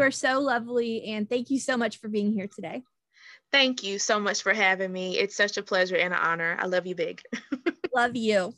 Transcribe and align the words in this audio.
You 0.00 0.06
are 0.06 0.10
so 0.10 0.40
lovely. 0.40 1.04
And 1.04 1.28
thank 1.28 1.50
you 1.50 1.58
so 1.58 1.76
much 1.76 1.98
for 1.98 2.08
being 2.08 2.32
here 2.32 2.48
today. 2.48 2.82
Thank 3.52 3.82
you 3.82 3.98
so 3.98 4.18
much 4.18 4.42
for 4.42 4.54
having 4.54 4.90
me. 4.90 5.18
It's 5.18 5.36
such 5.36 5.58
a 5.58 5.62
pleasure 5.62 5.96
and 5.96 6.14
an 6.14 6.20
honor. 6.20 6.56
I 6.58 6.68
love 6.68 6.86
you 6.86 6.94
big. 6.94 7.20
love 7.94 8.16
you. 8.16 8.54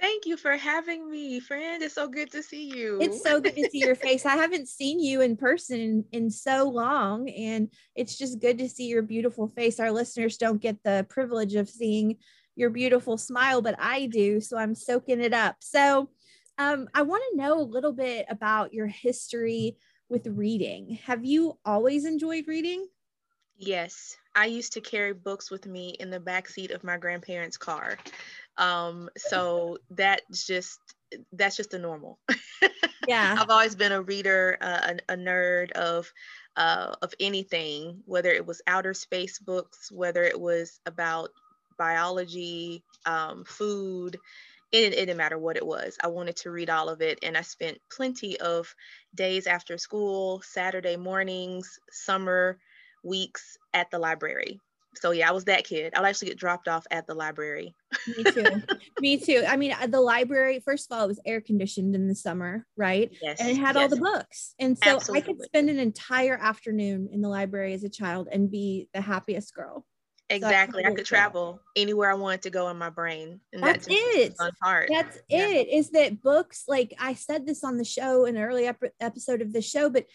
Thank 0.00 0.26
you 0.26 0.36
for 0.36 0.56
having 0.56 1.08
me, 1.08 1.40
friend. 1.40 1.82
It's 1.82 1.94
so 1.94 2.08
good 2.08 2.30
to 2.32 2.42
see 2.42 2.64
you. 2.64 2.98
It's 3.00 3.22
so 3.22 3.40
good 3.40 3.54
to 3.54 3.70
see 3.70 3.78
your 3.78 3.94
face. 3.94 4.26
I 4.26 4.36
haven't 4.36 4.68
seen 4.68 4.98
you 4.98 5.20
in 5.20 5.36
person 5.36 5.80
in, 5.80 6.04
in 6.12 6.30
so 6.30 6.68
long, 6.68 7.28
and 7.30 7.72
it's 7.94 8.18
just 8.18 8.40
good 8.40 8.58
to 8.58 8.68
see 8.68 8.86
your 8.86 9.02
beautiful 9.02 9.48
face. 9.48 9.78
Our 9.78 9.92
listeners 9.92 10.36
don't 10.36 10.60
get 10.60 10.82
the 10.82 11.06
privilege 11.08 11.54
of 11.54 11.68
seeing 11.68 12.16
your 12.56 12.70
beautiful 12.70 13.18
smile, 13.18 13.62
but 13.62 13.76
I 13.78 14.06
do. 14.06 14.40
So 14.40 14.56
I'm 14.56 14.74
soaking 14.74 15.20
it 15.20 15.32
up. 15.32 15.56
So 15.60 16.10
um, 16.58 16.88
I 16.94 17.02
want 17.02 17.22
to 17.30 17.36
know 17.36 17.58
a 17.58 17.62
little 17.62 17.92
bit 17.92 18.26
about 18.28 18.72
your 18.72 18.86
history 18.86 19.76
with 20.08 20.26
reading. 20.26 20.98
Have 21.04 21.24
you 21.24 21.58
always 21.64 22.04
enjoyed 22.04 22.46
reading? 22.46 22.86
Yes, 23.56 24.16
I 24.34 24.46
used 24.46 24.72
to 24.74 24.80
carry 24.80 25.14
books 25.14 25.50
with 25.50 25.66
me 25.66 25.96
in 26.00 26.10
the 26.10 26.20
back 26.20 26.48
seat 26.48 26.70
of 26.70 26.84
my 26.84 26.96
grandparents' 26.96 27.56
car. 27.56 27.98
Um, 28.56 29.08
so 29.16 29.78
that's 29.90 30.46
just 30.46 30.78
that's 31.32 31.56
just 31.56 31.70
the 31.70 31.78
normal. 31.78 32.18
Yeah, 33.06 33.36
I've 33.38 33.50
always 33.50 33.74
been 33.74 33.92
a 33.92 34.02
reader, 34.02 34.56
uh, 34.60 34.94
a, 35.08 35.12
a, 35.12 35.16
nerd 35.16 35.72
of 35.72 36.12
uh, 36.56 36.94
of 37.02 37.12
anything, 37.20 38.02
whether 38.06 38.30
it 38.30 38.46
was 38.46 38.62
outer 38.66 38.94
space 38.94 39.38
books, 39.38 39.90
whether 39.90 40.22
it 40.22 40.40
was 40.40 40.80
about 40.86 41.30
biology, 41.76 42.84
um, 43.06 43.44
food. 43.44 44.18
It, 44.72 44.92
it 44.92 45.06
didn't 45.06 45.16
matter 45.16 45.38
what 45.38 45.56
it 45.56 45.66
was. 45.66 45.96
I 46.02 46.08
wanted 46.08 46.36
to 46.36 46.50
read 46.50 46.70
all 46.70 46.88
of 46.88 47.00
it. 47.00 47.18
And 47.22 47.36
I 47.36 47.42
spent 47.42 47.78
plenty 47.90 48.38
of 48.40 48.74
days 49.14 49.46
after 49.46 49.78
school, 49.78 50.42
Saturday 50.44 50.96
mornings, 50.96 51.78
summer 51.90 52.58
weeks 53.04 53.56
at 53.72 53.90
the 53.90 53.98
library. 53.98 54.60
So 54.96 55.10
yeah, 55.10 55.28
I 55.28 55.32
was 55.32 55.44
that 55.44 55.64
kid. 55.64 55.92
I'll 55.96 56.06
actually 56.06 56.28
get 56.28 56.38
dropped 56.38 56.68
off 56.68 56.86
at 56.90 57.06
the 57.06 57.14
library. 57.14 57.74
Me 58.16 58.24
too. 58.24 58.62
Me 59.00 59.16
too. 59.16 59.44
I 59.46 59.56
mean, 59.56 59.74
the 59.88 60.00
library, 60.00 60.60
first 60.64 60.90
of 60.90 60.96
all, 60.96 61.04
it 61.04 61.08
was 61.08 61.20
air 61.26 61.40
conditioned 61.40 61.94
in 61.94 62.08
the 62.08 62.14
summer, 62.14 62.66
right? 62.76 63.10
Yes. 63.20 63.40
And 63.40 63.50
it 63.50 63.56
had 63.56 63.74
yes. 63.74 63.82
all 63.82 63.88
the 63.88 63.96
books. 63.96 64.54
And 64.58 64.78
so 64.78 64.96
Absolutely. 64.96 65.22
I 65.22 65.26
could 65.26 65.44
spend 65.44 65.70
an 65.70 65.78
entire 65.78 66.38
afternoon 66.40 67.08
in 67.12 67.22
the 67.22 67.28
library 67.28 67.74
as 67.74 67.84
a 67.84 67.88
child 67.88 68.28
and 68.30 68.50
be 68.50 68.88
the 68.94 69.00
happiest 69.00 69.54
girl. 69.54 69.84
Exactly. 70.30 70.82
So 70.82 70.88
I, 70.88 70.92
I 70.92 70.94
could 70.94 71.04
travel 71.04 71.60
anywhere 71.76 72.10
I 72.10 72.14
wanted 72.14 72.42
to 72.42 72.50
go 72.50 72.68
in 72.70 72.78
my 72.78 72.90
brain. 72.90 73.40
And 73.52 73.62
that's, 73.62 73.86
that's 73.86 73.88
it. 73.88 74.34
That's 74.90 75.18
yeah. 75.28 75.48
it. 75.48 75.68
Is 75.68 75.90
that 75.90 76.22
books 76.22 76.64
like 76.66 76.94
I 76.98 77.14
said 77.14 77.46
this 77.46 77.62
on 77.62 77.76
the 77.76 77.84
show 77.84 78.24
in 78.24 78.36
an 78.36 78.42
early 78.42 78.66
ep- 78.66 78.94
episode 79.00 79.42
of 79.42 79.52
the 79.52 79.60
show, 79.60 79.90
but 79.90 80.06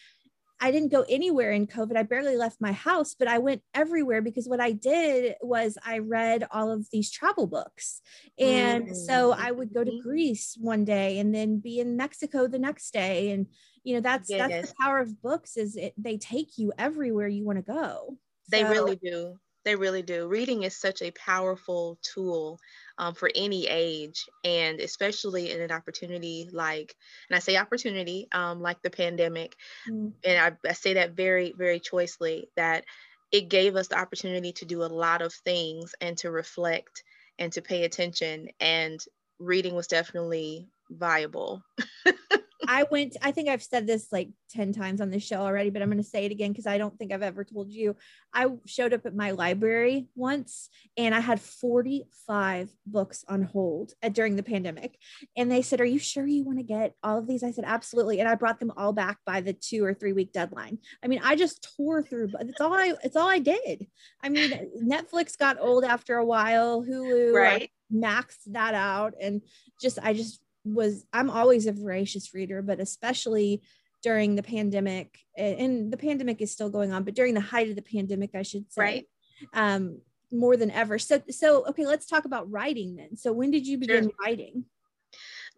I 0.61 0.71
didn't 0.71 0.91
go 0.91 1.05
anywhere 1.07 1.51
in 1.51 1.67
COVID. 1.67 1.95
I 1.95 2.03
barely 2.03 2.35
left 2.35 2.59
my 2.59 2.73
house, 2.73 3.15
but 3.17 3.29
I 3.29 3.37
went 3.37 3.61
everywhere 3.73 4.21
because 4.21 4.47
what 4.47 4.59
I 4.59 4.71
did 4.71 5.35
was 5.41 5.77
I 5.85 5.99
read 5.99 6.45
all 6.51 6.69
of 6.69 6.87
these 6.91 7.09
travel 7.11 7.47
books. 7.47 8.01
And 8.37 8.85
mm-hmm. 8.85 8.93
so 8.93 9.31
I 9.31 9.51
would 9.51 9.73
go 9.73 9.83
to 9.83 9.91
mm-hmm. 9.91 10.07
Greece 10.07 10.57
one 10.59 10.83
day 10.83 11.19
and 11.19 11.33
then 11.33 11.59
be 11.59 11.79
in 11.79 11.95
Mexico 11.95 12.47
the 12.47 12.59
next 12.59 12.91
day. 12.91 13.31
And 13.31 13.47
you 13.83 13.95
know, 13.95 14.01
that's 14.01 14.29
yes. 14.29 14.49
that's 14.49 14.69
the 14.69 14.75
power 14.81 14.99
of 14.99 15.21
books 15.21 15.55
is 15.55 15.77
it 15.77 15.93
they 15.97 16.17
take 16.17 16.57
you 16.57 16.73
everywhere 16.77 17.27
you 17.27 17.45
want 17.45 17.57
to 17.57 17.73
go. 17.73 18.17
They 18.51 18.63
so, 18.63 18.69
really 18.69 18.97
do. 18.97 19.39
They 19.65 19.75
really 19.75 20.01
do. 20.01 20.27
Reading 20.27 20.63
is 20.63 20.75
such 20.75 21.01
a 21.01 21.11
powerful 21.11 21.99
tool 22.01 22.59
um, 22.97 23.13
for 23.13 23.29
any 23.35 23.67
age, 23.67 24.25
and 24.43 24.79
especially 24.79 25.51
in 25.51 25.61
an 25.61 25.71
opportunity 25.71 26.49
like, 26.51 26.95
and 27.29 27.35
I 27.35 27.39
say 27.39 27.57
opportunity, 27.57 28.27
um, 28.31 28.61
like 28.61 28.81
the 28.81 28.89
pandemic, 28.89 29.55
mm. 29.89 30.13
and 30.23 30.39
I, 30.39 30.69
I 30.69 30.73
say 30.73 30.93
that 30.95 31.11
very, 31.11 31.53
very 31.57 31.79
choicely, 31.79 32.45
that 32.55 32.85
it 33.31 33.49
gave 33.49 33.75
us 33.75 33.89
the 33.89 33.99
opportunity 33.99 34.53
to 34.53 34.65
do 34.65 34.83
a 34.83 34.85
lot 34.85 35.21
of 35.21 35.33
things 35.33 35.93
and 36.01 36.17
to 36.19 36.31
reflect 36.31 37.03
and 37.37 37.51
to 37.53 37.61
pay 37.61 37.83
attention. 37.83 38.49
And 38.59 38.99
reading 39.39 39.75
was 39.75 39.87
definitely 39.87 40.67
viable. 40.89 41.63
I 42.71 42.83
went, 42.91 43.17
I 43.23 43.31
think 43.31 43.49
I've 43.49 43.63
said 43.63 43.87
this 43.87 44.11
like 44.11 44.29
10 44.51 44.73
times 44.73 45.01
on 45.01 45.09
the 45.09 45.19
show 45.19 45.37
already, 45.37 45.71
but 45.71 45.81
I'm 45.81 45.89
going 45.89 45.97
to 45.97 46.07
say 46.07 46.25
it 46.25 46.31
again 46.31 46.51
because 46.51 46.67
I 46.67 46.77
don't 46.77 46.95
think 46.99 47.11
I've 47.11 47.23
ever 47.23 47.43
told 47.43 47.71
you. 47.71 47.95
I 48.31 48.45
showed 48.67 48.93
up 48.93 49.07
at 49.07 49.15
my 49.15 49.31
library 49.31 50.07
once 50.15 50.69
and 50.95 51.15
I 51.15 51.19
had 51.19 51.41
45 51.41 52.69
books 52.85 53.25
on 53.27 53.41
hold 53.41 53.93
at, 54.03 54.13
during 54.13 54.35
the 54.35 54.43
pandemic. 54.43 54.99
And 55.35 55.51
they 55.51 55.63
said, 55.63 55.81
Are 55.81 55.85
you 55.85 55.97
sure 55.97 56.27
you 56.27 56.43
want 56.43 56.59
to 56.59 56.63
get 56.63 56.93
all 57.01 57.17
of 57.17 57.25
these? 57.25 57.41
I 57.41 57.49
said, 57.49 57.63
Absolutely. 57.65 58.19
And 58.19 58.29
I 58.29 58.35
brought 58.35 58.59
them 58.59 58.71
all 58.77 58.93
back 58.93 59.17
by 59.25 59.41
the 59.41 59.53
two 59.53 59.83
or 59.83 59.95
three 59.95 60.13
week 60.13 60.31
deadline. 60.31 60.77
I 61.03 61.07
mean, 61.07 61.21
I 61.23 61.35
just 61.35 61.67
tore 61.75 62.03
through, 62.03 62.27
but 62.27 62.43
it's 62.43 62.61
all 62.61 62.75
I, 62.75 62.93
it's 63.03 63.15
all 63.15 63.27
I 63.27 63.39
did. 63.39 63.87
I 64.21 64.29
mean, 64.29 64.51
Netflix 64.79 65.35
got 65.35 65.57
old 65.59 65.83
after 65.83 66.17
a 66.17 66.25
while, 66.25 66.83
Hulu, 66.83 67.33
right. 67.33 67.71
maxed 67.91 68.45
that 68.45 68.75
out. 68.75 69.15
And 69.19 69.41
just, 69.81 69.97
I 70.03 70.13
just 70.13 70.39
was 70.73 71.05
I'm 71.13 71.29
always 71.29 71.67
a 71.67 71.71
voracious 71.71 72.33
reader, 72.33 72.61
but 72.61 72.79
especially 72.79 73.61
during 74.01 74.35
the 74.35 74.43
pandemic, 74.43 75.19
and 75.37 75.91
the 75.91 75.97
pandemic 75.97 76.41
is 76.41 76.51
still 76.51 76.69
going 76.69 76.91
on, 76.91 77.03
but 77.03 77.15
during 77.15 77.33
the 77.33 77.41
height 77.41 77.69
of 77.69 77.75
the 77.75 77.81
pandemic, 77.81 78.31
I 78.33 78.43
should 78.43 78.71
say, 78.71 78.81
right. 78.81 79.05
um, 79.53 79.99
more 80.31 80.55
than 80.55 80.71
ever. 80.71 80.99
So, 80.99 81.21
so 81.29 81.65
okay, 81.67 81.85
let's 81.85 82.05
talk 82.05 82.25
about 82.25 82.49
writing 82.49 82.95
then. 82.95 83.17
So, 83.17 83.33
when 83.33 83.51
did 83.51 83.67
you 83.67 83.77
begin 83.77 84.05
sure. 84.05 84.13
writing? 84.23 84.65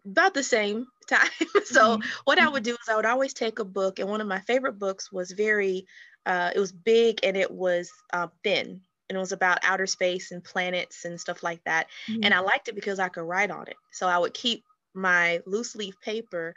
About 0.04 0.34
the 0.34 0.42
same 0.42 0.86
time. 1.08 1.28
so, 1.64 1.98
mm-hmm. 1.98 2.08
what 2.24 2.38
I 2.38 2.48
would 2.48 2.64
do 2.64 2.72
is 2.72 2.88
I 2.88 2.96
would 2.96 3.06
always 3.06 3.34
take 3.34 3.58
a 3.58 3.64
book, 3.64 3.98
and 3.98 4.08
one 4.08 4.20
of 4.20 4.26
my 4.26 4.40
favorite 4.40 4.78
books 4.78 5.12
was 5.12 5.30
very, 5.32 5.86
uh, 6.26 6.50
it 6.54 6.58
was 6.58 6.72
big 6.72 7.20
and 7.22 7.36
it 7.36 7.50
was 7.50 7.90
uh, 8.12 8.28
thin, 8.42 8.80
and 9.08 9.16
it 9.16 9.20
was 9.20 9.32
about 9.32 9.58
outer 9.62 9.86
space 9.86 10.32
and 10.32 10.42
planets 10.42 11.04
and 11.04 11.20
stuff 11.20 11.42
like 11.42 11.62
that. 11.64 11.86
Mm-hmm. 12.08 12.24
And 12.24 12.34
I 12.34 12.40
liked 12.40 12.68
it 12.68 12.74
because 12.74 12.98
I 12.98 13.08
could 13.08 13.24
write 13.24 13.50
on 13.50 13.68
it. 13.68 13.76
So 13.92 14.08
I 14.08 14.18
would 14.18 14.34
keep 14.34 14.64
my 14.94 15.40
loose 15.46 15.74
leaf 15.74 16.00
paper 16.00 16.54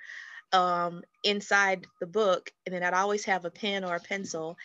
um, 0.54 1.04
inside 1.24 1.86
the 2.00 2.08
book, 2.08 2.52
and 2.66 2.74
then 2.74 2.84
I'd 2.84 2.94
always 2.94 3.26
have 3.26 3.46
a 3.46 3.52
pen 3.52 3.84
or 3.84 3.96
a 3.96 4.00
pencil, 4.00 4.58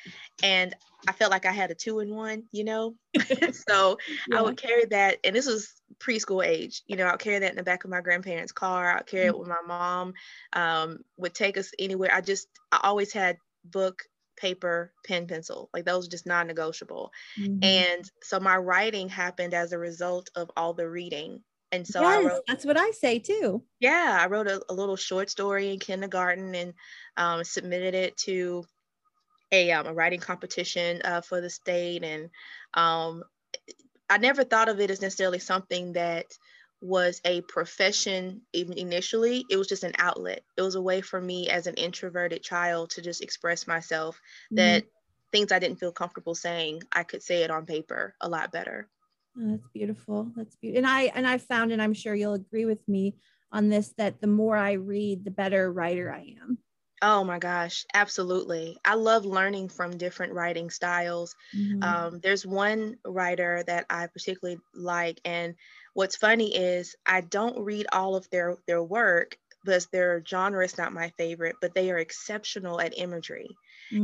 and 0.42 0.74
I 1.08 1.12
felt 1.12 1.30
like 1.30 1.46
I 1.46 1.52
had 1.52 1.70
a 1.70 1.74
two 1.74 2.00
in 2.00 2.14
one, 2.14 2.44
you 2.52 2.64
know. 2.64 2.94
so 3.68 3.98
yeah. 4.28 4.38
I 4.38 4.42
would 4.42 4.56
carry 4.56 4.84
that, 4.86 5.18
and 5.24 5.34
this 5.34 5.46
was 5.46 5.74
preschool 5.98 6.44
age, 6.44 6.82
you 6.86 6.96
know. 6.96 7.06
I'll 7.06 7.16
carry 7.16 7.38
that 7.40 7.50
in 7.50 7.56
the 7.56 7.62
back 7.62 7.84
of 7.84 7.90
my 7.90 8.00
grandparents' 8.00 8.52
car. 8.52 8.96
I'll 8.96 9.02
carry 9.02 9.26
mm-hmm. 9.26 9.34
it 9.34 9.38
with 9.38 9.48
my 9.48 9.62
mom. 9.66 10.14
Um, 10.52 10.98
would 11.16 11.34
take 11.34 11.56
us 11.56 11.72
anywhere. 11.78 12.10
I 12.12 12.20
just 12.20 12.48
I 12.70 12.80
always 12.84 13.12
had 13.12 13.38
book 13.64 14.02
paper, 14.36 14.92
pen, 15.04 15.26
pencil. 15.26 15.68
Like 15.74 15.84
those 15.84 16.06
are 16.06 16.10
just 16.10 16.26
non-negotiable. 16.26 17.10
Mm-hmm. 17.38 17.62
And 17.62 18.10
so 18.22 18.40
my 18.40 18.56
writing 18.56 19.08
happened 19.08 19.54
as 19.54 19.72
a 19.72 19.78
result 19.78 20.30
of 20.34 20.50
all 20.56 20.72
the 20.72 20.88
reading 20.88 21.42
and 21.72 21.86
so 21.86 22.00
yes, 22.00 22.18
I 22.18 22.28
wrote, 22.28 22.42
that's 22.46 22.64
what 22.64 22.76
I 22.76 22.90
say 22.90 23.18
too. 23.18 23.62
Yeah, 23.78 24.18
I 24.20 24.26
wrote 24.26 24.48
a, 24.48 24.60
a 24.68 24.74
little 24.74 24.96
short 24.96 25.30
story 25.30 25.72
in 25.72 25.78
kindergarten 25.78 26.54
and 26.54 26.74
um, 27.16 27.44
submitted 27.44 27.94
it 27.94 28.16
to 28.18 28.64
a, 29.52 29.70
um, 29.72 29.86
a 29.86 29.92
writing 29.92 30.20
competition 30.20 31.00
uh, 31.04 31.20
for 31.20 31.40
the 31.40 31.50
state. 31.50 32.02
And 32.02 32.30
um, 32.74 33.22
I 34.08 34.18
never 34.18 34.44
thought 34.44 34.68
of 34.68 34.80
it 34.80 34.90
as 34.90 35.00
necessarily 35.00 35.38
something 35.38 35.92
that 35.92 36.26
was 36.80 37.20
a 37.24 37.42
profession 37.42 38.40
even 38.52 38.78
initially. 38.78 39.44
It 39.50 39.56
was 39.56 39.68
just 39.68 39.84
an 39.84 39.92
outlet. 39.98 40.42
It 40.56 40.62
was 40.62 40.74
a 40.74 40.82
way 40.82 41.00
for 41.00 41.20
me 41.20 41.50
as 41.50 41.66
an 41.66 41.74
introverted 41.74 42.42
child 42.42 42.90
to 42.90 43.02
just 43.02 43.22
express 43.22 43.66
myself 43.66 44.16
mm-hmm. 44.46 44.56
that 44.56 44.84
things 45.30 45.52
I 45.52 45.58
didn't 45.58 45.78
feel 45.78 45.92
comfortable 45.92 46.34
saying, 46.34 46.82
I 46.90 47.04
could 47.04 47.22
say 47.22 47.42
it 47.42 47.50
on 47.50 47.66
paper 47.66 48.14
a 48.20 48.28
lot 48.28 48.50
better. 48.50 48.88
Oh, 49.36 49.50
that's 49.50 49.68
beautiful. 49.68 50.32
That's 50.36 50.56
beautiful. 50.56 50.78
And 50.78 50.86
I 50.86 51.02
and 51.04 51.26
I 51.26 51.38
found, 51.38 51.72
and 51.72 51.80
I'm 51.80 51.94
sure 51.94 52.14
you'll 52.14 52.34
agree 52.34 52.64
with 52.64 52.86
me 52.88 53.16
on 53.52 53.68
this, 53.68 53.92
that 53.96 54.20
the 54.20 54.26
more 54.26 54.56
I 54.56 54.72
read, 54.72 55.24
the 55.24 55.30
better 55.30 55.72
writer 55.72 56.12
I 56.12 56.36
am. 56.40 56.58
Oh 57.02 57.24
my 57.24 57.38
gosh, 57.38 57.86
absolutely. 57.94 58.76
I 58.84 58.94
love 58.94 59.24
learning 59.24 59.70
from 59.70 59.96
different 59.96 60.34
writing 60.34 60.68
styles. 60.68 61.34
Mm-hmm. 61.54 61.82
Um, 61.82 62.20
there's 62.20 62.44
one 62.44 62.98
writer 63.06 63.62
that 63.66 63.86
I 63.88 64.06
particularly 64.06 64.60
like, 64.74 65.18
and 65.24 65.54
what's 65.94 66.16
funny 66.16 66.54
is 66.54 66.94
I 67.06 67.22
don't 67.22 67.64
read 67.64 67.86
all 67.92 68.16
of 68.16 68.28
their 68.30 68.58
their 68.66 68.82
work 68.82 69.38
because 69.64 69.86
their 69.86 70.22
genre 70.26 70.62
is 70.62 70.76
not 70.76 70.92
my 70.92 71.08
favorite, 71.16 71.56
but 71.60 71.74
they 71.74 71.90
are 71.90 71.98
exceptional 71.98 72.80
at 72.80 72.98
imagery. 72.98 73.48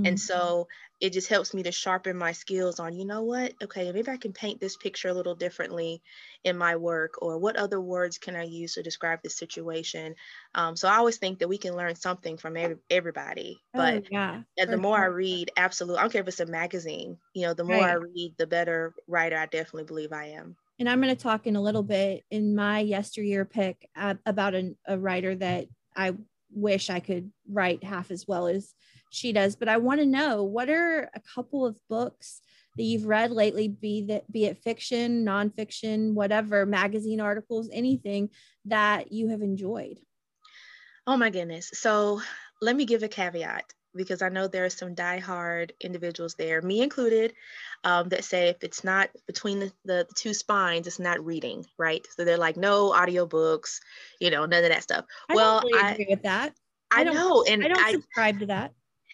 And 0.04 0.18
so 0.18 0.68
it 1.00 1.12
just 1.12 1.28
helps 1.28 1.52
me 1.54 1.62
to 1.64 1.72
sharpen 1.72 2.16
my 2.16 2.32
skills 2.32 2.80
on, 2.80 2.94
you 2.96 3.04
know 3.04 3.22
what? 3.22 3.54
Okay, 3.62 3.92
maybe 3.92 4.10
I 4.10 4.16
can 4.16 4.32
paint 4.32 4.60
this 4.60 4.76
picture 4.76 5.08
a 5.08 5.14
little 5.14 5.34
differently 5.34 6.02
in 6.44 6.56
my 6.56 6.76
work, 6.76 7.14
or 7.22 7.38
what 7.38 7.56
other 7.56 7.80
words 7.80 8.18
can 8.18 8.36
I 8.36 8.44
use 8.44 8.74
to 8.74 8.82
describe 8.82 9.20
this 9.22 9.36
situation? 9.36 10.14
Um, 10.54 10.76
so 10.76 10.88
I 10.88 10.96
always 10.96 11.18
think 11.18 11.40
that 11.40 11.48
we 11.48 11.58
can 11.58 11.76
learn 11.76 11.94
something 11.96 12.36
from 12.38 12.56
every, 12.56 12.76
everybody. 12.90 13.62
Oh, 13.74 13.78
but 13.78 14.02
oh, 14.02 14.04
yeah, 14.10 14.42
the 14.64 14.78
more 14.78 14.96
sure. 14.96 15.04
I 15.04 15.06
read, 15.06 15.50
absolutely, 15.56 15.98
I 15.98 16.02
don't 16.02 16.12
care 16.12 16.22
if 16.22 16.28
it's 16.28 16.40
a 16.40 16.46
magazine, 16.46 17.18
you 17.34 17.42
know, 17.42 17.54
the 17.54 17.64
more 17.64 17.84
right. 17.84 17.86
I 17.86 17.94
read, 17.94 18.34
the 18.38 18.46
better 18.46 18.94
writer 19.06 19.36
I 19.36 19.46
definitely 19.46 19.84
believe 19.84 20.12
I 20.12 20.26
am. 20.28 20.56
And 20.78 20.88
I'm 20.88 21.00
going 21.00 21.14
to 21.14 21.22
talk 21.22 21.46
in 21.46 21.56
a 21.56 21.60
little 21.62 21.82
bit 21.82 22.24
in 22.30 22.54
my 22.54 22.80
yesteryear 22.80 23.44
pick 23.44 23.88
uh, 23.96 24.16
about 24.26 24.54
an, 24.54 24.76
a 24.86 24.98
writer 24.98 25.34
that 25.34 25.68
I 25.94 26.14
wish 26.56 26.90
I 26.90 27.00
could 27.00 27.30
write 27.48 27.84
half 27.84 28.10
as 28.10 28.26
well 28.26 28.46
as 28.46 28.74
she 29.10 29.32
does. 29.32 29.54
But 29.54 29.68
I 29.68 29.76
want 29.76 30.00
to 30.00 30.06
know 30.06 30.42
what 30.42 30.68
are 30.68 31.10
a 31.14 31.20
couple 31.34 31.66
of 31.66 31.78
books 31.88 32.40
that 32.76 32.82
you've 32.82 33.06
read 33.06 33.30
lately, 33.30 33.68
be 33.68 34.02
that 34.06 34.30
be 34.30 34.46
it 34.46 34.58
fiction, 34.58 35.24
nonfiction, 35.24 36.14
whatever, 36.14 36.66
magazine 36.66 37.20
articles, 37.20 37.68
anything 37.72 38.30
that 38.64 39.12
you 39.12 39.28
have 39.28 39.42
enjoyed. 39.42 39.98
Oh 41.06 41.16
my 41.16 41.30
goodness. 41.30 41.70
So 41.72 42.20
let 42.60 42.74
me 42.74 42.84
give 42.84 43.02
a 43.02 43.08
caveat 43.08 43.72
because 43.96 44.22
I 44.22 44.28
know 44.28 44.46
there 44.46 44.64
are 44.64 44.70
some 44.70 44.94
die-hard 44.94 45.72
individuals 45.80 46.34
there, 46.34 46.62
me 46.62 46.82
included, 46.82 47.34
um, 47.84 48.08
that 48.10 48.24
say 48.24 48.48
if 48.48 48.62
it's 48.62 48.84
not 48.84 49.10
between 49.26 49.60
the, 49.60 49.72
the, 49.84 50.06
the, 50.08 50.14
two 50.14 50.34
spines, 50.34 50.86
it's 50.86 50.98
not 50.98 51.24
reading, 51.24 51.64
right? 51.78 52.06
So 52.16 52.24
they're 52.24 52.38
like, 52.38 52.56
no 52.56 52.92
audiobooks, 52.92 53.80
you 54.20 54.30
know, 54.30 54.46
none 54.46 54.64
of 54.64 54.70
that 54.70 54.82
stuff. 54.82 55.04
I 55.28 55.34
well, 55.34 55.62
really 55.62 55.82
I 55.82 55.92
agree 55.92 56.06
with 56.10 56.22
that. 56.22 56.54
I, 56.90 57.00
I 57.00 57.04
know, 57.04 57.44
and 57.48 57.64
I 57.64 57.68
don't 57.68 57.92
subscribe 57.92 58.38
to 58.40 58.46
that. 58.46 58.72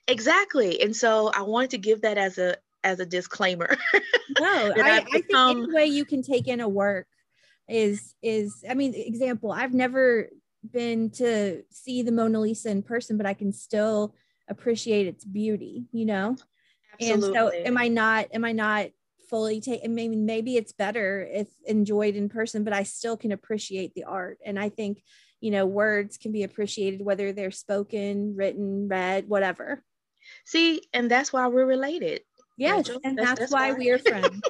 Exactly, 0.09 0.81
and 0.83 0.95
so 0.95 1.31
I 1.35 1.43
wanted 1.43 1.71
to 1.71 1.79
give 1.79 2.03
that 2.03 2.19
as 2.19 2.39
a 2.39 2.57
as 2.85 3.01
a 3.01 3.07
disclaimer. 3.07 3.77
no, 4.41 4.73
I, 4.77 5.01
become... 5.01 5.09
I 5.09 5.11
think 5.11 5.27
any 5.33 5.73
way 5.73 5.87
you 5.87 6.05
can 6.05 6.23
take 6.23 6.49
in 6.49 6.61
a 6.61 6.69
work 6.69 7.07
is 7.69 8.15
is 8.23 8.65
I 8.69 8.75
mean, 8.75 8.95
example, 8.95 9.53
I've 9.53 9.75
never 9.75 10.29
been 10.71 11.11
to 11.11 11.63
see 11.71 12.03
the 12.03 12.13
Mona 12.13 12.41
Lisa 12.41 12.71
in 12.71 12.83
person, 12.83 13.17
but 13.17 13.27
I 13.27 13.35
can 13.35 13.53
still 13.53 14.15
appreciate 14.53 15.09
its 15.09 15.25
beauty, 15.25 15.87
you 15.93 16.07
know? 16.07 16.37
Absolutely. 17.01 17.27
And 17.27 17.35
so 17.35 17.51
am 17.51 17.77
I 17.77 17.89
not, 17.89 18.29
am 18.33 18.45
I 18.45 18.53
not 18.53 18.91
fully 19.29 19.61
taking, 19.61 19.95
maybe, 19.95 20.15
maybe 20.15 20.57
it's 20.57 20.73
better 20.73 21.27
if 21.29 21.49
enjoyed 21.67 22.15
in 22.15 22.29
person, 22.29 22.65
but 22.65 22.73
I 22.73 22.85
still 22.85 23.17
can 23.17 23.33
appreciate 23.33 23.95
the 23.95 24.05
art. 24.05 24.39
And 24.45 24.59
I 24.59 24.69
think, 24.69 25.03
you 25.41 25.51
know, 25.51 25.67
words 25.67 26.19
can 26.19 26.33
be 26.33 26.45
appreciated, 26.45 27.03
whether 27.03 27.33
they're 27.33 27.51
spoken, 27.51 28.37
written, 28.37 28.89
read, 28.89 29.29
whatever. 29.29 29.83
See, 30.45 30.83
and 30.93 31.11
that's 31.11 31.33
why 31.33 31.49
we're 31.49 31.67
related. 31.67 32.21
Yes. 32.57 32.89
Rachel. 32.89 33.01
And 33.05 33.19
that's, 33.19 33.29
that's, 33.29 33.41
that's 33.41 33.53
why, 33.53 33.73
why 33.73 33.79
we 33.79 33.91
are 33.91 33.99
friends. 33.99 34.41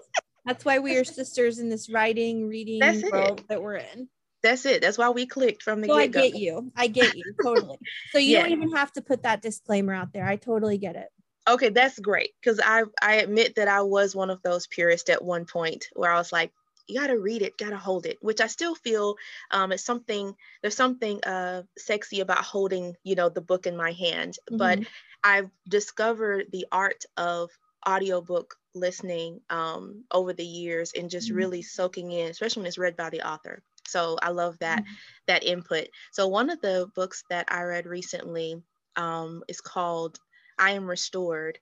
that's 0.45 0.65
why 0.65 0.81
we 0.81 0.97
are 0.97 1.05
sisters 1.05 1.59
in 1.59 1.69
this 1.69 1.89
writing, 1.89 2.49
reading 2.49 2.81
world 3.11 3.45
that 3.49 3.63
we're 3.63 3.77
in. 3.77 4.09
That's 4.43 4.67
it. 4.67 4.83
That's 4.83 4.99
why 4.99 5.11
we 5.11 5.27
clicked 5.27 5.63
from 5.63 5.81
the 5.81 5.89
so 5.89 5.99
get-go. 5.99 6.21
I 6.21 6.23
get 6.31 6.39
you. 6.39 6.73
I 6.77 6.87
get 6.89 7.15
you 7.15 7.35
totally. 7.43 7.79
So 8.11 8.19
you 8.19 8.33
yeah. 8.33 8.43
don't 8.43 8.53
even 8.53 8.73
have 8.73 8.93
to 8.95 9.03
put 9.03 9.23
that 9.23 9.43
disclaimer 9.43 9.95
out 9.95 10.13
there. 10.13 10.27
I 10.27 10.37
totally 10.37 10.79
get 10.79 10.97
it. 10.97 11.09
Okay, 11.49 11.71
that's 11.71 11.99
great 11.99 12.31
because 12.41 12.61
I 12.65 12.85
I 13.01 13.17
admit 13.17 13.57
that 13.57 13.69
I 13.69 13.83
was 13.83 14.15
one 14.15 14.31
of 14.31 14.43
those 14.43 14.67
purists 14.69 15.11
at 15.11 15.25
one 15.25 15.45
point 15.45 15.87
where 15.95 16.11
I 16.11 16.17
was 16.17 16.33
like, 16.33 16.53
you 16.87 17.01
got 17.01 17.09
to 17.09 17.19
read 17.19 17.43
it, 17.43 17.59
got 17.59 17.71
to 17.71 17.77
hold 17.77 18.07
it, 18.07 18.19
which 18.21 18.41
I 18.41 18.47
still 18.47 18.75
feel 18.75 19.17
um, 19.51 19.73
it's 19.73 19.85
something. 19.85 20.35
There's 20.61 20.77
something 20.77 21.23
uh, 21.25 21.63
sexy 21.77 22.21
about 22.21 22.45
holding, 22.45 22.95
you 23.03 23.15
know, 23.15 23.29
the 23.29 23.41
book 23.41 23.67
in 23.67 23.77
my 23.77 23.93
hand. 23.93 24.39
Mm-hmm. 24.49 24.57
But 24.57 24.81
I've 25.25 25.51
discovered 25.69 26.47
the 26.53 26.67
art 26.71 27.05
of 27.17 27.51
audiobook 27.89 28.55
listening 28.75 29.41
um, 29.51 30.05
over 30.11 30.33
the 30.33 30.45
years 30.45 30.93
and 30.97 31.11
just 31.11 31.29
mm-hmm. 31.29 31.37
really 31.37 31.63
soaking 31.63 32.13
in, 32.13 32.31
especially 32.31 32.61
when 32.63 32.69
it's 32.69 32.79
read 32.79 32.97
by 32.97 33.11
the 33.11 33.27
author. 33.27 33.63
So 33.93 34.19
I 34.21 34.31
love 34.31 34.59
that 34.61 34.81
mm-hmm. 34.81 34.93
that 35.29 35.45
input. 35.45 35.89
So 36.13 36.29
one 36.29 36.51
of 36.51 36.61
the 36.61 36.89
books 36.95 37.23
that 37.31 37.47
I 37.49 37.63
read 37.63 37.87
recently 37.87 38.57
um, 38.97 39.43
is 39.49 39.61
called 39.61 40.19
"I 40.59 40.73
Am 40.73 40.89
Restored: 40.89 41.59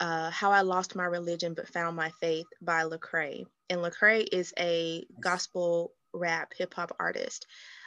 uh, 0.00 0.30
How 0.30 0.52
I 0.52 0.60
Lost 0.60 0.94
My 0.94 1.04
Religion 1.04 1.54
But 1.54 1.68
Found 1.68 1.96
My 1.96 2.10
Faith" 2.20 2.46
by 2.60 2.84
Lecrae. 2.84 3.44
And 3.70 3.80
Lecrae 3.80 4.26
is 4.30 4.52
a 4.58 5.06
gospel 5.20 5.92
rap 6.12 6.52
hip 6.56 6.74
hop 6.74 6.94
artist. 7.00 7.46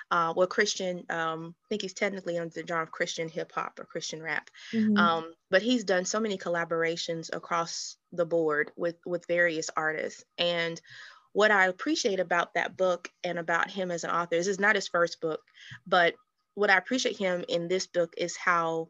Uh, 0.09 0.33
well, 0.35 0.47
Christian, 0.47 1.03
um, 1.09 1.53
I 1.65 1.67
think 1.69 1.81
he's 1.81 1.93
technically 1.93 2.37
under 2.37 2.53
the 2.53 2.65
genre 2.65 2.83
of 2.83 2.91
Christian 2.91 3.27
hip 3.27 3.51
hop 3.51 3.77
or 3.79 3.83
Christian 3.83 4.23
rap. 4.23 4.49
Mm-hmm. 4.73 4.97
Um, 4.97 5.33
but 5.49 5.61
he's 5.61 5.83
done 5.83 6.05
so 6.05 6.19
many 6.19 6.37
collaborations 6.37 7.29
across 7.33 7.97
the 8.13 8.25
board 8.25 8.71
with 8.77 8.95
with 9.05 9.27
various 9.27 9.69
artists. 9.75 10.23
And 10.37 10.79
what 11.37 11.51
I 11.51 11.67
appreciate 11.67 12.19
about 12.19 12.55
that 12.55 12.75
book 12.75 13.11
and 13.23 13.37
about 13.37 13.69
him 13.69 13.91
as 13.91 14.03
an 14.03 14.09
author, 14.09 14.35
this 14.35 14.47
is 14.47 14.59
not 14.59 14.73
his 14.73 14.87
first 14.87 15.21
book, 15.21 15.39
but 15.85 16.15
what 16.55 16.71
I 16.71 16.77
appreciate 16.79 17.15
him 17.15 17.45
in 17.47 17.67
this 17.67 17.85
book 17.85 18.11
is 18.17 18.35
how 18.35 18.89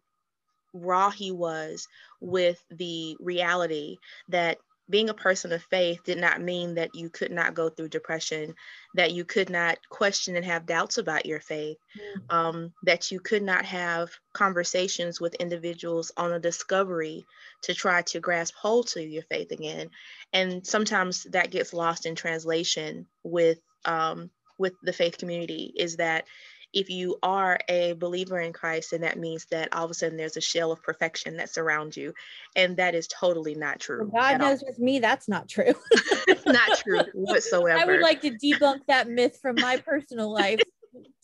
raw 0.73 1.09
he 1.09 1.29
was 1.29 1.89
with 2.21 2.63
the 2.69 3.17
reality 3.19 3.97
that 4.29 4.59
being 4.89 5.09
a 5.09 5.13
person 5.13 5.51
of 5.51 5.61
faith 5.63 6.03
did 6.03 6.17
not 6.17 6.41
mean 6.41 6.75
that 6.75 6.95
you 6.95 7.09
could 7.09 7.31
not 7.31 7.53
go 7.53 7.69
through 7.69 7.89
depression, 7.89 8.55
that 8.95 9.11
you 9.11 9.25
could 9.25 9.49
not 9.49 9.77
question 9.89 10.35
and 10.35 10.45
have 10.45 10.65
doubts 10.65 10.97
about 10.97 11.25
your 11.25 11.41
faith, 11.41 11.77
mm. 11.97 12.33
um, 12.33 12.73
that 12.83 13.11
you 13.11 13.19
could 13.19 13.43
not 13.43 13.65
have 13.65 14.09
conversations 14.33 15.19
with 15.19 15.35
individuals 15.35 16.11
on 16.15 16.31
a 16.31 16.39
discovery 16.39 17.25
to 17.63 17.73
try 17.73 18.01
to 18.03 18.19
grasp 18.19 18.53
hold 18.55 18.87
to 18.87 19.03
your 19.03 19.23
faith 19.23 19.51
again. 19.51 19.89
And 20.31 20.65
sometimes 20.65 21.23
that 21.31 21.51
gets 21.51 21.73
lost 21.73 22.06
in 22.06 22.15
translation 22.15 23.07
with 23.23 23.59
um, 23.85 24.29
with 24.57 24.73
the 24.81 24.94
faith 24.94 25.17
community 25.17 25.71
is 25.77 25.97
that 25.97 26.25
if 26.74 26.90
you 26.90 27.18
are 27.24 27.57
a 27.69 27.94
believer 27.94 28.40
in 28.40 28.54
Christ, 28.54 28.92
then 28.92 29.02
that 29.02 29.18
means 29.18 29.45
that 29.52 29.74
all 29.74 29.86
of 29.86 29.92
a 29.92 29.94
sudden 29.94 30.18
there's 30.18 30.38
a 30.38 30.42
shell 30.42 30.71
of 30.71 30.83
perfection 30.83 31.38
that 31.38 31.50
surrounds 31.50 31.97
you. 31.97 32.14
And 32.56 32.78
that 32.78 32.94
is 32.94 33.07
totally 33.07 33.56
not 33.56 33.80
true. 33.80 34.09
Well, 34.12 34.24
God 34.24 34.42
knows 34.42 34.62
all. 34.62 34.69
with 34.69 34.80
me, 34.80 35.00
that's 35.00 35.28
not 35.28 35.47
true. 35.47 35.74
not 36.45 36.78
true 36.80 37.02
whatsoever. 37.14 37.80
I 37.81 37.86
would 37.86 38.02
like 38.02 38.21
to 38.21 38.31
debunk 38.31 38.81
that 38.88 39.07
myth 39.07 39.40
from 39.42 39.56
my 39.59 39.78
personal 39.78 40.31
life 40.31 40.59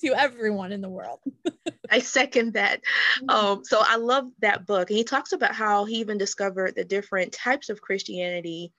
to 0.02 0.14
everyone 0.14 0.72
in 0.72 0.82
the 0.82 0.90
world. 0.90 1.20
I 1.90 2.00
second 2.00 2.54
that. 2.54 2.82
Mm-hmm. 3.22 3.30
Um, 3.30 3.66
so 3.66 3.82
I 3.82 3.98
love 3.98 4.26
that 4.40 4.66
book. 4.66 4.90
And 4.90 4.98
he 4.98 5.04
talks 5.04 5.34
about 5.34 5.54
how 5.54 5.86
he 5.86 5.98
even 5.98 6.18
discovered 6.18 6.76
the 6.76 6.86
different 6.86 7.32
types 7.32 7.70
of 7.70 7.82
Christianity 7.82 8.72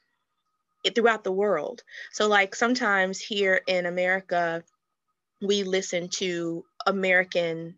throughout 0.94 1.25
the 1.25 1.33
world. 1.33 1.83
So, 2.12 2.28
like 2.28 2.54
sometimes 2.54 3.21
here 3.21 3.61
in 3.66 3.87
America, 3.87 4.62
we 5.40 5.62
listen 5.62 6.08
to 6.08 6.64
American 6.86 7.76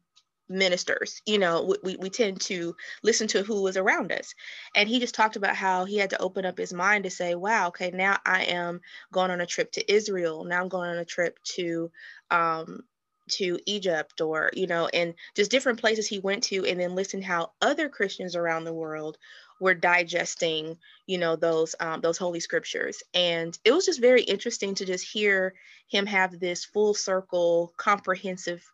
ministers 0.48 1.20
you 1.26 1.38
know 1.38 1.74
we, 1.82 1.96
we 1.96 2.08
tend 2.08 2.40
to 2.40 2.74
listen 3.02 3.26
to 3.26 3.42
who 3.42 3.66
is 3.66 3.76
around 3.76 4.12
us. 4.12 4.34
And 4.74 4.88
he 4.88 5.00
just 5.00 5.14
talked 5.14 5.36
about 5.36 5.56
how 5.56 5.84
he 5.84 5.96
had 5.96 6.10
to 6.10 6.22
open 6.22 6.44
up 6.44 6.58
his 6.58 6.72
mind 6.72 7.04
to 7.04 7.10
say 7.10 7.34
wow 7.34 7.68
okay 7.68 7.90
now 7.92 8.18
i 8.24 8.44
am 8.44 8.80
going 9.12 9.30
on 9.30 9.40
a 9.40 9.46
trip 9.46 9.72
to 9.72 9.92
israel. 9.92 10.44
Now 10.44 10.60
i'm 10.60 10.68
going 10.68 10.90
on 10.90 10.98
a 10.98 11.04
trip 11.04 11.38
to 11.54 11.90
um 12.30 12.80
to 13.28 13.58
egypt 13.66 14.20
or 14.20 14.50
you 14.54 14.68
know 14.68 14.88
and 14.94 15.14
just 15.34 15.50
different 15.50 15.80
places 15.80 16.06
he 16.06 16.20
went 16.20 16.44
to 16.44 16.64
and 16.64 16.78
then 16.78 16.94
listen 16.94 17.20
how 17.20 17.50
other 17.60 17.88
christians 17.88 18.36
around 18.36 18.62
the 18.62 18.72
world 18.72 19.18
were 19.60 19.74
digesting 19.74 20.76
you 21.06 21.18
know 21.18 21.36
those 21.36 21.74
um, 21.80 22.00
those 22.00 22.18
holy 22.18 22.40
scriptures. 22.40 23.02
And 23.14 23.56
it 23.64 23.72
was 23.72 23.86
just 23.86 24.00
very 24.00 24.22
interesting 24.22 24.74
to 24.76 24.84
just 24.84 25.06
hear 25.06 25.54
him 25.88 26.06
have 26.06 26.38
this 26.38 26.64
full 26.64 26.94
circle 26.94 27.72
comprehensive 27.76 28.64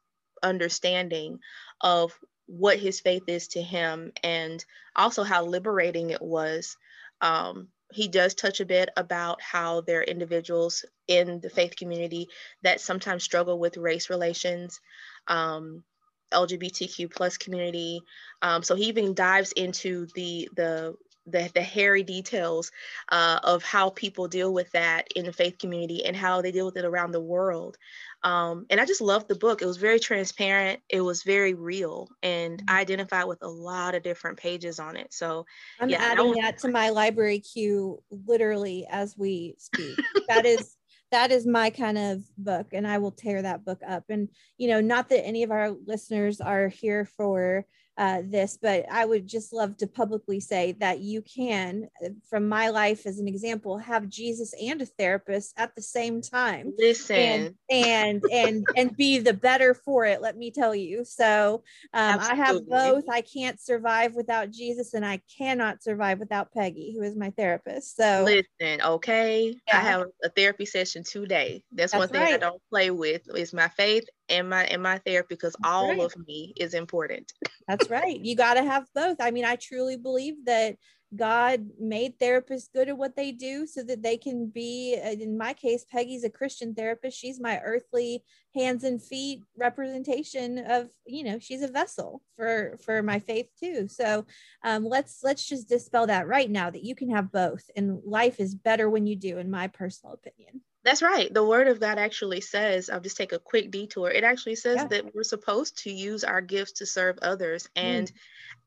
understanding 0.42 1.38
of 1.80 2.18
what 2.46 2.78
his 2.78 3.00
faith 3.00 3.24
is 3.28 3.48
to 3.48 3.62
him 3.62 4.12
and 4.22 4.64
also 4.96 5.22
how 5.22 5.44
liberating 5.44 6.10
it 6.10 6.22
was. 6.22 6.76
Um, 7.20 7.68
he 7.92 8.08
does 8.08 8.34
touch 8.34 8.60
a 8.60 8.66
bit 8.66 8.88
about 8.96 9.40
how 9.42 9.82
there 9.82 10.00
are 10.00 10.04
individuals 10.04 10.84
in 11.08 11.40
the 11.40 11.50
faith 11.50 11.76
community 11.76 12.28
that 12.62 12.80
sometimes 12.80 13.22
struggle 13.22 13.58
with 13.58 13.76
race 13.76 14.08
relations. 14.08 14.80
Um, 15.28 15.84
LGBTQ 16.32 17.14
plus 17.14 17.36
community. 17.36 18.00
Um, 18.42 18.62
so 18.62 18.74
he 18.74 18.84
even 18.84 19.14
dives 19.14 19.52
into 19.52 20.06
the 20.14 20.48
the 20.56 20.96
the, 21.26 21.50
the 21.54 21.62
hairy 21.62 22.02
details 22.02 22.70
uh, 23.10 23.38
of 23.44 23.62
how 23.62 23.90
people 23.90 24.26
deal 24.26 24.52
with 24.52 24.70
that 24.72 25.06
in 25.14 25.24
the 25.24 25.32
faith 25.32 25.58
community 25.58 26.04
and 26.04 26.16
how 26.16 26.42
they 26.42 26.50
deal 26.50 26.66
with 26.66 26.76
it 26.76 26.84
around 26.84 27.12
the 27.12 27.20
world. 27.20 27.76
Um, 28.24 28.66
and 28.70 28.80
I 28.80 28.86
just 28.86 29.00
loved 29.00 29.28
the 29.28 29.34
book. 29.34 29.62
It 29.62 29.66
was 29.66 29.76
very 29.76 29.98
transparent. 29.98 30.80
It 30.88 31.00
was 31.00 31.22
very 31.22 31.54
real, 31.54 32.08
and 32.22 32.58
mm-hmm. 32.58 32.74
I 32.74 32.80
identified 32.80 33.26
with 33.26 33.42
a 33.42 33.48
lot 33.48 33.94
of 33.94 34.02
different 34.02 34.38
pages 34.38 34.78
on 34.78 34.96
it. 34.96 35.12
So 35.12 35.44
I'm 35.80 35.88
yeah, 35.88 36.02
adding 36.02 36.16
that, 36.16 36.24
was- 36.24 36.38
that 36.38 36.58
to 36.58 36.68
my 36.68 36.90
library 36.90 37.40
queue 37.40 38.02
literally 38.10 38.86
as 38.90 39.16
we 39.18 39.56
speak. 39.58 39.98
that 40.28 40.46
is 40.46 40.76
that 41.12 41.31
is 41.31 41.47
my 41.47 41.71
kind 41.71 41.97
of 41.97 42.23
book 42.37 42.69
and 42.73 42.87
i 42.87 42.99
will 42.99 43.12
tear 43.12 43.42
that 43.42 43.64
book 43.64 43.81
up. 43.87 44.04
And 44.09 44.28
you 44.59 44.69
know 44.69 44.81
not 44.81 45.09
that 45.11 45.25
any 45.25 45.45
of 45.45 45.52
our 45.52 45.71
listeners 45.71 46.40
are 46.40 46.69
here 46.69 47.04
for 47.04 47.64
uh, 47.99 48.22
this, 48.25 48.58
but 48.61 48.87
I 48.90 49.04
would 49.04 49.26
just 49.26 49.52
love 49.52 49.76
to 49.78 49.87
publicly 49.87 50.40
say 50.40 50.72
that 50.80 51.00
you 51.00 51.22
can, 51.22 51.88
uh, 52.04 52.08
from 52.28 52.49
my 52.49 52.70
life 52.70 53.06
as 53.06 53.18
an 53.18 53.28
example, 53.28 53.76
have 53.78 54.08
Jesus 54.08 54.54
and 54.61 54.80
a 54.80 54.87
therapist 54.87 55.52
at 55.58 55.75
the 55.75 55.82
same 55.82 56.22
time. 56.22 56.72
Listen, 56.78 57.16
and 57.16 57.54
and 57.70 58.22
and, 58.30 58.66
and 58.76 58.96
be 58.96 59.18
the 59.18 59.34
better 59.34 59.75
for 59.75 60.06
it. 60.06 60.22
Let 60.22 60.37
me 60.37 60.50
tell 60.50 60.75
you. 60.75 61.04
So 61.04 61.62
um, 61.92 62.18
I 62.20 62.34
have 62.34 62.66
both. 62.66 63.04
I 63.11 63.20
can't 63.20 63.61
survive 63.61 64.14
without 64.14 64.50
Jesus, 64.50 64.94
and 64.94 65.04
I 65.04 65.20
cannot 65.38 65.82
survive 65.82 66.18
without 66.18 66.52
Peggy, 66.52 66.94
who 66.96 67.02
is 67.02 67.14
my 67.14 67.30
therapist. 67.30 67.96
So 67.96 68.25
listen, 68.25 68.80
okay, 68.82 69.54
yeah. 69.68 69.76
I 69.76 69.80
have 69.80 70.06
a 70.25 70.30
therapy 70.30 70.64
session 70.64 71.04
today. 71.04 71.62
That's, 71.72 71.92
That's 71.92 72.00
one 72.00 72.08
thing 72.08 72.22
right. 72.22 72.34
I 72.34 72.38
don't 72.38 72.62
play 72.70 72.90
with 72.90 73.22
is 73.37 73.52
my 73.52 73.68
faith 73.68 74.04
and 74.32 74.48
my 74.48 74.64
and 74.64 74.82
my 74.82 74.98
therapy 74.98 75.34
because 75.34 75.54
all 75.62 75.88
right. 75.88 76.00
of 76.00 76.16
me 76.26 76.52
is 76.56 76.74
important. 76.74 77.32
That's 77.68 77.90
right. 77.90 78.18
You 78.18 78.34
got 78.34 78.54
to 78.54 78.64
have 78.64 78.86
both. 78.94 79.18
I 79.20 79.30
mean, 79.30 79.44
I 79.44 79.56
truly 79.56 79.96
believe 79.96 80.44
that 80.46 80.76
God 81.14 81.66
made 81.78 82.18
therapists 82.18 82.72
good 82.72 82.88
at 82.88 82.96
what 82.96 83.16
they 83.16 83.32
do 83.32 83.66
so 83.66 83.82
that 83.82 84.02
they 84.02 84.16
can 84.16 84.46
be, 84.46 84.98
uh, 84.98 85.10
in 85.10 85.36
my 85.36 85.52
case, 85.52 85.84
Peggy's 85.84 86.24
a 86.24 86.30
Christian 86.30 86.74
therapist. 86.74 87.18
She's 87.18 87.38
my 87.38 87.60
earthly 87.62 88.24
hands 88.54 88.82
and 88.84 89.02
feet 89.02 89.42
representation 89.56 90.58
of, 90.58 90.88
you 91.06 91.22
know, 91.22 91.38
she's 91.38 91.60
a 91.60 91.68
vessel 91.68 92.22
for, 92.36 92.78
for 92.82 93.02
my 93.02 93.18
faith 93.18 93.48
too. 93.60 93.88
So 93.88 94.24
um, 94.64 94.84
let's, 94.84 95.18
let's 95.22 95.46
just 95.46 95.68
dispel 95.68 96.06
that 96.06 96.26
right 96.26 96.50
now 96.50 96.70
that 96.70 96.84
you 96.84 96.94
can 96.94 97.10
have 97.10 97.30
both 97.30 97.64
and 97.76 98.00
life 98.06 98.40
is 98.40 98.54
better 98.54 98.88
when 98.88 99.06
you 99.06 99.16
do, 99.16 99.36
in 99.36 99.50
my 99.50 99.68
personal 99.68 100.14
opinion. 100.14 100.62
That's 100.84 101.02
right. 101.02 101.32
The 101.32 101.46
word 101.46 101.68
of 101.68 101.78
God 101.78 101.98
actually 101.98 102.40
says, 102.40 102.90
I'll 102.90 103.00
just 103.00 103.16
take 103.16 103.32
a 103.32 103.38
quick 103.38 103.70
detour. 103.70 104.10
It 104.10 104.24
actually 104.24 104.56
says 104.56 104.78
yeah. 104.78 104.86
that 104.88 105.14
we're 105.14 105.22
supposed 105.22 105.78
to 105.84 105.92
use 105.92 106.24
our 106.24 106.40
gifts 106.40 106.72
to 106.72 106.86
serve 106.86 107.18
others. 107.22 107.68
And 107.76 108.08
mm. 108.08 108.14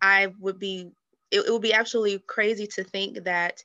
I 0.01 0.27
would 0.39 0.57
be, 0.57 0.91
it, 1.31 1.41
it 1.41 1.51
would 1.51 1.61
be 1.61 1.73
absolutely 1.73 2.19
crazy 2.25 2.67
to 2.67 2.83
think 2.83 3.25
that 3.25 3.63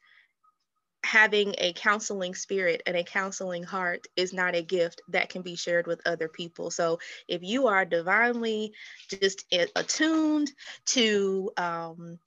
having 1.04 1.54
a 1.58 1.72
counseling 1.72 2.34
spirit 2.34 2.82
and 2.86 2.96
a 2.96 3.04
counseling 3.04 3.62
heart 3.62 4.06
is 4.16 4.32
not 4.32 4.54
a 4.54 4.62
gift 4.62 5.00
that 5.08 5.28
can 5.30 5.42
be 5.42 5.56
shared 5.56 5.86
with 5.86 6.00
other 6.04 6.28
people. 6.28 6.70
So 6.70 6.98
if 7.26 7.42
you 7.42 7.68
are 7.68 7.84
divinely 7.84 8.72
just 9.08 9.46
attuned 9.76 10.50
to, 10.86 11.50
um, 11.56 12.18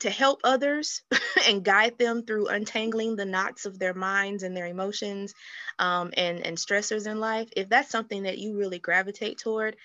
to 0.00 0.10
help 0.10 0.40
others 0.44 1.02
and 1.48 1.64
guide 1.64 1.98
them 1.98 2.24
through 2.24 2.48
untangling 2.48 3.16
the 3.16 3.24
knots 3.24 3.64
of 3.64 3.78
their 3.78 3.94
minds 3.94 4.42
and 4.42 4.56
their 4.56 4.66
emotions 4.66 5.34
um, 5.78 6.12
and, 6.16 6.44
and 6.44 6.56
stressors 6.56 7.06
in 7.06 7.20
life, 7.20 7.48
if 7.56 7.68
that's 7.68 7.90
something 7.90 8.24
that 8.24 8.38
you 8.38 8.56
really 8.56 8.78
gravitate 8.78 9.38
toward, 9.38 9.76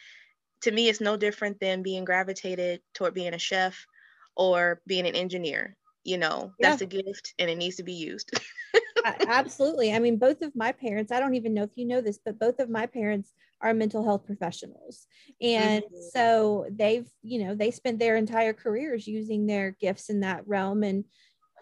to 0.61 0.71
me, 0.71 0.89
it's 0.89 1.01
no 1.01 1.15
different 1.15 1.59
than 1.59 1.83
being 1.83 2.05
gravitated 2.05 2.81
toward 2.93 3.13
being 3.13 3.33
a 3.33 3.39
chef 3.39 3.85
or 4.35 4.81
being 4.87 5.07
an 5.07 5.15
engineer. 5.15 5.75
You 6.03 6.17
know, 6.17 6.53
yeah. 6.59 6.69
that's 6.69 6.81
a 6.81 6.85
gift 6.85 7.33
and 7.37 7.49
it 7.49 7.57
needs 7.57 7.75
to 7.75 7.83
be 7.83 7.93
used. 7.93 8.31
Absolutely. 9.27 9.93
I 9.93 9.99
mean, 9.99 10.17
both 10.17 10.41
of 10.41 10.55
my 10.55 10.71
parents, 10.71 11.11
I 11.11 11.19
don't 11.19 11.35
even 11.35 11.53
know 11.53 11.63
if 11.63 11.77
you 11.77 11.85
know 11.85 12.01
this, 12.01 12.19
but 12.23 12.39
both 12.39 12.59
of 12.59 12.69
my 12.69 12.85
parents 12.85 13.33
are 13.61 13.73
mental 13.73 14.03
health 14.03 14.25
professionals. 14.25 15.07
And 15.41 15.83
mm-hmm. 15.83 16.01
so 16.13 16.65
they've, 16.71 17.07
you 17.21 17.43
know, 17.43 17.55
they 17.55 17.71
spent 17.71 17.99
their 17.99 18.15
entire 18.15 18.53
careers 18.53 19.07
using 19.07 19.45
their 19.45 19.71
gifts 19.79 20.09
in 20.09 20.21
that 20.21 20.47
realm. 20.47 20.83
And, 20.83 21.05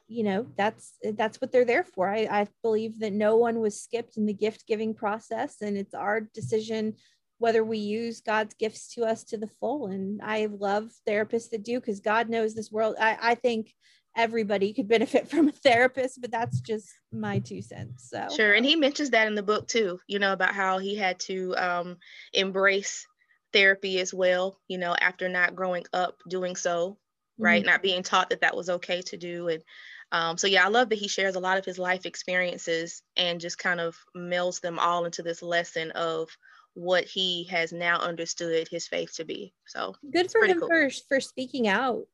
you 0.08 0.24
know, 0.24 0.48
that's 0.56 0.94
that's 1.16 1.42
what 1.42 1.52
they're 1.52 1.66
there 1.66 1.84
for. 1.84 2.10
I, 2.10 2.28
I 2.30 2.48
believe 2.62 3.00
that 3.00 3.14
no 3.14 3.38
one 3.38 3.60
was 3.60 3.82
skipped 3.82 4.18
in 4.18 4.26
the 4.26 4.34
gift 4.34 4.68
giving 4.68 4.94
process. 4.94 5.58
And 5.62 5.78
it's 5.78 5.94
our 5.94 6.22
decision 6.22 6.96
whether 7.40 7.64
we 7.64 7.78
use 7.78 8.22
God's 8.22 8.56
gifts 8.56 8.94
to 8.96 9.04
us 9.04 9.24
to 9.26 9.38
the 9.38 9.50
full. 9.60 9.88
And 9.88 10.22
I 10.24 10.48
love 10.48 10.92
therapists 11.08 11.52
that 11.52 11.64
do 11.64 11.80
because 11.80 12.00
God 12.00 12.30
knows 12.30 12.56
this 12.56 12.72
world. 12.72 12.96
I, 13.00 13.18
I 13.22 13.36
think 13.36 13.74
everybody 14.18 14.74
could 14.74 14.88
benefit 14.88 15.30
from 15.30 15.48
a 15.48 15.54
therapist, 15.54 16.20
but 16.20 16.32
that's 16.32 16.60
just 16.60 16.90
my 17.14 17.40
two 17.40 17.62
cents. 17.62 18.10
So 18.10 18.28
sure, 18.36 18.54
and 18.54 18.66
he 18.66 18.76
mentions 18.76 19.12
that 19.12 19.28
in 19.28 19.36
the 19.36 19.44
book 19.44 19.68
too. 19.68 20.00
You 20.08 20.20
know 20.20 20.34
about 20.34 20.54
how 20.54 20.80
he 20.80 20.96
had 20.96 21.20
to 21.22 21.56
um, 21.56 21.98
embrace 22.34 23.06
therapy 23.54 24.00
as 24.00 24.14
well. 24.14 24.60
You 24.68 24.80
know, 24.80 24.96
after 25.00 25.30
not 25.30 25.56
growing 25.56 25.86
up 25.94 26.18
doing 26.28 26.56
so, 26.56 26.98
right, 27.38 27.62
mm-hmm. 27.62 27.70
not 27.70 27.84
being 27.84 28.04
taught 28.04 28.32
that 28.32 28.42
that 28.42 28.58
was 28.58 28.70
okay 28.70 29.02
to 29.04 29.18
do, 29.18 29.48
and 29.48 29.64
um, 30.12 30.38
so 30.38 30.48
yeah, 30.48 30.66
I 30.66 30.70
love 30.70 30.90
that 30.90 31.00
he 31.00 31.08
shares 31.08 31.36
a 31.36 31.40
lot 31.40 31.58
of 31.58 31.66
his 31.66 31.78
life 31.78 32.06
experiences 32.06 33.04
and 33.16 33.40
just 33.40 33.58
kind 33.58 33.80
of 33.80 33.98
melds 34.16 34.62
them 34.62 34.80
all 34.80 35.06
into 35.06 35.22
this 35.22 35.42
lesson 35.42 35.92
of 35.92 36.30
what 36.74 37.06
he 37.06 37.44
has 37.46 37.74
now 37.74 38.00
understood 38.00 38.68
his 38.70 38.88
faith 38.88 39.16
to 39.16 39.26
be. 39.26 39.54
So 39.66 39.96
good 40.12 40.32
for 40.32 40.46
him 40.46 40.60
cool. 40.60 40.68
for 40.68 40.90
for 41.10 41.20
speaking 41.20 41.68
out 41.68 42.06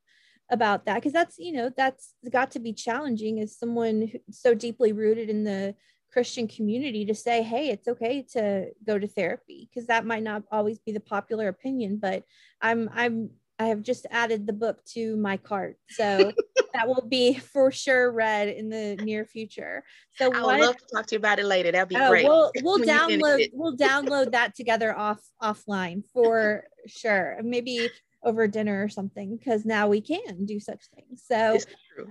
about 0.49 0.85
that 0.85 0.95
because 0.95 1.13
that's 1.13 1.37
you 1.39 1.53
know 1.53 1.71
that's 1.75 2.13
got 2.31 2.51
to 2.51 2.59
be 2.59 2.73
challenging 2.73 3.39
as 3.39 3.57
someone 3.57 4.11
so 4.29 4.53
deeply 4.53 4.91
rooted 4.91 5.29
in 5.29 5.43
the 5.43 5.73
christian 6.11 6.47
community 6.47 7.05
to 7.05 7.15
say 7.15 7.41
hey 7.41 7.69
it's 7.69 7.87
okay 7.87 8.21
to 8.21 8.67
go 8.85 8.99
to 8.99 9.07
therapy 9.07 9.69
because 9.69 9.87
that 9.87 10.05
might 10.05 10.21
not 10.21 10.43
always 10.51 10.79
be 10.79 10.91
the 10.91 10.99
popular 10.99 11.47
opinion 11.47 11.97
but 11.97 12.23
i'm 12.61 12.89
i'm 12.93 13.29
i 13.57 13.65
have 13.65 13.81
just 13.81 14.05
added 14.11 14.45
the 14.45 14.53
book 14.53 14.83
to 14.85 15.15
my 15.17 15.37
cart 15.37 15.77
so 15.89 16.31
that 16.73 16.87
will 16.87 17.05
be 17.07 17.35
for 17.35 17.71
sure 17.71 18.11
read 18.11 18.49
in 18.49 18.69
the 18.69 18.95
near 19.03 19.25
future. 19.25 19.83
So 20.15 20.33
i 20.33 20.41
would 20.41 20.65
love 20.65 20.77
to 20.77 20.85
talk 20.93 21.05
to 21.07 21.15
you 21.15 21.19
about 21.19 21.39
it 21.39 21.45
later. 21.45 21.71
That'd 21.71 21.89
be 21.89 21.95
oh, 21.95 22.09
great. 22.09 22.25
we'll, 22.25 22.51
we'll 22.63 22.79
download 22.79 23.49
we'll 23.53 23.77
download 23.77 24.31
that 24.31 24.55
together 24.55 24.95
off 24.95 25.21
offline 25.41 26.03
for 26.13 26.65
sure. 26.87 27.39
Maybe 27.43 27.89
over 28.23 28.47
dinner 28.47 28.83
or 28.83 28.89
something 28.89 29.37
because 29.37 29.65
now 29.65 29.87
we 29.87 30.01
can 30.01 30.45
do 30.45 30.59
such 30.59 30.85
things. 30.95 31.23
So, 31.25 31.57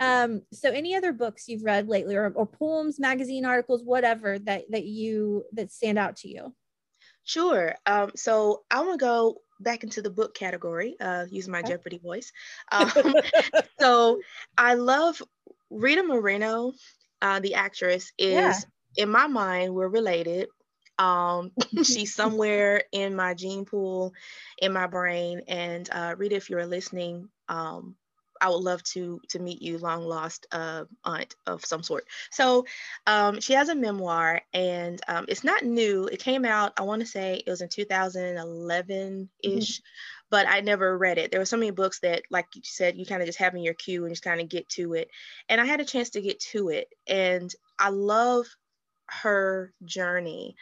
um, 0.01 0.43
so 0.53 0.71
any 0.71 0.95
other 0.95 1.13
books 1.13 1.49
you've 1.49 1.65
read 1.65 1.89
lately, 1.89 2.17
or, 2.17 2.33
or 2.35 2.47
poems, 2.47 2.99
magazine 3.01 3.45
articles, 3.45 3.83
whatever 3.85 4.39
that 4.41 4.71
that 4.71 4.85
you 4.85 5.45
that 5.53 5.73
stand 5.73 5.99
out 5.99 6.17
to 6.19 6.29
you? 6.29 6.55
Sure. 7.25 7.75
Um, 7.87 8.11
so 8.17 8.63
I 8.71 8.81
want 8.81 8.99
to 8.99 9.05
go 9.05 9.39
back 9.61 9.85
into 9.85 10.03
the 10.03 10.11
book 10.11 10.35
category, 10.35 10.97
uh, 11.01 11.27
using 11.31 11.53
my 11.53 11.61
okay. 11.61 11.71
Jeopardy 11.71 11.99
voice. 11.99 12.33
Um, 12.73 13.15
so 13.79 14.21
I 14.57 14.75
love 14.75 15.23
Rita 15.71 16.03
Moreno, 16.03 16.73
uh, 17.21 17.41
the 17.41 17.55
actress, 17.55 18.13
is 18.19 18.33
yeah. 18.33 18.55
in 18.97 19.11
my 19.11 19.27
mind 19.27 19.75
we're 19.75 19.89
related. 19.89 20.49
Um, 20.99 21.53
she's 21.83 22.15
somewhere 22.15 22.85
in 22.93 23.17
my 23.17 23.35
gene 23.35 23.65
pool, 23.65 24.13
in 24.59 24.73
my 24.73 24.87
brain. 24.87 25.43
And 25.49 25.89
uh, 25.91 26.15
Rita, 26.17 26.37
if 26.37 26.51
you're 26.51 26.67
listening, 26.67 27.29
um, 27.49 27.97
I 28.43 28.49
would 28.49 28.57
love 28.57 28.83
to 28.83 29.21
to 29.29 29.39
meet 29.39 29.63
you, 29.63 29.79
long 29.79 30.05
lost 30.05 30.47
uh, 30.51 30.85
aunt 31.05 31.37
of 31.47 31.65
some 31.65 31.85
sort. 31.85 32.05
So 32.33 32.67
um, 33.07 33.41
she 33.41 33.53
has 33.53 33.69
a 33.69 33.75
memoir, 33.75 34.43
and 34.53 35.01
um, 35.07 35.27
it's 35.29 35.45
not 35.45 35.65
new. 35.65 36.07
It 36.07 36.19
came 36.19 36.45
out, 36.45 36.73
I 36.77 36.83
want 36.83 37.01
to 37.01 37.07
say 37.07 37.43
it 37.47 37.51
was 37.51 37.61
in 37.61 37.69
2011 37.69 39.31
ish, 39.45 39.79
mm-hmm. 39.79 39.83
but 40.29 40.49
I 40.49 40.61
never 40.61 40.99
read 40.99 41.19
it. 41.19 41.31
There 41.31 41.41
were 41.41 41.47
so 41.47 41.57
many 41.57 41.71
books 41.71 42.01
that, 42.01 42.23
like 42.31 42.47
you 42.55 42.63
said, 42.65 42.97
you 42.97 43.07
kind 43.07 43.23
of 43.23 43.27
just 43.27 43.39
have 43.39 43.55
in 43.55 43.63
your 43.63 43.75
queue 43.75 44.05
and 44.05 44.13
just 44.13 44.25
kind 44.25 44.41
of 44.41 44.49
get 44.49 44.69
to 44.71 44.95
it. 44.95 45.09
And 45.49 45.61
I 45.61 45.65
had 45.65 45.81
a 45.81 45.85
chance 45.85 46.11
to 46.11 46.21
get 46.21 46.41
to 46.41 46.71
it, 46.71 46.89
and 47.07 47.55
I 47.79 47.91
love 47.91 48.47
her 49.23 49.73
journey. 49.85 50.57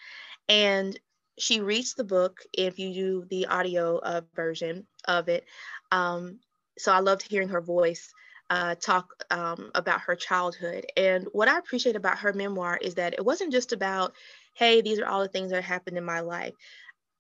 And 0.49 0.99
she 1.39 1.61
reads 1.61 1.95
the 1.95 2.05
book 2.05 2.41
if 2.53 2.79
you 2.79 2.93
do 2.93 3.27
the 3.31 3.47
audio 3.47 3.99
uh, 3.99 4.23
version 4.35 4.87
of 5.07 5.29
it. 5.29 5.45
Um, 5.91 6.41
so 6.79 6.93
I 6.93 7.01
loved 7.01 7.23
hearing 7.23 7.49
her 7.49 7.61
voice 7.61 8.13
uh, 8.51 8.75
talk 8.75 9.15
um, 9.31 9.71
about 9.75 10.01
her 10.03 10.17
childhood. 10.17 10.85
And 10.97 11.29
what 11.33 11.49
I 11.49 11.59
appreciate 11.59 11.97
about 11.97 12.19
her 12.19 12.33
memoir 12.33 12.79
is 12.83 12.97
that 12.97 13.15
it 13.15 13.25
wasn't 13.25 13.53
just 13.53 13.73
about, 13.73 14.13
hey, 14.55 14.81
these 14.83 14.99
are 14.99 15.07
all 15.07 15.23
the 15.23 15.29
things 15.29 15.53
that 15.53 15.63
happened 15.63 15.97
in 15.97 16.05
my 16.05 16.21
life. 16.21 16.55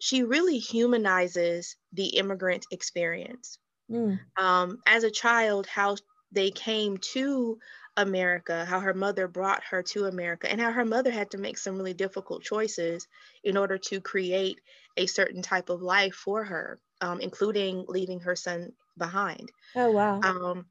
She 0.00 0.24
really 0.24 0.58
humanizes 0.58 1.76
the 1.92 2.06
immigrant 2.06 2.66
experience. 2.72 3.58
Mm. 3.90 4.18
Um, 4.36 4.78
as 4.86 5.04
a 5.04 5.10
child, 5.10 5.66
how 5.66 5.96
they 6.32 6.50
came 6.50 6.96
to 7.12 7.58
America, 8.00 8.64
how 8.64 8.80
her 8.80 8.94
mother 8.94 9.28
brought 9.28 9.64
her 9.64 9.82
to 9.84 10.06
America, 10.06 10.50
and 10.50 10.60
how 10.60 10.72
her 10.72 10.84
mother 10.84 11.10
had 11.10 11.30
to 11.32 11.38
make 11.38 11.58
some 11.58 11.76
really 11.76 11.94
difficult 11.94 12.42
choices 12.42 13.06
in 13.44 13.56
order 13.56 13.78
to 13.78 14.00
create 14.00 14.60
a 14.96 15.06
certain 15.06 15.42
type 15.42 15.68
of 15.70 15.82
life 15.82 16.14
for 16.14 16.44
her, 16.44 16.80
um, 17.00 17.20
including 17.20 17.84
leaving 17.88 18.20
her 18.20 18.36
son 18.36 18.72
behind. 18.98 19.52
Oh, 19.74 19.90
wow. 19.90 20.26
Um, 20.26 20.66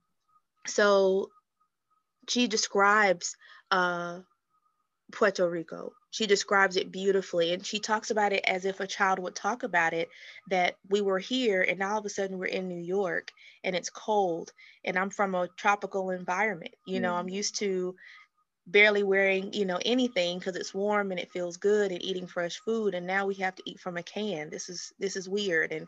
so 0.68 1.32
she 2.30 2.48
describes 2.48 3.36
uh, 3.72 4.22
Puerto 5.12 5.50
Rico. 5.50 5.94
She 6.12 6.26
describes 6.26 6.76
it 6.76 6.92
beautifully 6.92 7.54
and 7.54 7.66
she 7.66 7.80
talks 7.80 8.10
about 8.10 8.34
it 8.34 8.44
as 8.46 8.66
if 8.66 8.80
a 8.80 8.88
child 8.88 9.20
would 9.20 9.36
talk 9.36 9.64
about 9.64 9.94
it 9.94 10.10
that 10.50 10.76
we 10.90 11.02
were 11.02 11.20
here 11.20 11.62
and 11.62 11.80
now 11.80 11.94
all 11.94 12.00
of 12.00 12.06
a 12.06 12.10
sudden 12.10 12.38
we're 12.38 12.46
in 12.46 12.68
New 12.68 12.82
York 12.82 13.32
and 13.64 13.76
it's 13.76 13.90
cold 13.90 14.52
and 14.84 14.98
I'm 14.98 15.10
from 15.10 15.36
a 15.36 15.48
tropical 15.56 16.10
environment. 16.10 16.74
You 16.86 17.00
know, 17.00 17.12
mm-hmm. 17.12 17.20
I'm 17.20 17.30
used 17.30 17.60
to 17.60 17.96
barely 18.66 19.04
wearing, 19.04 19.54
you 19.54 19.66
know, 19.66 19.80
anything 19.84 20.40
because 20.40 20.56
it's 20.56 20.74
warm 20.74 21.12
and 21.12 21.20
it 21.20 21.32
feels 21.32 21.58
good 21.58 21.92
and 21.92 22.04
eating 22.04 22.28
fresh 22.28 22.60
food 22.60 22.94
and 22.94 23.06
now 23.06 23.26
we 23.26 23.36
have 23.36 23.56
to 23.56 23.64
eat 23.66 23.80
from 23.80 23.98
a 23.98 24.04
can. 24.04 24.50
This 24.50 24.70
is 24.70 24.92
this 25.00 25.16
is 25.16 25.30
weird 25.30 25.72
and 25.72 25.88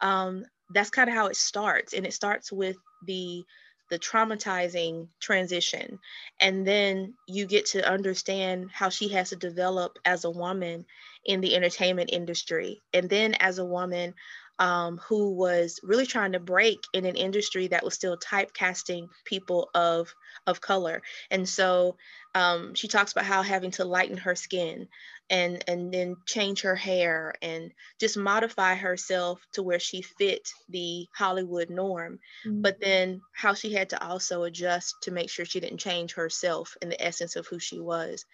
um 0.00 0.44
that's 0.74 0.90
kind 0.90 1.08
of 1.08 1.16
how 1.16 1.26
it 1.26 1.36
starts 1.36 1.94
and 1.94 2.06
it 2.06 2.12
starts 2.12 2.52
with 2.52 2.76
the 3.06 3.42
the 3.90 3.98
traumatizing 3.98 5.08
transition. 5.20 5.98
And 6.40 6.66
then 6.66 7.14
you 7.26 7.46
get 7.46 7.66
to 7.66 7.88
understand 7.88 8.70
how 8.72 8.88
she 8.88 9.08
has 9.08 9.30
to 9.30 9.36
develop 9.36 9.98
as 10.04 10.24
a 10.24 10.30
woman 10.30 10.84
in 11.24 11.40
the 11.40 11.54
entertainment 11.54 12.10
industry. 12.12 12.82
And 12.92 13.08
then 13.08 13.34
as 13.34 13.58
a 13.58 13.64
woman 13.64 14.14
um, 14.58 14.98
who 15.08 15.32
was 15.32 15.80
really 15.82 16.06
trying 16.06 16.32
to 16.32 16.40
break 16.40 16.80
in 16.92 17.04
an 17.04 17.16
industry 17.16 17.68
that 17.68 17.84
was 17.84 17.94
still 17.94 18.16
typecasting 18.16 19.08
people 19.24 19.70
of 19.74 20.14
of 20.46 20.60
color. 20.60 21.02
And 21.30 21.48
so 21.48 21.96
um, 22.34 22.74
she 22.74 22.88
talks 22.88 23.12
about 23.12 23.24
how 23.24 23.42
having 23.42 23.70
to 23.72 23.84
lighten 23.84 24.16
her 24.18 24.34
skin 24.34 24.88
and 25.30 25.62
and 25.68 25.92
then 25.92 26.16
change 26.26 26.62
her 26.62 26.74
hair 26.74 27.34
and 27.42 27.72
just 28.00 28.16
modify 28.16 28.74
herself 28.74 29.40
to 29.52 29.62
where 29.62 29.78
she 29.78 30.02
fit 30.02 30.48
the 30.68 31.06
Hollywood 31.14 31.70
norm. 31.70 32.18
Mm-hmm. 32.46 32.62
But 32.62 32.80
then 32.80 33.20
how 33.34 33.54
she 33.54 33.72
had 33.72 33.90
to 33.90 34.04
also 34.04 34.44
adjust 34.44 34.96
to 35.02 35.10
make 35.10 35.30
sure 35.30 35.44
she 35.44 35.60
didn't 35.60 35.78
change 35.78 36.14
herself 36.14 36.76
in 36.82 36.88
the 36.88 37.02
essence 37.02 37.36
of 37.36 37.46
who 37.46 37.58
she 37.58 37.78
was. 37.78 38.24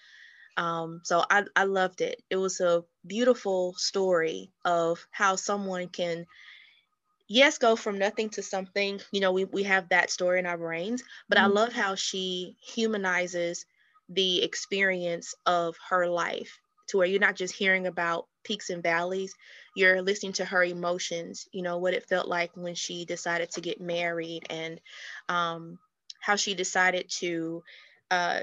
Um, 0.56 1.00
so 1.04 1.25
I, 1.28 1.44
I 1.56 1.64
loved 1.64 2.00
it. 2.00 2.23
It 2.30 2.37
was 2.37 2.61
a 2.61 2.84
beautiful 3.06 3.75
story 3.75 4.52
of 4.64 5.04
how 5.11 5.37
someone 5.37 5.88
can, 5.88 6.26
yes, 7.28 7.58
go 7.58 7.76
from 7.76 7.99
nothing 7.99 8.30
to 8.30 8.42
something. 8.42 9.00
You 9.11 9.20
know, 9.20 9.32
we, 9.32 9.44
we 9.44 9.64
have 9.64 9.88
that 9.88 10.11
story 10.11 10.38
in 10.38 10.46
our 10.46 10.58
brains, 10.58 11.02
but 11.28 11.38
mm-hmm. 11.38 11.46
I 11.46 11.61
love 11.61 11.73
how 11.73 11.94
she 11.94 12.56
humanizes 12.62 13.66
the 14.08 14.42
experience 14.42 15.34
of 15.46 15.76
her 15.88 16.06
life 16.06 16.61
to 16.88 16.99
where 16.99 17.06
you're 17.06 17.20
not 17.20 17.37
just 17.37 17.54
hearing 17.54 17.87
about 17.87 18.26
peaks 18.44 18.70
and 18.70 18.82
valleys, 18.82 19.34
you're 19.75 20.02
listening 20.02 20.34
to 20.34 20.44
her 20.44 20.62
emotions, 20.62 21.49
you 21.52 21.62
know, 21.62 21.78
what 21.78 21.94
it 21.94 22.08
felt 22.08 22.28
like 22.28 22.50
when 22.54 22.75
she 22.75 23.04
decided 23.04 23.50
to 23.50 23.61
get 23.61 23.80
married 23.80 24.44
and 24.50 24.80
um, 25.28 25.78
how 26.20 26.37
she 26.37 26.54
decided 26.54 27.08
to 27.08 27.62
uh, 28.11 28.40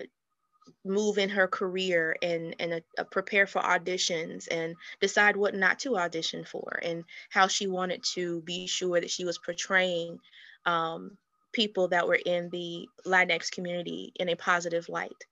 move 0.86 1.18
in 1.18 1.30
her 1.30 1.48
career 1.48 2.16
and 2.22 2.56
and 2.60 2.82
uh, 2.98 3.04
prepare 3.06 3.46
for 3.48 3.62
auditions 3.62 4.48
and 4.50 4.76
decide 5.00 5.36
what 5.36 5.56
not 5.56 5.80
to 5.80 5.98
audition 5.98 6.44
for 6.44 6.80
and 6.84 7.04
how 7.30 7.48
she 7.48 7.68
wanted 7.68 8.04
to 8.04 8.42
be 8.42 8.68
sure 8.68 9.00
that 9.00 9.10
she 9.12 9.26
was 9.26 9.38
portraying 9.38 10.20
um, 10.66 11.18
people 11.54 11.88
that 11.90 12.08
were 12.08 12.20
in 12.26 12.50
the 12.50 12.88
Latinx 13.06 13.52
community 13.52 14.12
in 14.16 14.30
a 14.30 14.36
positive 14.36 14.88
light. 14.90 15.26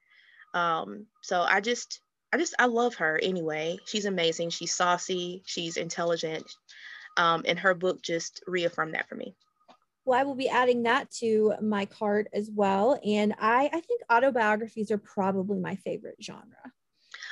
Um, 0.53 1.05
so 1.21 1.41
I 1.41 1.61
just 1.61 2.01
I 2.31 2.37
just 2.37 2.55
I 2.59 2.65
love 2.65 2.95
her 2.95 3.19
anyway. 3.21 3.77
She's 3.85 4.05
amazing. 4.05 4.51
She's 4.51 4.75
saucy. 4.75 5.43
She's 5.45 5.77
intelligent. 5.77 6.45
Um, 7.17 7.43
and 7.45 7.59
her 7.59 7.73
book 7.73 8.01
just 8.01 8.43
reaffirmed 8.47 8.93
that 8.93 9.09
for 9.09 9.15
me. 9.15 9.35
Well, 10.09 10.19
I 10.19 10.23
will 10.23 10.33
be 10.33 10.49
adding 10.49 10.83
that 10.83 11.11
to 11.19 11.53
my 11.61 11.85
cart 11.85 12.29
as 12.33 12.49
well. 12.51 12.99
And 13.05 13.35
I, 13.39 13.69
I 13.71 13.79
think 13.79 14.01
autobiographies 14.09 14.89
are 14.89 14.97
probably 14.97 15.59
my 15.59 15.75
favorite 15.75 16.15
genre. 16.19 16.73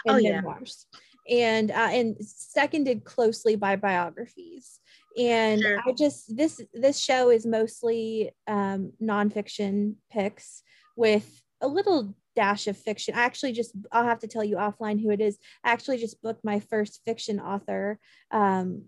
Oh 0.08 0.18
yeah. 0.18 0.42
Memoirs. 0.42 0.86
And 1.28 1.72
uh, 1.72 1.90
and 1.90 2.18
seconded 2.22 3.04
closely 3.04 3.56
by 3.56 3.78
biographies. 3.78 4.80
And 5.18 5.60
sure. 5.60 5.80
I 5.88 5.92
just 5.94 6.38
this 6.38 6.62
this 6.72 7.00
show 7.00 7.32
is 7.32 7.48
mostly 7.48 8.30
um, 8.46 8.94
nonfiction 9.02 9.96
picks 10.12 10.62
with 10.96 11.42
a 11.60 11.68
little 11.68 12.16
dash 12.36 12.68
of 12.68 12.78
fiction. 12.78 13.16
I 13.16 13.24
actually 13.24 13.54
just 13.54 13.72
I'll 13.92 14.04
have 14.04 14.20
to 14.20 14.28
tell 14.28 14.44
you 14.44 14.58
offline 14.58 15.02
who 15.02 15.10
it 15.10 15.20
is. 15.20 15.40
I 15.64 15.72
actually 15.72 15.98
just 15.98 16.22
booked 16.22 16.46
my 16.46 16.60
first 16.60 17.02
fiction 17.06 17.40
author 17.40 18.00
um, 18.30 18.84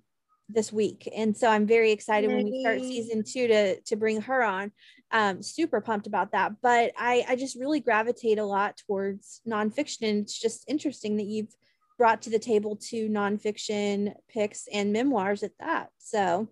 this 0.50 0.74
week 0.74 1.08
and 1.16 1.38
so 1.38 1.48
i'm 1.48 1.68
very 1.68 1.92
excited 1.92 2.30
Yay. 2.30 2.36
when 2.36 2.46
we 2.46 2.62
start 2.62 2.80
season 2.82 3.24
two 3.24 3.48
to 3.48 3.80
to 3.82 3.96
bring 3.96 4.22
her 4.22 4.44
on. 4.44 4.72
Um 5.12 5.42
super 5.42 5.80
pumped 5.82 6.08
about 6.08 6.32
that 6.32 6.54
but 6.62 6.92
i 6.98 7.24
i 7.28 7.36
just 7.36 7.60
really 7.60 7.80
gravitate 7.80 8.40
a 8.40 8.46
lot 8.46 8.82
towards 8.88 9.42
nonfiction. 9.48 10.10
And 10.10 10.22
it's 10.24 10.40
just 10.40 10.66
interesting 10.68 11.18
that 11.18 11.26
you've 11.26 11.56
brought 11.98 12.24
to 12.24 12.30
the 12.30 12.40
table 12.40 12.76
two 12.76 13.10
nonfiction 13.10 14.14
picks 14.28 14.68
and 14.72 14.94
memoirs 14.94 15.44
at 15.44 15.58
that 15.60 15.90
so. 16.00 16.48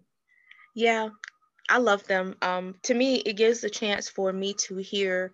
Yeah 0.75 1.09
i 1.69 1.77
love 1.79 2.05
them. 2.05 2.35
Um 2.41 2.75
to 2.83 2.93
me 2.93 3.15
it 3.15 3.33
gives 3.33 3.63
a 3.63 3.69
chance 3.69 4.09
for 4.09 4.31
me 4.31 4.53
to 4.67 4.77
hear 4.77 5.31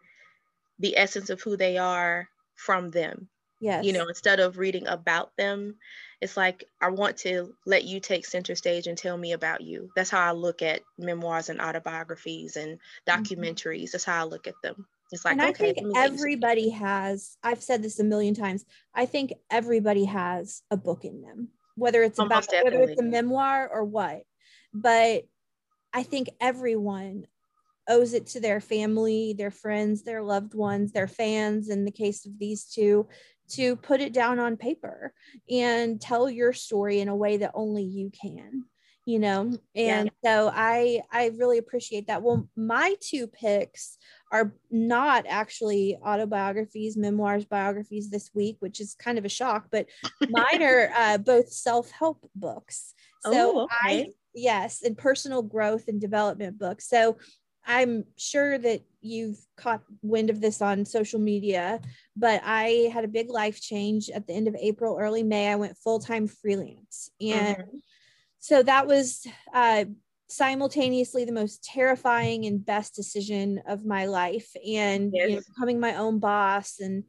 the 0.80 0.98
essence 0.98 1.30
of 1.30 1.42
who 1.42 1.58
they 1.58 1.78
are 1.78 2.28
from 2.56 2.92
them 2.92 3.28
yes 3.64 3.84
you 3.84 3.94
know 3.94 4.08
instead 4.08 4.40
of 4.40 4.58
reading 4.58 4.88
about 4.88 5.32
them 5.38 5.76
it's 6.24 6.38
like 6.38 6.64
I 6.80 6.90
want 6.90 7.18
to 7.18 7.54
let 7.66 7.84
you 7.84 8.00
take 8.00 8.26
center 8.26 8.56
stage 8.56 8.88
and 8.88 8.98
tell 8.98 9.18
me 9.18 9.34
about 9.34 9.60
you. 9.60 9.90
That's 9.94 10.10
how 10.10 10.22
I 10.22 10.32
look 10.32 10.62
at 10.62 10.80
memoirs 10.98 11.50
and 11.50 11.60
autobiographies 11.60 12.56
and 12.56 12.80
mm-hmm. 12.80 13.12
documentaries. 13.12 13.84
Mm-hmm. 13.84 13.90
That's 13.92 14.06
how 14.06 14.22
I 14.22 14.24
look 14.24 14.48
at 14.48 14.54
them. 14.64 14.88
It's 15.12 15.26
like, 15.26 15.34
and 15.34 15.42
okay, 15.50 15.72
I 15.72 15.74
think 15.74 15.98
everybody 15.98 16.70
has, 16.70 17.36
I've 17.44 17.62
said 17.62 17.84
this 17.84 18.00
a 18.00 18.06
million 18.06 18.34
times. 18.34 18.64
I 18.96 19.06
think 19.06 19.34
everybody 19.52 20.06
has 20.06 20.62
a 20.72 20.78
book 20.78 21.04
in 21.04 21.22
them, 21.22 21.50
whether 21.76 22.02
it's 22.04 22.18
Almost 22.18 22.48
about, 22.48 22.52
definitely. 22.52 22.80
whether 22.80 22.92
it's 22.94 23.02
a 23.02 23.04
memoir 23.04 23.70
or 23.70 23.84
what. 23.84 24.24
But 24.74 25.26
I 25.92 26.04
think 26.04 26.30
everyone 26.40 27.28
owes 27.90 28.14
it 28.14 28.28
to 28.28 28.40
their 28.40 28.62
family, 28.62 29.34
their 29.38 29.52
friends, 29.52 30.04
their 30.04 30.24
loved 30.24 30.56
ones, 30.56 30.94
their 30.94 31.10
fans, 31.10 31.68
in 31.68 31.84
the 31.84 31.92
case 31.92 32.26
of 32.26 32.40
these 32.40 32.64
two, 32.64 33.10
to 33.54 33.76
put 33.76 34.02
it 34.02 34.14
down 34.14 34.40
on 34.40 34.58
paper 34.58 35.14
and 35.50 36.00
tell 36.00 36.30
your 36.30 36.54
story 36.54 37.00
in 37.00 37.08
a 37.08 37.16
way 37.16 37.38
that 37.38 37.52
only 37.54 37.84
you 37.84 38.12
can 38.22 38.66
you 39.06 39.20
know 39.20 39.52
and 39.76 40.10
yeah. 40.24 40.30
so 40.30 40.52
i 40.54 41.02
i 41.12 41.32
really 41.38 41.58
appreciate 41.58 42.08
that 42.08 42.22
well 42.22 42.48
my 42.56 42.96
two 43.02 43.28
picks 43.28 43.98
are 44.32 44.54
not 44.72 45.26
actually 45.28 45.98
autobiographies 46.04 46.96
memoirs 46.96 47.46
biographies 47.46 48.10
this 48.10 48.32
week 48.34 48.56
which 48.60 48.80
is 48.80 48.96
kind 48.96 49.18
of 49.18 49.26
a 49.26 49.30
shock 49.30 49.68
but 49.72 49.88
mine 50.30 50.64
are 50.64 50.90
uh, 50.98 51.18
both 51.18 51.52
self-help 51.52 52.30
books 52.36 52.94
so 53.22 53.32
oh, 53.34 53.64
okay. 53.64 53.76
i 53.82 54.08
yes 54.34 54.82
and 54.84 54.98
personal 54.98 55.42
growth 55.42 55.88
and 55.88 56.00
development 56.00 56.58
books 56.58 56.88
so 56.88 57.18
I'm 57.66 58.06
sure 58.18 58.58
that 58.58 58.82
you've 59.02 59.38
caught 59.58 59.84
wind 60.02 60.30
of 60.30 60.42
this 60.42 60.62
on 60.62 60.86
social 60.86 61.20
media, 61.20 61.80
but 62.16 62.42
I 62.44 62.90
had 62.94 63.04
a 63.04 63.10
big 63.10 63.30
life 63.30 63.62
change 63.62 64.10
at 64.10 64.28
the 64.28 64.34
end 64.34 64.48
of 64.48 64.56
April, 64.56 64.98
early 65.00 65.24
May. 65.24 65.50
I 65.50 65.56
went 65.56 65.78
full 65.78 66.00
time 66.00 66.28
freelance. 66.28 67.10
And 67.22 67.58
mm-hmm. 67.58 67.78
so 68.40 68.64
that 68.64 68.88
was 68.88 69.26
uh, 69.54 69.86
simultaneously 70.30 71.26
the 71.26 71.32
most 71.32 71.64
terrifying 71.64 72.46
and 72.46 72.66
best 72.66 72.96
decision 72.96 73.62
of 73.68 73.86
my 73.86 74.06
life. 74.06 74.50
And 74.68 75.12
yes. 75.14 75.30
you 75.30 75.36
know, 75.36 75.42
becoming 75.56 75.80
my 75.80 75.96
own 75.96 76.20
boss 76.20 76.80
and 76.80 77.04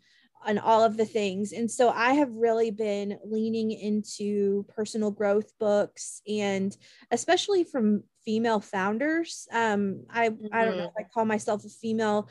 and 0.47 0.61
all 0.61 0.83
of 0.83 0.97
the 0.97 1.07
things. 1.07 1.53
And 1.53 1.71
so 1.71 1.89
I 1.89 2.13
have 2.15 2.31
really 2.31 2.71
been 2.71 3.19
leaning 3.25 3.71
into 3.71 4.67
personal 4.69 5.11
growth 5.11 5.51
books 5.59 6.21
and 6.29 6.77
especially 7.11 7.65
from 7.65 8.05
female 8.25 8.61
founders. 8.61 9.47
Um, 9.53 10.05
I, 10.11 10.31
mm-hmm. 10.31 10.47
I 10.53 10.65
don't 10.65 10.77
know 10.77 10.85
mm-hmm. 10.85 11.01
if 11.01 11.07
I 11.07 11.09
call 11.13 11.25
myself 11.25 11.65
a 11.65 11.69
female 11.69 12.29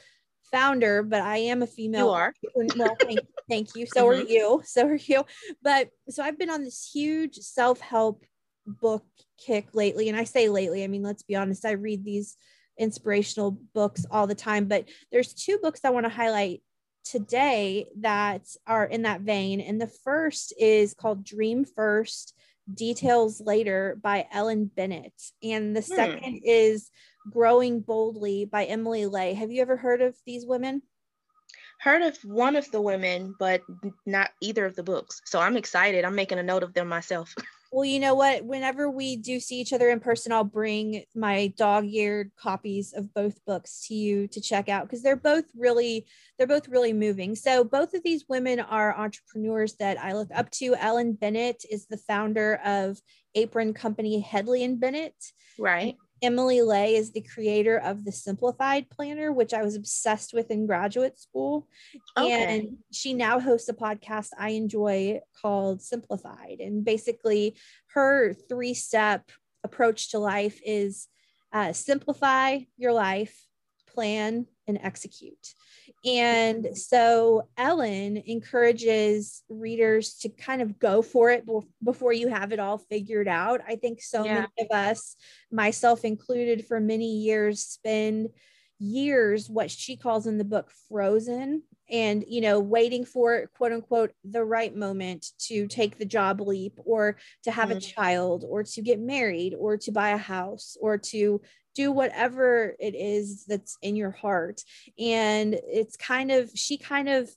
founder, 0.52 1.04
but 1.04 1.22
I 1.22 1.38
am 1.38 1.62
a 1.62 1.68
female. 1.68 2.08
You 2.08 2.12
are. 2.12 2.34
Well, 2.78 2.96
thank, 3.02 3.20
thank 3.50 3.76
you. 3.76 3.86
So 3.88 4.08
mm-hmm. 4.08 4.22
are 4.22 4.30
you. 4.30 4.62
So 4.66 4.88
are 4.88 4.96
you. 4.96 5.26
But 5.62 5.90
so 6.10 6.24
I've 6.24 6.38
been 6.38 6.50
on 6.50 6.64
this 6.64 6.90
huge 6.94 7.36
self 7.36 7.80
help 7.80 8.24
book 8.66 9.04
kick 9.38 9.70
lately. 9.74 10.10
And 10.10 10.18
I 10.18 10.24
say 10.24 10.50
lately, 10.50 10.84
I 10.84 10.88
mean, 10.88 11.04
let's 11.04 11.24
be 11.24 11.36
honest, 11.36 11.66
I 11.66 11.72
read 11.72 12.06
these 12.06 12.38
inspirational 12.78 13.58
books 13.74 14.06
all 14.10 14.28
the 14.28 14.36
time, 14.36 14.66
but 14.66 14.86
there's 15.12 15.34
two 15.34 15.60
books 15.62 15.82
I 15.84 15.90
want 15.90 16.06
to 16.06 16.10
highlight 16.10 16.62
today 17.04 17.88
that 18.00 18.48
are 18.66 18.86
in 18.86 19.04
that 19.04 19.22
vein. 19.22 19.60
And 19.60 19.80
the 19.80 19.92
first 20.04 20.54
is 20.58 20.94
called 20.94 21.24
Dream 21.24 21.66
First 21.66 22.34
Details 22.72 23.42
Later 23.42 23.98
by 24.02 24.28
Ellen 24.32 24.66
Bennett. 24.66 25.14
And 25.42 25.76
the 25.76 25.82
hmm. 25.82 25.96
second 25.96 26.42
is 26.44 26.90
Growing 27.30 27.82
Boldly 27.82 28.46
by 28.46 28.66
Emily 28.66 29.06
Ley. 29.06 29.34
Have 29.34 29.52
you 29.52 29.62
ever 29.62 29.78
heard 29.78 30.02
of 30.02 30.16
these 30.26 30.46
women? 30.46 30.82
Heard 31.80 32.02
of 32.02 32.18
one 32.24 32.56
of 32.56 32.70
the 32.72 32.82
women, 32.82 33.36
but 33.38 33.62
not 34.06 34.32
either 34.42 34.66
of 34.66 34.76
the 34.76 34.84
books. 34.84 35.22
So 35.26 35.40
I'm 35.40 35.58
excited. 35.58 36.06
I'm 36.06 36.16
making 36.16 36.40
a 36.40 36.44
note 36.44 36.64
of 36.64 36.74
them 36.74 36.88
myself. 36.88 37.34
Well, 37.74 37.86
you 37.86 38.00
know 38.00 38.14
what? 38.14 38.46
Whenever 38.46 38.88
we 38.88 39.16
do 39.16 39.40
see 39.40 39.60
each 39.60 39.74
other 39.74 39.90
in 39.90 40.00
person, 40.00 40.32
I'll 40.32 40.44
bring 40.44 41.06
my 41.16 41.52
dog-eared 41.58 42.30
copies 42.36 42.94
of 42.94 43.12
both 43.16 43.44
books 43.46 43.88
to 43.88 43.96
you 43.96 44.28
to 44.28 44.40
check 44.40 44.70
out 44.70 44.86
because 44.86 45.02
they're 45.02 45.16
both 45.16 45.46
really 45.58 46.06
they're 46.38 46.46
both 46.46 46.68
really 46.68 46.94
moving. 46.94 47.34
So 47.34 47.64
both 47.64 47.96
of 47.96 48.04
these 48.04 48.26
women 48.30 48.60
are 48.60 48.96
entrepreneurs 48.96 49.74
that 49.78 49.98
I 49.98 50.14
look 50.14 50.30
up 50.36 50.52
to. 50.52 50.76
Ellen 50.76 51.14
Bennett 51.14 51.66
is 51.68 51.88
the 51.88 51.98
founder 51.98 52.60
of 52.64 53.00
apron 53.34 53.74
company 53.74 54.20
Hedley 54.20 54.64
and 54.64 54.80
Bennett. 54.80 55.16
Right. 55.58 55.96
Emily 56.24 56.62
Ley 56.62 56.96
is 56.96 57.12
the 57.12 57.22
creator 57.22 57.78
of 57.78 58.06
the 58.06 58.12
Simplified 58.12 58.90
Planner, 58.90 59.32
which 59.34 59.54
I 59.54 59.62
was 59.62 59.76
obsessed 59.76 60.34
with 60.34 60.50
in 60.50 60.66
graduate 60.66 61.20
school. 61.20 61.68
Okay. 62.18 62.32
And 62.32 62.78
she 62.92 63.14
now 63.14 63.40
hosts 63.40 63.68
a 63.68 63.74
podcast 63.74 64.30
I 64.40 64.52
enjoy 64.52 65.20
called 65.40 65.82
Simplified. 65.82 66.62
And 66.62 66.86
basically, 66.86 67.58
her 67.94 68.34
three 68.34 68.74
step 68.74 69.30
approach 69.66 70.12
to 70.12 70.20
life 70.20 70.62
is 70.66 71.08
uh, 71.52 71.74
simplify 71.74 72.60
your 72.78 72.94
life, 72.94 73.46
plan, 73.94 74.48
and 74.66 74.80
execute. 74.82 75.54
And 76.06 76.78
so 76.78 77.48
Ellen 77.58 78.18
encourages 78.26 79.42
readers 79.48 80.16
to 80.20 80.30
kind 80.30 80.62
of 80.62 80.78
go 80.78 81.02
for 81.02 81.30
it 81.30 81.46
before 81.82 82.12
you 82.12 82.28
have 82.28 82.52
it 82.52 82.60
all 82.60 82.78
figured 82.78 83.30
out. 83.30 83.62
I 83.66 83.78
think 83.78 84.02
so 84.02 84.26
yeah. 84.26 84.34
many 84.34 84.48
of 84.60 84.68
us, 84.72 85.16
myself 85.50 86.04
included, 86.04 86.66
for 86.66 86.82
many 86.82 87.20
years, 87.20 87.62
spend 87.62 88.30
years 88.80 89.50
what 89.50 89.72
she 89.72 89.96
calls 89.96 90.28
in 90.28 90.38
the 90.38 90.44
book 90.44 90.70
frozen 90.90 91.64
and 91.90 92.26
you 92.28 92.42
know 92.42 92.60
waiting 92.60 93.06
for 93.06 93.50
quote 93.56 93.72
unquote 93.72 94.12
the 94.26 94.44
right 94.44 94.76
moment 94.76 95.28
to 95.38 95.68
take 95.68 95.98
the 95.98 96.06
job 96.06 96.42
leap 96.42 96.78
or 96.84 97.18
to 97.44 97.52
have 97.52 97.70
mm-hmm. 97.70 97.78
a 97.78 97.82
child 97.82 98.44
or 98.48 98.64
to 98.64 98.82
get 98.82 99.00
married 99.00 99.54
or 99.58 99.78
to 99.78 99.92
buy 99.92 100.10
a 100.10 100.18
house 100.18 100.76
or 100.82 100.98
to 100.98 101.40
do 101.76 101.92
whatever 101.92 102.76
it 102.80 102.96
is 102.96 103.46
that's 103.46 103.78
in 103.82 103.96
your 103.96 104.12
heart. 104.12 104.62
And 105.00 105.54
it's 105.54 105.98
kind 105.98 106.32
of 106.32 106.52
she 106.56 106.78
kind 106.78 107.10
of 107.10 107.30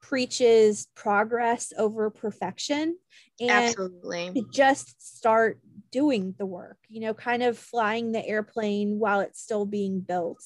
preaches 0.00 0.86
progress 0.94 1.72
over 1.76 2.08
perfection 2.08 2.96
and 3.40 3.50
absolutely. 3.50 4.44
just 4.52 5.16
start 5.16 5.60
doing 5.90 6.34
the 6.38 6.46
work 6.46 6.78
you 6.88 7.00
know 7.00 7.12
kind 7.12 7.42
of 7.42 7.58
flying 7.58 8.12
the 8.12 8.24
airplane 8.24 8.98
while 8.98 9.20
it's 9.20 9.42
still 9.42 9.66
being 9.66 10.00
built. 10.00 10.42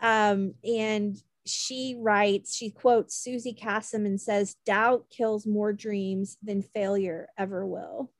Um, 0.00 0.54
and 0.64 1.16
she 1.46 1.96
writes 1.98 2.56
she 2.56 2.70
quotes 2.70 3.16
Suzy 3.16 3.54
Kassem 3.54 4.06
and 4.06 4.20
says 4.20 4.56
doubt 4.64 5.06
kills 5.10 5.46
more 5.46 5.72
dreams 5.72 6.36
than 6.42 6.62
failure 6.62 7.28
ever 7.36 7.66
will 7.66 8.10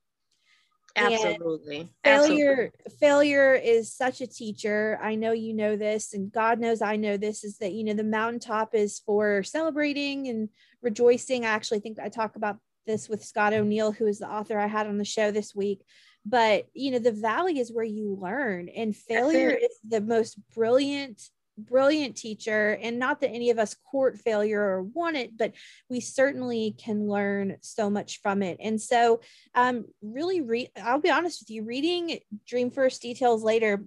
Absolutely. 0.97 1.89
failure 2.05 2.73
Absolutely. 2.87 2.99
failure 3.01 3.55
is 3.55 3.93
such 3.93 4.21
a 4.21 4.27
teacher. 4.27 4.99
I 5.03 5.15
know 5.15 5.33
you 5.33 5.55
know 5.55 5.77
this 5.77 6.15
and 6.15 6.31
God 6.31 6.61
knows 6.61 6.83
I 6.83 6.97
know 6.97 7.17
this 7.17 7.45
is 7.45 7.59
that 7.59 7.73
you 7.73 7.85
know 7.85 7.95
the 7.95 8.05
mountaintop 8.05 8.75
is 8.75 9.01
for 9.01 9.43
celebrating 9.43 10.29
and 10.29 10.49
rejoicing. 10.83 11.45
I 11.45 11.49
actually 11.49 11.81
think 11.81 11.99
I 11.99 12.09
talk 12.09 12.37
about 12.37 12.59
this 12.87 13.09
with 13.09 13.25
Scott 13.25 13.53
O'Neill 13.53 13.93
who 13.93 14.07
is 14.07 14.19
the 14.19 14.31
author 14.31 14.59
I 14.59 14.67
had 14.67 14.87
on 14.87 14.99
the 14.99 15.05
show 15.05 15.31
this 15.31 15.55
week. 15.55 15.85
But 16.25 16.67
you 16.75 16.91
know 16.91 16.99
the 16.99 17.13
valley 17.13 17.59
is 17.59 17.73
where 17.73 17.85
you 17.85 18.17
learn 18.21 18.69
and 18.69 18.97
failure 18.97 19.51
is 19.51 19.79
the 19.87 20.01
most 20.01 20.39
brilliant 20.55 21.21
brilliant 21.57 22.17
teacher 22.17 22.79
and 22.83 22.99
not 22.99 23.21
that 23.21 23.31
any 23.31 23.51
of 23.51 23.59
us 23.59 23.77
court 23.91 24.19
failure 24.19 24.61
or 24.61 24.83
want 24.83 25.17
it 25.17 25.37
but 25.37 25.53
we 25.89 26.01
certainly 26.01 26.75
can 26.83 27.09
learn 27.09 27.57
so 27.61 27.89
much 27.89 28.21
from 28.21 28.43
it 28.43 28.57
and 28.61 28.81
so 28.81 29.21
um 29.55 29.85
really 30.03 30.41
read 30.41 30.69
i'll 30.83 31.01
be 31.01 31.11
honest 31.11 31.41
with 31.41 31.51
you 31.51 31.63
reading 31.63 32.19
dream 32.47 32.71
first 32.71 33.01
details 33.03 33.45
later 33.45 33.85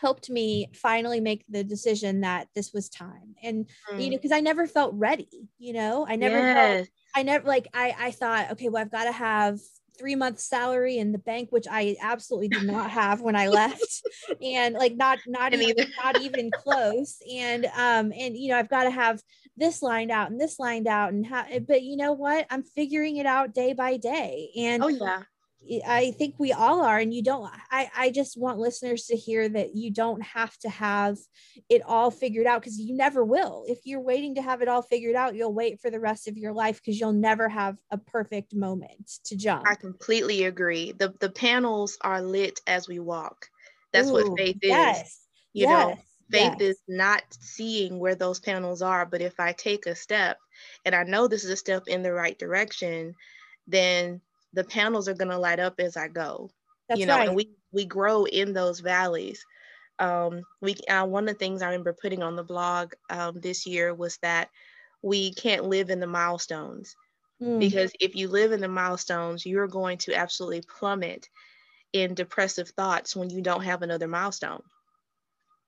helped 0.00 0.30
me 0.30 0.70
finally 0.72 1.20
make 1.20 1.44
the 1.50 1.62
decision 1.62 2.22
that 2.22 2.48
this 2.54 2.72
was 2.72 2.88
time 2.88 3.34
and 3.42 3.68
mm. 3.92 4.02
you 4.02 4.10
know 4.10 4.16
because 4.16 4.32
i 4.32 4.40
never 4.40 4.66
felt 4.66 4.94
ready 4.94 5.50
you 5.58 5.74
know 5.74 6.06
i 6.08 6.16
never 6.16 6.38
yes. 6.38 6.76
felt 6.76 6.88
i 7.14 7.22
never 7.22 7.46
like 7.46 7.68
i 7.74 7.94
i 7.98 8.10
thought 8.10 8.52
okay 8.52 8.70
well 8.70 8.80
i've 8.80 8.90
got 8.90 9.04
to 9.04 9.12
have 9.12 9.58
three 10.00 10.16
months 10.16 10.48
salary 10.48 10.96
in 10.96 11.12
the 11.12 11.18
bank, 11.18 11.52
which 11.52 11.66
I 11.70 11.96
absolutely 12.00 12.48
did 12.48 12.64
not 12.64 12.90
have 12.90 13.20
when 13.20 13.36
I 13.36 13.48
left, 13.48 14.02
and 14.42 14.74
like 14.74 14.96
not 14.96 15.18
not 15.26 15.52
even 15.52 15.76
not 16.02 16.16
even 16.16 16.50
close. 16.50 17.18
And 17.30 17.66
um 17.66 18.12
and 18.16 18.36
you 18.36 18.48
know 18.48 18.58
I've 18.58 18.70
got 18.70 18.84
to 18.84 18.90
have 18.90 19.22
this 19.56 19.82
lined 19.82 20.10
out 20.10 20.30
and 20.30 20.40
this 20.40 20.58
lined 20.58 20.88
out 20.88 21.12
and 21.12 21.24
how. 21.24 21.44
But 21.68 21.82
you 21.82 21.96
know 21.96 22.12
what? 22.12 22.46
I'm 22.50 22.62
figuring 22.62 23.18
it 23.18 23.26
out 23.26 23.54
day 23.54 23.74
by 23.74 23.98
day. 23.98 24.50
And 24.56 24.82
oh 24.82 24.88
yeah, 24.88 25.22
I 25.86 26.12
think 26.12 26.36
we 26.38 26.52
all 26.52 26.80
are. 26.80 26.98
And 26.98 27.12
you 27.12 27.22
don't, 27.22 27.48
I, 27.70 27.90
I 27.96 28.10
just 28.10 28.38
want 28.38 28.58
listeners 28.58 29.06
to 29.06 29.16
hear 29.16 29.48
that 29.48 29.74
you 29.74 29.92
don't 29.92 30.22
have 30.22 30.56
to 30.58 30.68
have 30.68 31.18
it 31.68 31.82
all 31.86 32.10
figured 32.10 32.46
out 32.46 32.60
because 32.60 32.78
you 32.78 32.96
never 32.96 33.24
will. 33.24 33.64
If 33.68 33.80
you're 33.84 34.00
waiting 34.00 34.34
to 34.36 34.42
have 34.42 34.62
it 34.62 34.68
all 34.68 34.82
figured 34.82 35.16
out, 35.16 35.34
you'll 35.34 35.52
wait 35.52 35.80
for 35.80 35.90
the 35.90 36.00
rest 36.00 36.28
of 36.28 36.36
your 36.36 36.52
life 36.52 36.80
because 36.80 36.98
you'll 36.98 37.12
never 37.12 37.48
have 37.48 37.76
a 37.90 37.98
perfect 37.98 38.54
moment 38.54 39.10
to 39.26 39.36
jump. 39.36 39.66
I 39.68 39.74
completely 39.74 40.44
agree. 40.44 40.92
The, 40.92 41.14
the 41.20 41.30
panels 41.30 41.98
are 42.00 42.22
lit 42.22 42.60
as 42.66 42.88
we 42.88 42.98
walk. 42.98 43.46
That's 43.92 44.08
Ooh, 44.08 44.14
what 44.14 44.38
faith 44.38 44.58
is. 44.62 44.70
Yes. 44.70 45.20
You 45.52 45.66
yes. 45.66 45.70
know, 45.70 46.02
faith 46.32 46.54
yes. 46.58 46.70
is 46.70 46.82
not 46.88 47.22
seeing 47.38 47.98
where 47.98 48.14
those 48.14 48.40
panels 48.40 48.82
are. 48.82 49.04
But 49.04 49.20
if 49.20 49.38
I 49.38 49.52
take 49.52 49.86
a 49.86 49.94
step 49.94 50.38
and 50.84 50.94
I 50.94 51.02
know 51.02 51.28
this 51.28 51.44
is 51.44 51.50
a 51.50 51.56
step 51.56 51.84
in 51.86 52.02
the 52.02 52.12
right 52.12 52.38
direction, 52.38 53.14
then 53.66 54.20
the 54.52 54.64
panels 54.64 55.08
are 55.08 55.14
going 55.14 55.30
to 55.30 55.38
light 55.38 55.60
up 55.60 55.74
as 55.78 55.96
I 55.96 56.08
go. 56.08 56.50
That's 56.88 57.00
you 57.00 57.06
know, 57.06 57.16
right. 57.16 57.28
and 57.28 57.36
we 57.36 57.50
we 57.72 57.84
grow 57.84 58.24
in 58.24 58.52
those 58.52 58.80
valleys. 58.80 59.44
Um, 59.98 60.42
we 60.60 60.74
uh, 60.88 61.06
one 61.06 61.28
of 61.28 61.34
the 61.34 61.38
things 61.38 61.62
I 61.62 61.66
remember 61.66 61.92
putting 61.92 62.22
on 62.22 62.36
the 62.36 62.42
blog 62.42 62.92
um, 63.10 63.40
this 63.40 63.66
year 63.66 63.94
was 63.94 64.18
that 64.22 64.48
we 65.02 65.32
can't 65.34 65.64
live 65.64 65.90
in 65.90 66.00
the 66.00 66.06
milestones 66.06 66.96
mm. 67.40 67.58
because 67.58 67.92
if 68.00 68.16
you 68.16 68.28
live 68.28 68.52
in 68.52 68.60
the 68.60 68.68
milestones, 68.68 69.46
you're 69.46 69.68
going 69.68 69.98
to 69.98 70.14
absolutely 70.14 70.62
plummet 70.62 71.28
in 71.92 72.14
depressive 72.14 72.68
thoughts 72.70 73.16
when 73.16 73.30
you 73.30 73.40
don't 73.40 73.64
have 73.64 73.82
another 73.82 74.08
milestone. 74.08 74.62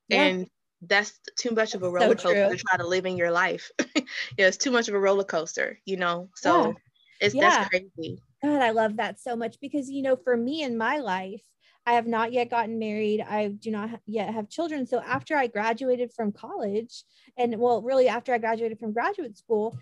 Yeah. 0.09 0.23
And 0.23 0.47
that's 0.81 1.17
too 1.37 1.51
much 1.51 1.75
of 1.75 1.83
a 1.83 1.89
roller 1.89 2.17
so 2.17 2.33
coaster 2.33 2.49
to 2.49 2.57
try 2.57 2.77
to 2.77 2.87
live 2.87 3.05
in 3.05 3.17
your 3.17 3.31
life. 3.31 3.71
yeah, 3.95 4.47
it's 4.47 4.57
too 4.57 4.71
much 4.71 4.87
of 4.87 4.95
a 4.95 4.99
roller 4.99 5.23
coaster, 5.23 5.79
you 5.85 5.97
know. 5.97 6.29
So 6.35 6.67
yeah. 6.67 6.73
it's 7.21 7.35
yeah. 7.35 7.41
that's 7.41 7.69
crazy. 7.69 8.21
God, 8.43 8.61
I 8.61 8.71
love 8.71 8.97
that 8.97 9.19
so 9.19 9.35
much 9.35 9.57
because, 9.61 9.89
you 9.89 10.01
know, 10.01 10.15
for 10.15 10.35
me 10.35 10.63
in 10.63 10.77
my 10.77 10.97
life, 10.97 11.41
I 11.85 11.93
have 11.93 12.07
not 12.07 12.31
yet 12.31 12.49
gotten 12.49 12.79
married. 12.79 13.21
I 13.21 13.47
do 13.49 13.71
not 13.71 14.01
yet 14.05 14.33
have 14.33 14.49
children. 14.49 14.85
So 14.85 15.01
after 15.01 15.35
I 15.35 15.47
graduated 15.47 16.11
from 16.13 16.31
college, 16.31 17.03
and 17.37 17.57
well, 17.57 17.81
really 17.81 18.07
after 18.07 18.33
I 18.33 18.37
graduated 18.37 18.79
from 18.79 18.93
graduate 18.93 19.37
school, 19.37 19.77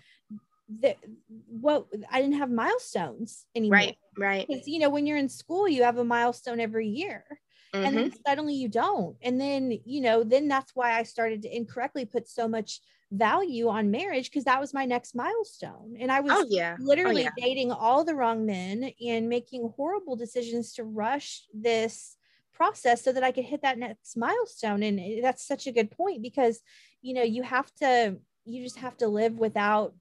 the 0.80 0.96
what 1.48 1.86
I 2.10 2.20
didn't 2.20 2.38
have 2.38 2.50
milestones 2.50 3.46
anymore. 3.54 3.78
Right, 3.78 3.96
right. 4.18 4.46
Because 4.48 4.66
you 4.66 4.80
know, 4.80 4.90
when 4.90 5.06
you're 5.06 5.18
in 5.18 5.28
school, 5.28 5.68
you 5.68 5.82
have 5.84 5.98
a 5.98 6.04
milestone 6.04 6.60
every 6.60 6.88
year. 6.88 7.24
Mm-hmm. 7.72 7.84
And 7.86 7.96
then 7.96 8.10
mm-hmm. 8.10 8.18
suddenly 8.26 8.54
you 8.54 8.68
don't. 8.68 9.16
And 9.22 9.40
then, 9.40 9.78
you 9.84 10.00
know, 10.02 10.24
then 10.24 10.48
that's 10.48 10.72
why 10.74 10.98
I 10.98 11.04
started 11.04 11.42
to 11.42 11.56
incorrectly 11.56 12.04
put 12.04 12.28
so 12.28 12.46
much 12.46 12.80
value 13.10 13.68
on 13.68 13.90
marriage 13.90 14.30
because 14.30 14.44
that 14.44 14.60
was 14.60 14.74
my 14.74 14.84
next 14.84 15.14
milestone. 15.14 15.96
And 15.98 16.10
I 16.10 16.20
was 16.20 16.32
oh, 16.34 16.46
yeah. 16.48 16.76
Oh, 16.78 16.84
literally 16.84 17.22
oh, 17.22 17.30
yeah. 17.36 17.46
dating 17.46 17.72
all 17.72 18.04
the 18.04 18.14
wrong 18.14 18.44
men 18.44 18.90
and 19.06 19.28
making 19.28 19.72
horrible 19.76 20.16
decisions 20.16 20.74
to 20.74 20.84
rush 20.84 21.44
this 21.54 22.16
process 22.52 23.02
so 23.02 23.12
that 23.12 23.24
I 23.24 23.32
could 23.32 23.44
hit 23.44 23.62
that 23.62 23.78
next 23.78 24.16
milestone. 24.16 24.82
And 24.82 25.24
that's 25.24 25.46
such 25.46 25.66
a 25.66 25.72
good 25.72 25.90
point 25.90 26.22
because, 26.22 26.60
you 27.00 27.14
know, 27.14 27.22
you 27.22 27.42
have 27.42 27.72
to, 27.76 28.16
you 28.44 28.62
just 28.62 28.78
have 28.78 28.96
to 28.98 29.08
live 29.08 29.34
without 29.38 29.94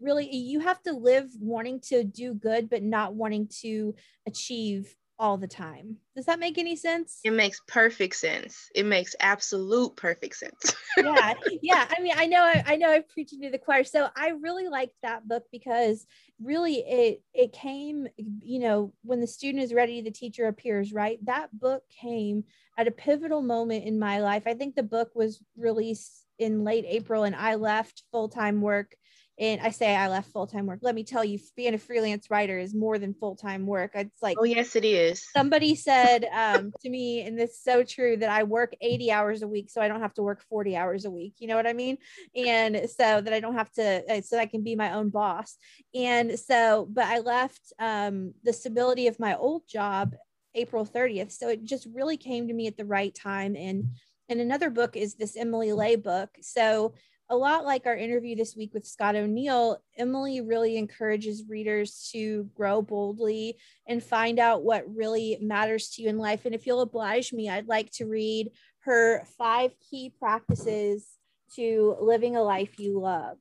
really, 0.00 0.28
you 0.32 0.60
have 0.60 0.80
to 0.82 0.92
live 0.92 1.28
wanting 1.40 1.80
to 1.80 2.04
do 2.04 2.34
good, 2.34 2.70
but 2.70 2.82
not 2.82 3.14
wanting 3.14 3.48
to 3.62 3.94
achieve 4.26 4.94
all 5.18 5.36
the 5.36 5.48
time. 5.48 5.96
Does 6.16 6.26
that 6.26 6.38
make 6.38 6.58
any 6.58 6.76
sense? 6.76 7.20
It 7.24 7.32
makes 7.32 7.60
perfect 7.68 8.16
sense. 8.16 8.68
It 8.74 8.84
makes 8.84 9.14
absolute 9.20 9.96
perfect 9.96 10.36
sense. 10.36 10.74
yeah. 11.04 11.34
Yeah. 11.62 11.86
I 11.88 12.00
mean, 12.00 12.14
I 12.16 12.26
know 12.26 12.42
I, 12.42 12.62
I 12.66 12.76
know 12.76 12.92
I'm 12.92 13.04
preaching 13.04 13.40
to 13.42 13.50
the 13.50 13.58
choir. 13.58 13.84
So 13.84 14.08
I 14.16 14.30
really 14.40 14.68
liked 14.68 14.94
that 15.02 15.26
book 15.26 15.44
because 15.52 16.06
really 16.42 16.78
it 16.78 17.22
it 17.32 17.52
came, 17.52 18.08
you 18.16 18.58
know, 18.58 18.92
when 19.02 19.20
the 19.20 19.26
student 19.26 19.62
is 19.62 19.74
ready, 19.74 20.00
the 20.00 20.10
teacher 20.10 20.46
appears, 20.46 20.92
right? 20.92 21.18
That 21.24 21.56
book 21.58 21.82
came 22.00 22.44
at 22.76 22.88
a 22.88 22.92
pivotal 22.92 23.42
moment 23.42 23.84
in 23.84 23.98
my 23.98 24.20
life. 24.20 24.44
I 24.46 24.54
think 24.54 24.74
the 24.74 24.82
book 24.82 25.10
was 25.14 25.40
released 25.56 26.24
in 26.38 26.64
late 26.64 26.84
April 26.88 27.24
and 27.24 27.36
I 27.36 27.54
left 27.54 28.02
full-time 28.10 28.60
work 28.60 28.96
and 29.38 29.60
I 29.60 29.70
say 29.70 29.96
I 29.96 30.08
left 30.08 30.30
full 30.30 30.46
time 30.46 30.66
work. 30.66 30.78
Let 30.82 30.94
me 30.94 31.02
tell 31.02 31.24
you, 31.24 31.38
being 31.56 31.74
a 31.74 31.78
freelance 31.78 32.30
writer 32.30 32.58
is 32.58 32.74
more 32.74 32.98
than 32.98 33.14
full 33.14 33.34
time 33.34 33.66
work. 33.66 33.92
It's 33.94 34.22
like, 34.22 34.36
oh, 34.38 34.44
yes, 34.44 34.76
it 34.76 34.84
is. 34.84 35.26
Somebody 35.32 35.74
said 35.74 36.26
um, 36.32 36.72
to 36.82 36.90
me, 36.90 37.22
and 37.22 37.38
this 37.38 37.50
is 37.50 37.62
so 37.62 37.82
true, 37.82 38.16
that 38.18 38.30
I 38.30 38.44
work 38.44 38.74
80 38.80 39.10
hours 39.10 39.42
a 39.42 39.48
week 39.48 39.70
so 39.70 39.80
I 39.80 39.88
don't 39.88 40.00
have 40.00 40.14
to 40.14 40.22
work 40.22 40.42
40 40.48 40.76
hours 40.76 41.04
a 41.04 41.10
week. 41.10 41.34
You 41.38 41.48
know 41.48 41.56
what 41.56 41.66
I 41.66 41.72
mean? 41.72 41.98
And 42.36 42.88
so 42.88 43.20
that 43.20 43.32
I 43.32 43.40
don't 43.40 43.54
have 43.54 43.72
to, 43.72 44.04
uh, 44.08 44.20
so 44.20 44.38
I 44.38 44.46
can 44.46 44.62
be 44.62 44.76
my 44.76 44.92
own 44.92 45.10
boss. 45.10 45.56
And 45.94 46.38
so, 46.38 46.88
but 46.90 47.06
I 47.06 47.18
left 47.18 47.72
um, 47.78 48.34
the 48.44 48.52
stability 48.52 49.08
of 49.08 49.18
my 49.18 49.36
old 49.36 49.66
job 49.68 50.14
April 50.54 50.86
30th. 50.86 51.32
So 51.32 51.48
it 51.48 51.64
just 51.64 51.88
really 51.92 52.16
came 52.16 52.46
to 52.46 52.54
me 52.54 52.68
at 52.68 52.76
the 52.76 52.84
right 52.84 53.14
time. 53.14 53.56
And 53.56 53.96
and 54.28 54.40
another 54.40 54.70
book 54.70 54.96
is 54.96 55.16
this 55.16 55.36
Emily 55.36 55.72
Ley 55.72 55.96
book. 55.96 56.30
So 56.40 56.94
a 57.30 57.36
lot 57.36 57.64
like 57.64 57.86
our 57.86 57.96
interview 57.96 58.36
this 58.36 58.54
week 58.54 58.74
with 58.74 58.86
Scott 58.86 59.16
O'Neill, 59.16 59.82
Emily 59.96 60.40
really 60.40 60.76
encourages 60.76 61.44
readers 61.48 62.10
to 62.12 62.48
grow 62.54 62.82
boldly 62.82 63.56
and 63.88 64.02
find 64.02 64.38
out 64.38 64.62
what 64.62 64.84
really 64.94 65.38
matters 65.40 65.90
to 65.90 66.02
you 66.02 66.08
in 66.08 66.18
life. 66.18 66.44
And 66.44 66.54
if 66.54 66.66
you'll 66.66 66.82
oblige 66.82 67.32
me, 67.32 67.48
I'd 67.48 67.66
like 67.66 67.90
to 67.92 68.04
read 68.04 68.50
her 68.80 69.24
five 69.38 69.72
key 69.90 70.12
practices 70.18 71.08
to 71.56 71.96
living 72.00 72.36
a 72.36 72.42
life 72.42 72.78
you 72.78 73.00
love. 73.00 73.38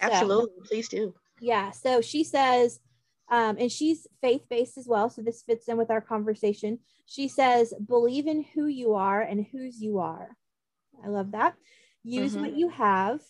Absolutely. 0.00 0.54
So, 0.62 0.68
Please 0.68 0.88
do. 0.88 1.14
Yeah. 1.40 1.70
So 1.72 2.00
she 2.00 2.24
says, 2.24 2.80
um, 3.30 3.56
and 3.58 3.70
she's 3.70 4.06
faith 4.22 4.42
based 4.48 4.78
as 4.78 4.86
well. 4.86 5.10
So 5.10 5.20
this 5.20 5.42
fits 5.42 5.68
in 5.68 5.76
with 5.76 5.90
our 5.90 6.00
conversation. 6.00 6.78
She 7.06 7.28
says, 7.28 7.74
believe 7.86 8.26
in 8.26 8.44
who 8.54 8.66
you 8.66 8.94
are 8.94 9.20
and 9.20 9.46
whose 9.52 9.80
you 9.82 9.98
are. 9.98 10.28
I 11.04 11.08
love 11.08 11.32
that. 11.32 11.54
Use 12.06 12.32
mm-hmm. 12.32 12.42
what 12.42 12.56
you 12.56 12.68
have. 12.68 13.20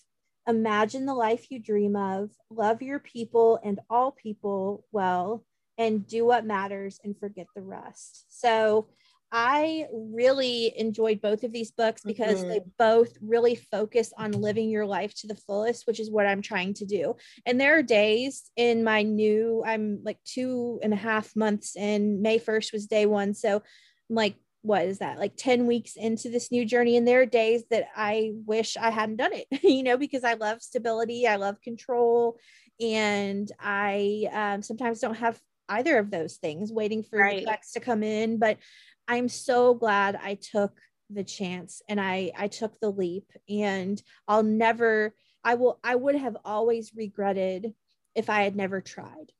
Imagine 0.46 1.06
the 1.06 1.14
life 1.14 1.50
you 1.50 1.58
dream 1.58 1.96
of. 1.96 2.30
Love 2.50 2.82
your 2.82 2.98
people 2.98 3.58
and 3.64 3.80
all 3.88 4.12
people 4.12 4.84
well, 4.92 5.44
and 5.78 6.06
do 6.06 6.26
what 6.26 6.44
matters 6.44 7.00
and 7.02 7.18
forget 7.18 7.46
the 7.56 7.62
rest. 7.62 8.26
So, 8.28 8.88
I 9.32 9.86
really 9.92 10.72
enjoyed 10.78 11.20
both 11.20 11.42
of 11.42 11.52
these 11.52 11.72
books 11.72 12.02
because 12.04 12.40
mm-hmm. 12.40 12.48
they 12.48 12.60
both 12.78 13.16
really 13.20 13.56
focus 13.56 14.12
on 14.16 14.30
living 14.30 14.70
your 14.70 14.86
life 14.86 15.14
to 15.16 15.26
the 15.26 15.34
fullest, 15.34 15.86
which 15.86 15.98
is 15.98 16.10
what 16.10 16.26
I'm 16.26 16.42
trying 16.42 16.74
to 16.74 16.86
do. 16.86 17.16
And 17.44 17.60
there 17.60 17.76
are 17.76 17.82
days 17.82 18.50
in 18.56 18.84
my 18.84 19.02
new, 19.02 19.64
I'm 19.66 20.00
like 20.04 20.18
two 20.24 20.78
and 20.82 20.92
a 20.92 20.96
half 20.96 21.34
months 21.34 21.76
in. 21.76 22.22
May 22.22 22.38
1st 22.38 22.72
was 22.72 22.86
day 22.86 23.06
one. 23.06 23.34
So 23.34 23.56
I'm 23.56 24.16
like 24.16 24.36
what 24.66 24.85
is 24.85 24.98
that 24.98 25.18
like 25.18 25.37
10 25.37 25.66
weeks 25.66 25.94
into 25.94 26.29
this 26.29 26.50
new 26.50 26.64
journey 26.64 26.96
and 26.96 27.07
there 27.07 27.20
are 27.20 27.26
days 27.26 27.62
that 27.70 27.87
i 27.94 28.33
wish 28.44 28.76
i 28.76 28.90
hadn't 28.90 29.16
done 29.16 29.33
it 29.33 29.46
you 29.62 29.83
know 29.83 29.96
because 29.96 30.24
i 30.24 30.35
love 30.35 30.61
stability 30.61 31.26
i 31.26 31.37
love 31.37 31.61
control 31.62 32.37
and 32.81 33.52
i 33.61 34.26
um, 34.33 34.62
sometimes 34.62 35.00
don't 35.00 35.14
have 35.14 35.40
either 35.68 35.98
of 35.98 36.11
those 36.11 36.37
things 36.37 36.72
waiting 36.72 37.02
for 37.02 37.18
right. 37.18 37.44
checks 37.44 37.72
to 37.72 37.81
come 37.81 38.02
in 38.02 38.38
but 38.38 38.59
i'm 39.07 39.29
so 39.29 39.72
glad 39.72 40.18
i 40.22 40.35
took 40.35 40.72
the 41.11 41.24
chance 41.24 41.81
and 41.88 42.00
i 42.00 42.33
i 42.37 42.48
took 42.48 42.79
the 42.81 42.90
leap 42.90 43.31
and 43.48 44.02
i'll 44.26 44.42
never 44.42 45.14
i 45.44 45.55
will 45.55 45.79
i 45.85 45.94
would 45.94 46.16
have 46.16 46.37
always 46.44 46.92
regretted 46.96 47.72
if 48.16 48.29
i 48.29 48.42
had 48.42 48.57
never 48.57 48.81
tried 48.81 49.31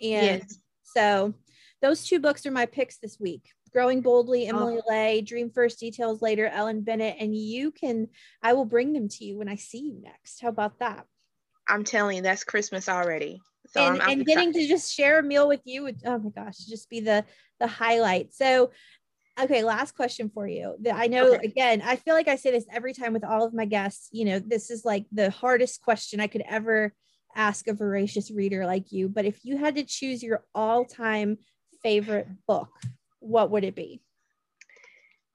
and 0.00 0.42
yes. 0.42 0.58
so 0.84 1.34
those 1.82 2.06
two 2.06 2.20
books 2.20 2.46
are 2.46 2.52
my 2.52 2.66
picks 2.66 2.98
this 2.98 3.18
week 3.18 3.50
Growing 3.76 4.00
Boldly, 4.00 4.46
oh. 4.46 4.56
Emily 4.56 4.78
oh. 4.78 4.90
Ley, 4.90 5.20
Dream 5.20 5.50
First, 5.50 5.80
Details 5.80 6.22
Later, 6.22 6.46
Ellen 6.46 6.80
Bennett, 6.80 7.16
and 7.20 7.36
you 7.36 7.70
can, 7.70 8.08
I 8.42 8.54
will 8.54 8.64
bring 8.64 8.94
them 8.94 9.06
to 9.10 9.24
you 9.26 9.36
when 9.36 9.50
I 9.50 9.56
see 9.56 9.80
you 9.80 10.00
next. 10.02 10.40
How 10.40 10.48
about 10.48 10.78
that? 10.78 11.04
I'm 11.68 11.84
telling 11.84 12.16
you, 12.16 12.22
that's 12.22 12.42
Christmas 12.42 12.88
already. 12.88 13.38
So 13.66 13.84
and, 13.84 13.96
I'm, 13.96 14.00
I'm 14.00 14.18
and 14.20 14.26
getting 14.26 14.54
to 14.54 14.66
just 14.66 14.94
share 14.94 15.18
a 15.18 15.22
meal 15.22 15.46
with 15.46 15.60
you 15.64 15.82
would, 15.82 16.00
oh 16.06 16.16
my 16.18 16.30
gosh, 16.30 16.56
just 16.56 16.88
be 16.88 17.00
the 17.00 17.26
the 17.60 17.66
highlight. 17.66 18.32
So 18.32 18.70
okay, 19.38 19.62
last 19.62 19.94
question 19.94 20.30
for 20.32 20.48
you. 20.48 20.76
I 20.90 21.08
know 21.08 21.34
okay. 21.34 21.46
again, 21.46 21.82
I 21.84 21.96
feel 21.96 22.14
like 22.14 22.28
I 22.28 22.36
say 22.36 22.52
this 22.52 22.64
every 22.72 22.94
time 22.94 23.12
with 23.12 23.24
all 23.24 23.44
of 23.44 23.52
my 23.52 23.66
guests. 23.66 24.08
You 24.10 24.24
know, 24.24 24.38
this 24.38 24.70
is 24.70 24.86
like 24.86 25.04
the 25.12 25.28
hardest 25.28 25.82
question 25.82 26.18
I 26.18 26.28
could 26.28 26.44
ever 26.48 26.94
ask 27.34 27.68
a 27.68 27.74
voracious 27.74 28.30
reader 28.30 28.64
like 28.64 28.90
you. 28.90 29.10
But 29.10 29.26
if 29.26 29.44
you 29.44 29.58
had 29.58 29.74
to 29.74 29.84
choose 29.84 30.22
your 30.22 30.44
all-time 30.54 31.36
favorite 31.82 32.28
book, 32.48 32.70
what 33.26 33.50
would 33.50 33.64
it 33.64 33.74
be? 33.74 34.00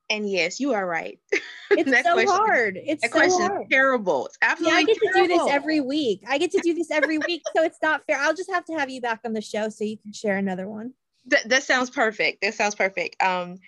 And 0.09 0.29
yes, 0.29 0.59
you 0.59 0.73
are 0.73 0.85
right. 0.85 1.19
It's 1.73 1.89
so 1.89 2.13
question, 2.15 2.27
hard. 2.27 2.77
It's 2.83 3.01
that 3.01 3.11
so 3.11 3.17
question 3.17 3.47
hard. 3.47 3.61
is 3.61 3.67
terrible. 3.71 4.25
It's 4.25 4.37
absolutely. 4.41 4.73
Yeah, 4.73 4.79
I 4.79 4.83
get 4.83 4.97
terrible. 5.01 5.21
to 5.21 5.27
do 5.27 5.39
this 5.39 5.53
every 5.53 5.79
week. 5.79 6.21
I 6.27 6.37
get 6.37 6.51
to 6.51 6.59
do 6.61 6.73
this 6.73 6.91
every 6.91 7.17
week, 7.17 7.43
so 7.55 7.63
it's 7.63 7.77
not 7.81 8.01
fair. 8.05 8.17
I'll 8.17 8.35
just 8.35 8.51
have 8.51 8.65
to 8.65 8.73
have 8.73 8.89
you 8.89 8.99
back 8.99 9.21
on 9.23 9.31
the 9.31 9.39
show 9.39 9.69
so 9.69 9.85
you 9.85 9.97
can 9.97 10.11
share 10.11 10.35
another 10.35 10.67
one. 10.67 10.91
That, 11.27 11.47
that 11.47 11.63
sounds 11.63 11.89
perfect. 11.89 12.41
That 12.41 12.55
sounds 12.55 12.75
perfect. 12.75 13.23
Um, 13.23 13.59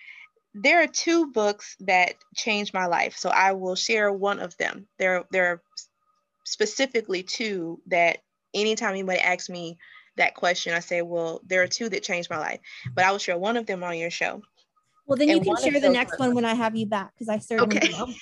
there 0.52 0.82
are 0.82 0.86
two 0.86 1.32
books 1.32 1.76
that 1.80 2.16
changed 2.36 2.74
my 2.74 2.84
life, 2.84 3.16
so 3.16 3.30
I 3.30 3.52
will 3.52 3.74
share 3.74 4.12
one 4.12 4.38
of 4.38 4.54
them. 4.58 4.86
There, 4.98 5.24
there 5.32 5.46
are 5.46 5.62
specifically 6.44 7.22
two 7.22 7.80
that 7.86 8.18
anytime 8.52 8.90
anybody 8.90 9.18
asks 9.18 9.48
me 9.48 9.78
that 10.16 10.34
question, 10.34 10.74
I 10.74 10.80
say, 10.80 11.02
well, 11.02 11.40
there 11.46 11.62
are 11.62 11.66
two 11.66 11.88
that 11.88 12.02
changed 12.02 12.30
my 12.30 12.38
life, 12.38 12.60
but 12.94 13.04
I 13.04 13.10
will 13.10 13.18
share 13.18 13.38
one 13.38 13.56
of 13.56 13.66
them 13.66 13.82
on 13.82 13.98
your 13.98 14.10
show. 14.10 14.42
Well, 15.06 15.18
then 15.18 15.28
you 15.28 15.40
can 15.40 15.56
share 15.56 15.80
the 15.80 15.90
next 15.90 16.18
one 16.18 16.34
when 16.34 16.44
I 16.44 16.54
have 16.54 16.76
you 16.76 16.86
back 16.86 17.12
because 17.14 17.28
I 17.28 17.38
certainly 17.38 17.76
okay. 17.76 17.92
will. 17.92 18.14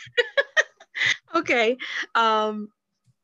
okay. 1.37 1.77
Um, 2.15 2.69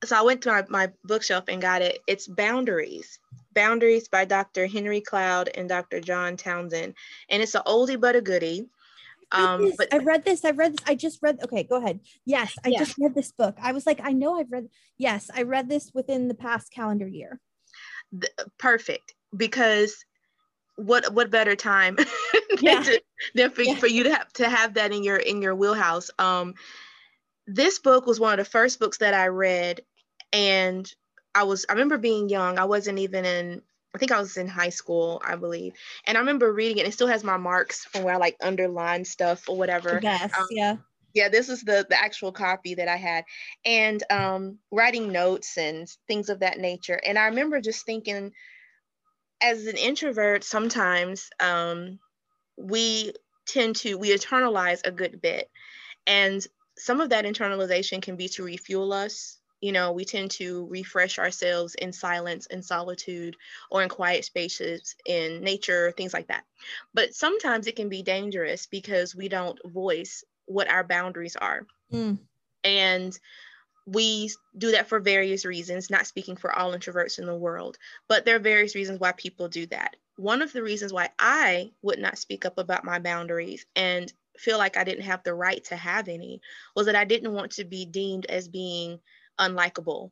so 0.04 0.16
I 0.16 0.22
went 0.22 0.42
to 0.42 0.50
my, 0.50 0.64
my 0.68 0.92
bookshelf 1.04 1.44
and 1.48 1.60
got 1.60 1.82
it. 1.82 1.98
It's 2.06 2.28
Boundaries. 2.28 3.18
Boundaries 3.54 4.08
by 4.08 4.24
Dr. 4.24 4.66
Henry 4.66 5.00
Cloud 5.00 5.50
and 5.54 5.68
Dr. 5.68 6.00
John 6.00 6.36
Townsend. 6.36 6.94
And 7.28 7.42
it's 7.42 7.56
an 7.56 7.62
oldie 7.66 8.00
but 8.00 8.14
a 8.14 8.20
goodie. 8.20 8.68
Um, 9.32 9.72
but 9.76 9.92
I 9.92 9.98
read 9.98 10.24
this. 10.24 10.44
I 10.44 10.52
read 10.52 10.72
this. 10.72 10.84
I 10.86 10.94
just 10.94 11.18
read. 11.20 11.40
Okay, 11.42 11.64
go 11.64 11.76
ahead. 11.76 12.00
Yes, 12.24 12.54
I 12.64 12.68
yeah. 12.68 12.78
just 12.78 12.96
read 12.98 13.14
this 13.14 13.32
book. 13.32 13.56
I 13.60 13.72
was 13.72 13.84
like, 13.84 14.00
I 14.02 14.12
know 14.12 14.38
I've 14.38 14.50
read. 14.50 14.68
Yes, 14.96 15.30
I 15.34 15.42
read 15.42 15.68
this 15.68 15.90
within 15.92 16.28
the 16.28 16.34
past 16.34 16.72
calendar 16.72 17.06
year 17.06 17.40
perfect 18.58 19.14
because 19.36 20.04
what 20.76 21.12
what 21.12 21.30
better 21.30 21.56
time 21.56 21.96
yeah. 22.60 22.74
than, 22.74 22.84
to, 22.84 23.02
than 23.34 23.50
for, 23.50 23.62
yeah. 23.62 23.74
for 23.74 23.86
you 23.88 24.04
to 24.04 24.14
have 24.14 24.32
to 24.32 24.48
have 24.48 24.74
that 24.74 24.92
in 24.92 25.02
your 25.02 25.16
in 25.16 25.42
your 25.42 25.54
wheelhouse. 25.54 26.10
Um 26.18 26.54
this 27.46 27.78
book 27.78 28.06
was 28.06 28.20
one 28.20 28.38
of 28.38 28.44
the 28.44 28.50
first 28.50 28.78
books 28.78 28.98
that 28.98 29.14
i 29.14 29.26
read 29.26 29.80
and 30.32 30.92
i 31.34 31.42
was 31.42 31.66
i 31.68 31.72
remember 31.72 31.98
being 31.98 32.28
young. 32.28 32.58
I 32.58 32.64
wasn't 32.64 32.98
even 32.98 33.24
in 33.24 33.62
i 33.94 33.98
think 33.98 34.12
i 34.12 34.20
was 34.20 34.36
in 34.36 34.46
high 34.46 34.68
school 34.68 35.20
i 35.26 35.34
believe. 35.34 35.72
And 36.06 36.16
i 36.16 36.20
remember 36.20 36.52
reading 36.52 36.78
it 36.78 36.86
it 36.86 36.94
still 36.94 37.08
has 37.08 37.24
my 37.24 37.36
marks 37.36 37.84
from 37.84 38.04
where 38.04 38.14
i 38.14 38.18
like 38.18 38.36
underlined 38.40 39.06
stuff 39.06 39.48
or 39.48 39.56
whatever. 39.56 39.98
Yes 40.02 40.32
um, 40.38 40.46
yeah 40.50 40.76
yeah 41.14 41.28
this 41.28 41.48
is 41.48 41.62
the 41.62 41.86
the 41.88 41.98
actual 41.98 42.32
copy 42.32 42.74
that 42.74 42.88
i 42.88 42.96
had. 42.96 43.24
And 43.64 44.02
um 44.10 44.58
writing 44.70 45.12
notes 45.12 45.56
and 45.56 45.88
things 46.06 46.28
of 46.28 46.40
that 46.40 46.58
nature. 46.58 47.00
And 47.04 47.18
i 47.18 47.26
remember 47.26 47.60
just 47.60 47.84
thinking 47.86 48.32
as 49.40 49.66
an 49.66 49.76
introvert 49.76 50.44
sometimes 50.44 51.30
um 51.40 51.98
we 52.56 53.12
tend 53.46 53.76
to 53.76 53.96
we 53.96 54.10
internalize 54.14 54.80
a 54.84 54.90
good 54.90 55.20
bit. 55.20 55.48
And 56.06 56.44
some 56.76 57.00
of 57.00 57.10
that 57.10 57.24
internalization 57.24 58.02
can 58.02 58.16
be 58.16 58.28
to 58.30 58.44
refuel 58.44 58.92
us. 58.92 59.38
You 59.60 59.72
know 59.72 59.92
we 59.92 60.04
tend 60.04 60.30
to 60.32 60.66
refresh 60.70 61.18
ourselves 61.18 61.74
in 61.74 61.92
silence 61.92 62.46
in 62.46 62.62
solitude 62.62 63.36
or 63.70 63.82
in 63.82 63.88
quiet 63.88 64.24
spaces 64.24 64.94
in 65.06 65.42
nature 65.42 65.92
things 65.96 66.14
like 66.14 66.28
that. 66.28 66.44
But 66.94 67.14
sometimes 67.14 67.66
it 67.66 67.76
can 67.76 67.88
be 67.88 68.02
dangerous 68.02 68.66
because 68.66 69.16
we 69.16 69.28
don't 69.28 69.58
voice 69.64 70.22
what 70.48 70.70
our 70.70 70.84
boundaries 70.84 71.36
are. 71.36 71.66
Mm. 71.92 72.18
And 72.64 73.18
we 73.86 74.30
do 74.56 74.72
that 74.72 74.88
for 74.88 75.00
various 75.00 75.44
reasons, 75.44 75.88
not 75.90 76.06
speaking 76.06 76.36
for 76.36 76.52
all 76.52 76.72
introverts 76.72 77.18
in 77.18 77.26
the 77.26 77.34
world, 77.34 77.78
but 78.08 78.24
there 78.24 78.36
are 78.36 78.40
various 78.40 78.74
reasons 78.74 79.00
why 79.00 79.12
people 79.12 79.48
do 79.48 79.66
that. 79.66 79.96
One 80.16 80.42
of 80.42 80.52
the 80.52 80.62
reasons 80.62 80.92
why 80.92 81.10
I 81.18 81.70
would 81.82 81.98
not 81.98 82.18
speak 82.18 82.44
up 82.44 82.58
about 82.58 82.84
my 82.84 82.98
boundaries 82.98 83.64
and 83.76 84.12
feel 84.36 84.58
like 84.58 84.76
I 84.76 84.84
didn't 84.84 85.04
have 85.04 85.22
the 85.22 85.34
right 85.34 85.64
to 85.64 85.76
have 85.76 86.08
any 86.08 86.40
was 86.76 86.86
that 86.86 86.96
I 86.96 87.04
didn't 87.04 87.32
want 87.32 87.52
to 87.52 87.64
be 87.64 87.86
deemed 87.86 88.26
as 88.26 88.48
being 88.48 89.00
unlikable. 89.40 90.10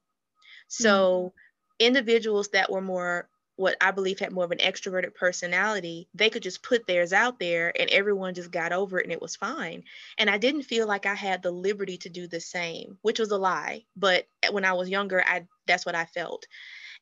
So, 0.69 1.33
mm. 1.81 1.87
individuals 1.87 2.49
that 2.49 2.71
were 2.71 2.81
more 2.81 3.29
what 3.57 3.77
I 3.81 3.91
believe 3.91 4.19
had 4.19 4.33
more 4.33 4.45
of 4.45 4.51
an 4.53 4.59
extroverted 4.59 5.15
personality, 5.15 6.09
they 6.15 6.31
could 6.31 6.43
just 6.43 6.63
put 6.63 6.87
theirs 6.87 7.13
out 7.13 7.39
there 7.39 7.73
and 7.79 7.89
everyone 7.91 8.35
just 8.35 8.51
got 8.51 8.73
over 8.73 8.99
it 8.99 9.05
and 9.05 9.13
it 9.13 9.23
was 9.23 9.35
fine. 9.35 9.83
And 10.19 10.29
I 10.29 10.37
didn't 10.39 10.63
feel 10.63 10.87
like 10.87 11.07
I 11.07 11.15
had 11.15 11.43
the 11.43 11.51
liberty 11.51 11.97
to 11.99 12.11
do 12.11 12.29
the 12.29 12.41
same, 12.41 12.99
which 13.01 13.19
was 13.19 13.31
a 13.31 13.39
lie. 13.39 13.85
But 13.97 14.27
when 14.51 14.67
I 14.67 14.75
was 14.75 14.91
younger, 14.91 15.25
I 15.27 15.47
that's 15.67 15.87
what 15.87 15.95
I 15.95 16.05
felt. 16.05 16.47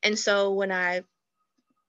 And 0.01 0.17
so 0.17 0.53
when 0.53 0.71
I 0.71 1.03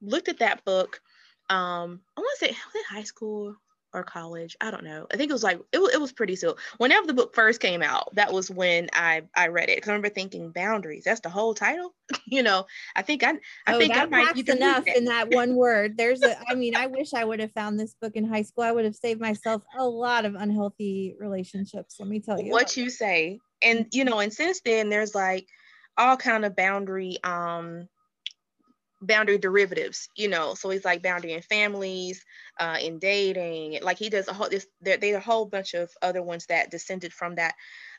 looked 0.02 0.28
at 0.28 0.40
that 0.40 0.64
book, 0.64 1.00
um, 1.48 2.00
I 2.16 2.20
want 2.20 2.38
to 2.38 2.46
say 2.46 2.50
was 2.50 2.74
it 2.74 2.86
high 2.94 3.04
school 3.04 3.56
or 3.96 4.02
college. 4.02 4.56
I 4.60 4.70
don't 4.70 4.84
know. 4.84 5.06
I 5.12 5.16
think 5.16 5.30
it 5.30 5.32
was 5.32 5.42
like 5.42 5.58
it, 5.72 5.78
it 5.78 6.00
was 6.00 6.12
pretty 6.12 6.36
soon. 6.36 6.54
Whenever 6.76 7.06
the 7.06 7.14
book 7.14 7.34
first 7.34 7.60
came 7.60 7.82
out, 7.82 8.14
that 8.14 8.32
was 8.32 8.50
when 8.50 8.88
I 8.92 9.22
I 9.34 9.48
read 9.48 9.70
it. 9.70 9.80
Cause 9.80 9.88
I 9.88 9.92
remember 9.92 10.10
thinking 10.10 10.52
boundaries. 10.52 11.04
That's 11.04 11.20
the 11.20 11.30
whole 11.30 11.54
title. 11.54 11.94
you 12.26 12.42
know, 12.42 12.66
I 12.94 13.02
think 13.02 13.24
I 13.24 13.32
I 13.66 13.74
oh, 13.74 13.78
think 13.78 13.94
that 13.94 14.04
I 14.04 14.06
might 14.06 14.48
enough 14.48 14.86
in 14.86 15.06
that 15.06 15.30
one 15.30 15.56
word. 15.56 15.96
There's 15.96 16.22
a. 16.22 16.36
I 16.48 16.54
mean, 16.54 16.76
I 16.76 16.86
wish 16.86 17.14
I 17.14 17.24
would 17.24 17.40
have 17.40 17.52
found 17.52 17.80
this 17.80 17.94
book 18.00 18.12
in 18.14 18.24
high 18.24 18.42
school. 18.42 18.64
I 18.64 18.72
would 18.72 18.84
have 18.84 18.96
saved 18.96 19.20
myself 19.20 19.62
a 19.78 19.84
lot 19.84 20.26
of 20.26 20.34
unhealthy 20.34 21.16
relationships. 21.18 21.96
Let 21.98 22.08
me 22.08 22.20
tell 22.20 22.40
you. 22.40 22.52
What 22.52 22.76
you 22.76 22.90
say, 22.90 23.40
and 23.62 23.86
you 23.92 24.04
know, 24.04 24.18
and 24.18 24.32
since 24.32 24.60
then 24.60 24.90
there's 24.90 25.14
like 25.14 25.48
all 25.96 26.16
kind 26.18 26.44
of 26.44 26.54
boundary 26.54 27.16
um 27.24 27.88
boundary 29.06 29.38
derivatives 29.38 30.08
you 30.16 30.28
know 30.28 30.54
so 30.54 30.70
he's 30.70 30.84
like 30.84 31.02
boundary 31.02 31.32
in 31.32 31.42
families 31.42 32.24
uh 32.58 32.76
in 32.80 32.98
dating 32.98 33.78
like 33.82 33.98
he 33.98 34.08
does 34.08 34.28
a 34.28 34.32
whole 34.32 34.48
this 34.48 34.66
there 34.80 34.96
there's 34.96 35.16
a 35.16 35.20
whole 35.20 35.46
bunch 35.46 35.74
of 35.74 35.90
other 36.02 36.22
ones 36.22 36.46
that 36.46 36.70
descended 36.70 37.12
from 37.12 37.34
that 37.36 37.54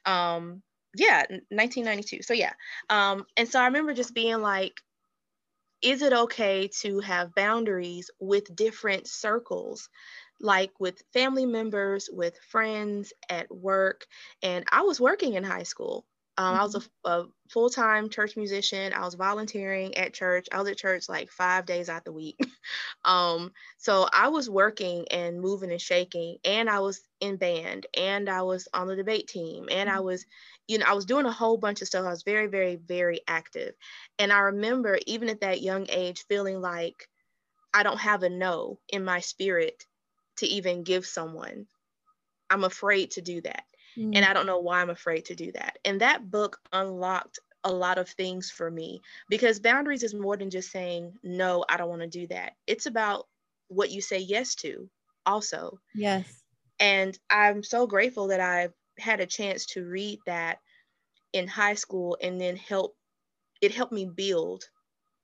um 0.06 0.62
yeah 0.96 1.20
1992 1.50 2.22
so 2.24 2.34
yeah 2.34 2.54
um 2.89 3.26
and 3.36 3.48
so 3.48 3.60
i 3.60 3.65
remember 3.65 3.93
just 3.93 4.13
being 4.13 4.41
like 4.41 4.74
is 5.82 6.02
it 6.02 6.13
okay 6.13 6.67
to 6.82 7.00
have 7.00 7.36
boundaries 7.36 8.10
with 8.20 8.56
different 8.56 9.08
circles 9.08 9.89
like 10.39 10.72
with 10.80 11.02
family 11.13 11.46
members 11.46 12.10
with 12.12 12.38
friends 12.50 13.13
at 13.30 13.54
work 13.54 14.06
and 14.41 14.65
i 14.72 14.82
was 14.82 15.00
working 15.00 15.34
in 15.34 15.43
high 15.43 15.63
school 15.63 16.06
um, 16.38 16.54
mm-hmm. 16.54 16.60
I 16.60 16.63
was 16.63 16.76
a, 16.76 16.80
mm-hmm. 16.80 17.12
a 17.12 17.26
full 17.50 17.69
time 17.69 18.10
church 18.10 18.38
musician. 18.38 18.93
I 18.93 19.02
was 19.02 19.15
volunteering 19.15 19.97
at 19.97 20.13
church. 20.13 20.47
I 20.52 20.60
was 20.60 20.69
at 20.69 20.78
church 20.78 21.10
like 21.10 21.32
five 21.32 21.65
days 21.65 21.89
out 21.89 22.06
the 22.06 22.12
week. 22.12 22.39
um, 23.06 23.52
so 23.78 24.08
I 24.13 24.28
was 24.30 24.50
working 24.50 25.06
and 25.10 25.41
moving 25.41 25.71
and 25.71 25.82
shaking, 25.82 26.38
and 26.45 26.69
I 26.69 26.80
was 26.80 27.02
in 27.19 27.38
band, 27.38 27.88
and 27.95 28.30
I 28.30 28.43
was 28.43 28.67
on 28.73 28.88
the 28.88 28.95
debate 28.95 29.28
team, 29.28 29.67
and 29.71 29.89
mm-hmm. 29.89 29.97
I 29.97 30.02
was, 30.02 30.26
you 30.67 30.78
know, 30.78 30.86
I 30.88 30.93
was 30.93 31.06
doing 31.06 31.26
a 31.26 31.32
whole 31.32 31.58
bunch 31.58 31.82
of 31.82 31.88
stuff. 31.88 32.06
I 32.06 32.12
was 32.12 32.23
very, 32.23 32.47
very, 32.47 32.76
very 32.76 33.21
active. 33.28 33.73
And 34.19 34.32
I 34.32 34.39
remember 34.39 35.00
even 35.08 35.30
at 35.30 35.41
that 35.41 35.62
young 35.62 35.88
age 35.89 36.26
feeling 36.28 36.62
like 36.62 37.08
I 37.73 37.84
don't 37.84 38.00
have 38.00 38.23
a 38.23 38.30
no 38.30 38.80
in 38.89 39.04
my 39.04 39.21
spirit 39.21 39.86
to 40.38 40.45
even 40.47 40.84
give 40.84 41.06
someone. 41.06 41.67
I'm 42.50 42.63
afraid 42.63 43.12
to 43.12 43.21
do 43.21 43.41
that. 43.41 43.63
Mm. 43.97 44.15
And 44.15 44.25
I 44.25 44.33
don't 44.33 44.45
know 44.45 44.60
why 44.60 44.81
I'm 44.81 44.89
afraid 44.89 45.25
to 45.25 45.36
do 45.36 45.51
that. 45.53 45.77
And 45.86 46.01
that 46.01 46.29
book 46.29 46.60
unlocked 46.71 47.39
a 47.63 47.71
lot 47.71 47.97
of 47.97 48.07
things 48.10 48.49
for 48.49 48.69
me 48.69 49.01
because 49.29 49.60
boundaries 49.60 50.03
is 50.03 50.13
more 50.13 50.38
than 50.38 50.49
just 50.49 50.71
saying, 50.71 51.13
no, 51.23 51.65
I 51.69 51.77
don't 51.77 51.89
want 51.89 52.01
to 52.01 52.07
do 52.07 52.27
that. 52.27 52.53
It's 52.65 52.86
about 52.86 53.27
what 53.67 53.91
you 53.91 54.01
say 54.01 54.19
yes 54.19 54.55
to 54.55 54.89
also. 55.25 55.79
Yes. 55.93 56.43
And 56.79 57.17
I'm 57.29 57.63
so 57.63 57.88
grateful 57.88 58.27
that 58.27 58.39
I 58.39 58.69
had 58.99 59.19
a 59.19 59.25
chance 59.25 59.65
to 59.67 59.86
read 59.86 60.19
that 60.25 60.60
in 61.33 61.47
high 61.47 61.73
school 61.73 62.17
and 62.21 62.39
then 62.39 62.55
help 62.55 62.95
it 63.62 63.73
helped 63.73 63.91
me 63.91 64.05
build 64.05 64.63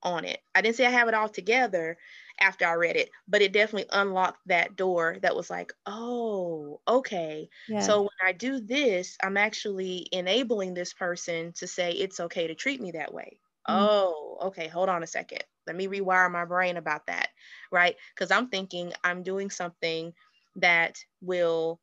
on 0.01 0.25
it. 0.25 0.39
I 0.53 0.61
didn't 0.61 0.75
say 0.75 0.85
I 0.85 0.91
have 0.91 1.07
it 1.07 1.13
all 1.13 1.29
together, 1.29 1.97
after 2.43 2.65
I 2.65 2.73
read 2.73 2.95
it, 2.95 3.09
but 3.27 3.41
it 3.41 3.53
definitely 3.53 3.89
unlocked 3.91 4.39
that 4.47 4.75
door 4.75 5.17
that 5.21 5.35
was 5.35 5.49
like, 5.49 5.73
oh, 5.85 6.81
okay. 6.87 7.49
Yeah. 7.67 7.79
So 7.79 8.01
when 8.01 8.09
I 8.23 8.33
do 8.33 8.59
this, 8.59 9.17
I'm 9.23 9.37
actually 9.37 10.07
enabling 10.11 10.73
this 10.73 10.93
person 10.93 11.53
to 11.53 11.67
say 11.67 11.91
it's 11.91 12.19
okay 12.19 12.47
to 12.47 12.55
treat 12.55 12.81
me 12.81 12.91
that 12.91 13.13
way. 13.13 13.39
Mm-hmm. 13.67 13.85
Oh, 13.85 14.37
okay. 14.43 14.67
Hold 14.67 14.89
on 14.89 15.03
a 15.03 15.07
second. 15.07 15.43
Let 15.65 15.75
me 15.75 15.87
rewire 15.87 16.29
my 16.29 16.45
brain 16.45 16.77
about 16.77 17.07
that. 17.07 17.29
Right. 17.71 17.95
Because 18.13 18.29
I'm 18.29 18.49
thinking 18.49 18.91
I'm 19.03 19.23
doing 19.23 19.49
something 19.49 20.13
that 20.57 20.97
will 21.21 21.79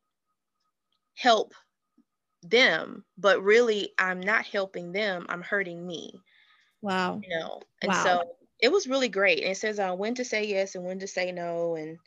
help 1.15 1.55
them, 2.43 3.05
but 3.17 3.43
really 3.43 3.93
I'm 3.99 4.21
not 4.21 4.45
helping 4.45 4.93
them. 4.93 5.27
I'm 5.29 5.43
hurting 5.43 5.87
me. 5.87 6.21
Wow. 6.83 7.21
You 7.23 7.39
know, 7.39 7.61
and 7.83 7.93
wow. 7.93 8.05
so 8.05 8.23
it 8.63 8.71
was 8.73 8.87
really 8.87 9.09
great. 9.09 9.41
And 9.41 9.53
it 9.53 9.57
says 9.57 9.79
uh, 9.79 9.95
when 9.95 10.15
to 10.17 10.25
say 10.25 10.47
yes 10.47 10.75
and 10.75 10.85
when 10.85 10.99
to 11.01 11.07
say 11.07 11.33
no, 11.33 11.77
and 11.77 11.99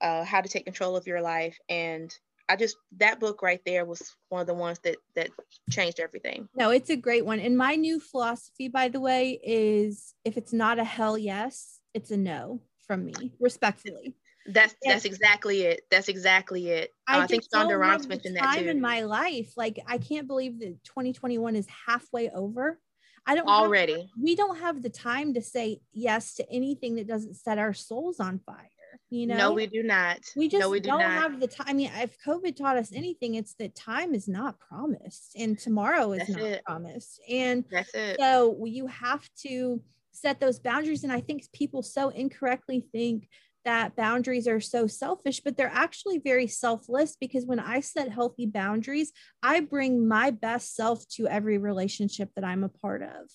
uh, 0.00 0.24
how 0.24 0.40
to 0.40 0.48
take 0.48 0.64
control 0.64 0.96
of 0.96 1.06
your 1.06 1.20
life. 1.20 1.58
And 1.68 2.12
I 2.48 2.56
just 2.56 2.76
that 2.98 3.20
book 3.20 3.42
right 3.42 3.60
there 3.64 3.84
was 3.84 4.16
one 4.28 4.40
of 4.40 4.46
the 4.46 4.54
ones 4.54 4.78
that 4.80 4.96
that 5.14 5.30
changed 5.70 6.00
everything. 6.00 6.48
No, 6.54 6.70
it's 6.70 6.90
a 6.90 6.96
great 6.96 7.24
one. 7.24 7.38
And 7.38 7.56
my 7.56 7.76
new 7.76 8.00
philosophy, 8.00 8.68
by 8.68 8.88
the 8.88 9.00
way, 9.00 9.38
is 9.44 10.14
if 10.24 10.36
it's 10.36 10.52
not 10.52 10.78
a 10.78 10.84
hell 10.84 11.16
yes, 11.16 11.80
it's 11.94 12.10
a 12.10 12.16
no 12.16 12.60
from 12.86 13.04
me, 13.04 13.32
respectfully. 13.38 14.16
That's 14.46 14.74
that's 14.82 15.04
exactly 15.04 15.62
it. 15.62 15.82
That's 15.90 16.08
exactly 16.08 16.70
it. 16.70 16.90
I, 17.06 17.18
uh, 17.18 17.22
I 17.22 17.26
think 17.26 17.44
Shonda 17.54 17.78
Rhimes 17.78 18.08
mentioned 18.08 18.36
that 18.36 18.56
too. 18.58 18.68
in 18.68 18.80
my 18.80 19.02
life, 19.02 19.52
like 19.56 19.78
I 19.86 19.98
can't 19.98 20.26
believe 20.26 20.58
that 20.60 20.82
2021 20.84 21.54
is 21.54 21.68
halfway 21.86 22.30
over 22.30 22.80
I 23.26 23.34
don't 23.34 23.48
already. 23.48 23.92
Have, 23.94 24.08
we 24.20 24.34
don't 24.34 24.58
have 24.58 24.82
the 24.82 24.90
time 24.90 25.34
to 25.34 25.42
say 25.42 25.80
yes 25.92 26.34
to 26.36 26.50
anything 26.50 26.96
that 26.96 27.06
doesn't 27.06 27.34
set 27.34 27.58
our 27.58 27.74
souls 27.74 28.20
on 28.20 28.40
fire. 28.40 28.70
You 29.10 29.26
know, 29.26 29.36
no, 29.36 29.52
we 29.52 29.66
do 29.66 29.82
not. 29.82 30.18
We 30.36 30.48
just 30.48 30.60
no, 30.60 30.70
we 30.70 30.78
do 30.78 30.88
not 30.90 31.02
have 31.02 31.40
the 31.40 31.48
time. 31.48 31.66
I 31.68 31.72
mean, 31.72 31.90
if 31.96 32.16
COVID 32.24 32.54
taught 32.56 32.76
us 32.76 32.92
anything, 32.94 33.34
it's 33.34 33.54
that 33.54 33.74
time 33.74 34.14
is 34.14 34.28
not 34.28 34.58
promised 34.60 35.32
and 35.36 35.58
tomorrow 35.58 36.12
is 36.12 36.20
That's 36.20 36.30
not 36.30 36.42
it. 36.42 36.64
promised. 36.64 37.20
And 37.28 37.64
That's 37.70 37.92
it. 37.92 38.16
So 38.20 38.64
you 38.64 38.86
have 38.86 39.28
to 39.42 39.82
set 40.12 40.38
those 40.38 40.60
boundaries. 40.60 41.02
And 41.02 41.12
I 41.12 41.20
think 41.20 41.42
people 41.52 41.82
so 41.82 42.10
incorrectly 42.10 42.86
think 42.92 43.28
that 43.64 43.96
boundaries 43.96 44.48
are 44.48 44.60
so 44.60 44.86
selfish, 44.86 45.40
but 45.40 45.56
they're 45.56 45.70
actually 45.72 46.18
very 46.18 46.46
selfless 46.46 47.16
because 47.16 47.46
when 47.46 47.60
I 47.60 47.80
set 47.80 48.10
healthy 48.10 48.46
boundaries, 48.46 49.12
I 49.42 49.60
bring 49.60 50.06
my 50.06 50.30
best 50.30 50.74
self 50.74 51.06
to 51.16 51.26
every 51.26 51.58
relationship 51.58 52.30
that 52.34 52.44
I'm 52.44 52.64
a 52.64 52.68
part 52.68 53.02
of. 53.02 53.30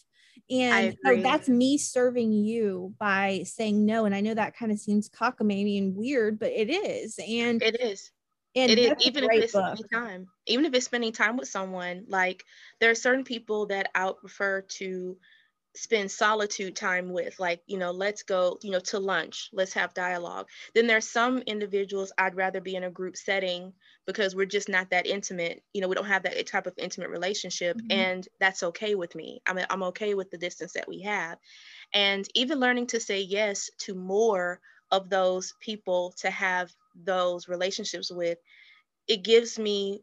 And 0.49 0.95
oh, 1.05 1.15
so 1.15 1.21
that's 1.21 1.49
me 1.49 1.77
serving 1.77 2.33
you 2.33 2.93
by 2.99 3.43
saying 3.45 3.85
no. 3.85 4.05
And 4.05 4.13
I 4.13 4.21
know 4.21 4.33
that 4.33 4.55
kind 4.55 4.71
of 4.71 4.79
seems 4.79 5.09
cockamamie 5.09 5.77
and 5.77 5.95
weird, 5.95 6.39
but 6.39 6.51
it 6.51 6.69
is. 6.69 7.17
And 7.19 7.61
it 7.63 7.79
is. 7.81 8.11
And 8.55 8.71
it 8.71 8.79
is 8.79 8.93
even 9.05 9.25
if 9.25 9.31
it's 9.31 9.53
book. 9.53 9.77
spending 9.77 9.88
time, 9.91 10.27
even 10.45 10.65
if 10.65 10.73
it's 10.73 10.85
spending 10.85 11.11
time 11.11 11.35
with 11.35 11.49
someone, 11.49 12.05
like 12.07 12.43
there 12.79 12.89
are 12.89 12.95
certain 12.95 13.25
people 13.25 13.65
that 13.67 13.89
I 13.93 14.11
prefer 14.17 14.61
to 14.61 15.17
spend 15.75 16.09
solitude 16.09 16.75
time 16.75 17.11
with 17.11 17.39
like 17.39 17.61
you 17.67 17.77
know 17.77 17.91
let's 17.91 18.23
go 18.23 18.57
you 18.61 18.71
know 18.71 18.79
to 18.79 18.99
lunch 18.99 19.49
let's 19.53 19.73
have 19.73 19.93
dialogue. 19.93 20.47
Then 20.73 20.88
there's 20.88 21.07
some 21.07 21.39
individuals 21.39 22.11
i'd 22.17 22.35
rather 22.35 22.61
be 22.61 22.75
in 22.75 22.83
a 22.83 22.89
group 22.89 23.15
setting 23.17 23.73
because 24.05 24.35
we're 24.35 24.45
just 24.45 24.69
not 24.69 24.89
that 24.91 25.07
intimate 25.07 25.63
you 25.73 25.81
know 25.81 25.88
we 25.88 25.95
don't 25.95 26.05
have 26.05 26.23
that 26.23 26.47
type 26.47 26.67
of 26.67 26.73
intimate 26.77 27.09
relationship 27.09 27.77
mm-hmm. 27.77 27.91
and 27.91 28.27
that's 28.39 28.63
okay 28.63 28.95
with 28.95 29.15
me. 29.15 29.41
I 29.45 29.53
mean 29.53 29.65
i'm 29.69 29.83
okay 29.83 30.13
with 30.13 30.31
the 30.31 30.38
distance 30.38 30.73
that 30.73 30.88
we 30.88 31.01
have. 31.01 31.38
And 31.93 32.27
even 32.33 32.59
learning 32.59 32.88
to 32.88 32.99
say 32.99 33.21
yes 33.21 33.69
to 33.79 33.93
more 33.93 34.59
of 34.91 35.09
those 35.09 35.53
people 35.59 36.13
to 36.17 36.29
have 36.29 36.71
those 36.95 37.47
relationships 37.47 38.11
with 38.11 38.38
it 39.07 39.23
gives 39.23 39.59
me 39.59 40.01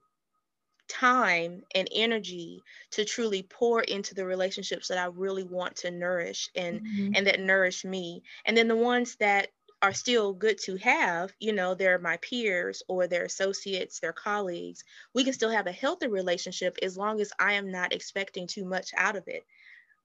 time 0.88 1.62
and 1.74 1.88
energy 1.92 2.62
to 2.90 3.04
truly 3.04 3.42
pour 3.42 3.80
into 3.80 4.14
the 4.14 4.24
relationships 4.24 4.88
that 4.88 4.98
I 4.98 5.06
really 5.06 5.44
want 5.44 5.76
to 5.76 5.90
nourish 5.90 6.50
and 6.54 6.80
mm-hmm. 6.80 7.12
and 7.14 7.26
that 7.26 7.40
nourish 7.40 7.84
me. 7.84 8.22
And 8.44 8.56
then 8.56 8.68
the 8.68 8.76
ones 8.76 9.16
that 9.16 9.48
are 9.82 9.92
still 9.92 10.32
good 10.32 10.58
to 10.58 10.76
have, 10.76 11.32
you 11.40 11.52
know, 11.52 11.74
they're 11.74 11.98
my 11.98 12.16
peers 12.18 12.84
or 12.88 13.08
their 13.08 13.24
associates, 13.24 13.98
their 13.98 14.12
colleagues. 14.12 14.84
We 15.12 15.24
can 15.24 15.32
still 15.32 15.50
have 15.50 15.66
a 15.66 15.72
healthy 15.72 16.06
relationship 16.06 16.78
as 16.82 16.96
long 16.96 17.20
as 17.20 17.32
I 17.38 17.54
am 17.54 17.72
not 17.72 17.92
expecting 17.92 18.46
too 18.46 18.64
much 18.64 18.92
out 18.96 19.16
of 19.16 19.24
it. 19.26 19.44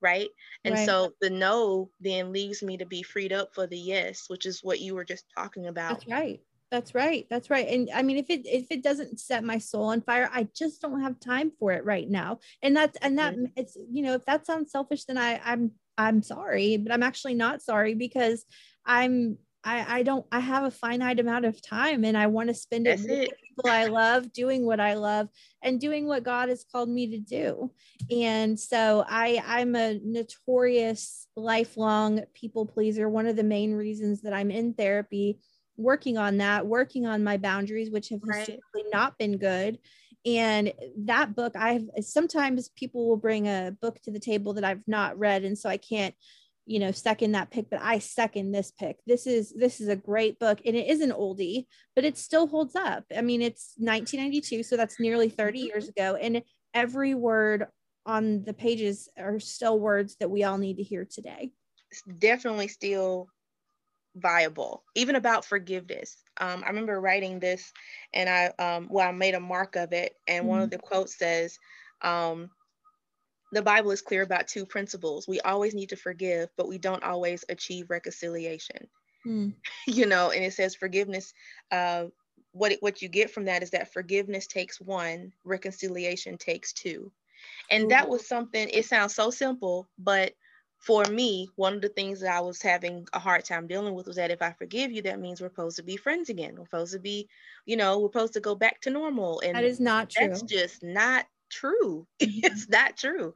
Right. 0.02 0.30
And 0.64 0.76
right. 0.76 0.86
so 0.86 1.14
the 1.22 1.30
no 1.30 1.90
then 2.00 2.32
leaves 2.32 2.64
me 2.64 2.78
to 2.78 2.86
be 2.86 3.04
freed 3.04 3.34
up 3.34 3.54
for 3.54 3.68
the 3.68 3.78
yes, 3.78 4.26
which 4.28 4.46
is 4.46 4.64
what 4.64 4.80
you 4.80 4.96
were 4.96 5.06
just 5.06 5.26
talking 5.36 5.68
about. 5.68 6.00
That's 6.00 6.08
right. 6.08 6.42
That's 6.70 6.94
right. 6.94 7.26
That's 7.30 7.50
right. 7.50 7.68
And 7.68 7.90
I 7.94 8.04
mean, 8.04 8.18
if 8.18 8.30
it 8.30 8.42
if 8.46 8.68
it 8.72 8.84
doesn't 8.84 9.20
set 9.20 9.44
my 9.44 9.58
soul 9.58 9.86
on 9.86 10.02
fire, 10.02 10.30
I 10.34 10.48
just 10.54 10.82
don't 10.82 11.02
have 11.02 11.20
time 11.20 11.52
for 11.60 11.72
it 11.72 11.86
right 11.86 12.10
now. 12.10 12.40
And 12.62 12.76
that's 12.76 12.98
and 13.02 13.18
that 13.20 13.36
mm-hmm. 13.36 13.46
it's 13.56 13.78
you 13.90 14.04
know, 14.04 14.16
if 14.16 14.26
that 14.26 14.46
sounds 14.46 14.72
selfish, 14.72 15.06
then 15.06 15.18
I 15.18 15.40
I'm 15.44 15.72
I'm 15.98 16.22
sorry, 16.22 16.78
but 16.78 16.92
I'm 16.92 17.04
actually 17.04 17.36
not 17.36 17.62
sorry 17.62 17.94
because 17.94 18.46
I'm 18.86 19.38
I 19.64 20.00
I 20.00 20.04
don't 20.04 20.26
I 20.30 20.42
have 20.42 20.66
a 20.66 20.72
finite 20.72 21.22
amount 21.22 21.46
of 21.46 21.62
time 21.62 22.04
and 22.04 22.18
I 22.18 22.28
want 22.28 22.50
to 22.50 22.54
spend 22.54 22.86
it 22.86 23.00
with 23.00 23.12
it. 23.12 23.34
people 23.48 23.72
I 23.72 23.86
love, 23.86 24.34
doing 24.34 24.66
what 24.66 24.82
I 24.82 24.96
love 24.96 25.30
and 25.64 25.80
doing 25.80 26.06
what 26.06 26.24
God 26.24 26.50
has 26.50 26.66
called 26.70 26.90
me 26.90 27.08
to 27.12 27.18
do. 27.18 27.72
And 28.12 28.60
so 28.60 29.06
I 29.08 29.42
I'm 29.46 29.74
a 29.76 30.00
notorious 30.04 31.28
lifelong 31.38 32.24
people 32.34 32.66
pleaser. 32.66 33.08
One 33.08 33.26
of 33.26 33.38
the 33.38 33.44
main 33.44 33.74
reasons 33.74 34.22
that 34.24 34.34
I'm 34.34 34.52
in 34.52 34.74
therapy 34.74 35.40
working 35.78 36.18
on 36.18 36.38
that, 36.38 36.66
working 36.66 37.06
on 37.06 37.24
my 37.24 37.38
boundaries, 37.38 37.92
which 37.92 38.10
have 38.10 38.22
right. 38.24 38.40
historically 38.40 38.84
not 38.92 39.18
been 39.18 39.38
good. 39.38 39.80
And 40.26 40.74
that 41.06 41.36
book, 41.36 41.56
I've 41.56 41.88
sometimes 42.02 42.70
people 42.70 43.08
will 43.08 43.18
bring 43.18 43.48
a 43.48 43.76
book 43.80 44.02
to 44.02 44.12
the 44.12 44.20
table 44.20 44.54
that 44.54 44.64
I've 44.66 44.86
not 44.88 45.18
read. 45.18 45.46
And 45.46 45.58
so 45.58 45.70
I 45.70 45.78
can't 45.78 46.14
you 46.68 46.80
know 46.80 46.92
second 46.92 47.32
that 47.32 47.50
pick 47.50 47.70
but 47.70 47.80
i 47.82 47.98
second 47.98 48.52
this 48.52 48.72
pick 48.72 48.98
this 49.08 49.26
is 49.26 49.54
this 49.54 49.80
is 49.80 49.88
a 49.88 49.96
great 49.96 50.38
book 50.38 50.60
and 50.66 50.76
it 50.76 50.88
is 50.88 51.00
an 51.00 51.12
oldie 51.12 51.66
but 51.96 52.04
it 52.04 52.18
still 52.18 52.46
holds 52.46 52.76
up 52.76 53.06
i 53.18 53.22
mean 53.22 53.42
it's 53.42 53.74
1992 53.78 54.64
so 54.64 54.76
that's 54.76 55.00
nearly 55.00 55.30
30 55.30 55.60
years 55.60 55.86
mm-hmm. 55.86 56.02
ago 56.02 56.18
and 56.18 56.44
every 56.74 57.16
word 57.16 57.68
on 58.06 58.44
the 58.44 58.54
pages 58.54 59.10
are 59.18 59.40
still 59.40 59.80
words 59.80 60.18
that 60.20 60.30
we 60.30 60.44
all 60.44 60.58
need 60.58 60.76
to 60.76 60.84
hear 60.84 61.06
today 61.10 61.52
it's 61.90 62.04
definitely 62.20 62.68
still 62.68 63.30
viable 64.18 64.84
even 64.96 65.16
about 65.16 65.46
forgiveness 65.46 66.18
um, 66.40 66.64
i 66.66 66.68
remember 66.68 67.00
writing 67.00 67.40
this 67.40 67.72
and 68.14 68.30
i 68.30 68.52
um, 68.60 68.88
well 68.90 69.08
i 69.08 69.12
made 69.12 69.36
a 69.36 69.40
mark 69.40 69.76
of 69.76 69.94
it 69.94 70.16
and 70.28 70.42
mm-hmm. 70.42 70.50
one 70.50 70.60
of 70.60 70.70
mm-hmm. 70.70 70.78
the 70.78 70.82
quotes 70.82 71.18
says 71.18 71.58
um, 72.02 72.50
the 73.52 73.62
Bible 73.62 73.92
is 73.92 74.02
clear 74.02 74.24
about 74.24 74.48
two 74.48 74.66
principles. 74.66 75.28
We 75.28 75.40
always 75.42 75.74
need 75.74 75.90
to 75.90 75.96
forgive, 75.96 76.50
but 76.58 76.68
we 76.68 76.78
don't 76.78 77.04
always 77.04 77.46
achieve 77.50 77.90
reconciliation. 77.90 78.88
Hmm. 79.24 79.50
You 79.88 80.06
know, 80.06 80.32
and 80.32 80.44
it 80.44 80.54
says 80.54 80.76
forgiveness. 80.76 81.34
Uh, 81.72 82.06
what 82.52 82.74
it, 82.74 82.82
what 82.82 83.02
you 83.02 83.08
get 83.08 83.32
from 83.32 83.46
that 83.46 83.64
is 83.64 83.70
that 83.70 83.94
forgiveness 83.94 84.46
takes 84.48 84.82
one, 84.82 85.32
reconciliation 85.46 86.38
takes 86.38 86.74
two, 86.74 87.12
and 87.72 87.86
Ooh. 87.86 87.88
that 87.90 88.10
was 88.10 88.28
something. 88.28 88.68
It 88.70 88.86
sounds 88.86 89.16
so 89.16 89.30
simple, 89.30 89.88
but 89.98 90.34
for 90.80 91.04
me, 91.06 91.50
one 91.56 91.74
of 91.74 91.82
the 91.82 91.90
things 91.90 92.20
that 92.20 92.36
I 92.36 92.40
was 92.40 92.62
having 92.62 93.08
a 93.14 93.20
hard 93.20 93.44
time 93.44 93.68
dealing 93.68 93.94
with 93.94 94.08
was 94.08 94.16
that 94.18 94.32
if 94.32 94.42
I 94.42 94.52
forgive 94.52 94.92
you, 94.92 95.02
that 95.04 95.20
means 95.20 95.42
we're 95.42 95.50
supposed 95.50 95.78
to 95.78 95.84
be 95.84 95.98
friends 95.98 96.30
again. 96.30 96.56
We're 96.58 96.66
supposed 96.66 96.94
to 96.94 97.00
be, 97.00 97.28
you 97.66 97.78
know, 97.78 98.00
we're 98.00 98.10
supposed 98.10 98.34
to 98.34 98.40
go 98.40 98.56
back 98.56 98.82
to 98.82 98.90
normal. 98.90 99.42
And 99.42 99.56
that 99.56 99.64
is 99.64 99.80
not 99.80 100.10
true. 100.10 100.28
That's 100.28 100.44
just 100.44 100.84
not 100.84 101.26
true. 101.50 102.06
it's 102.20 102.70
not 102.70 102.96
true. 102.96 103.34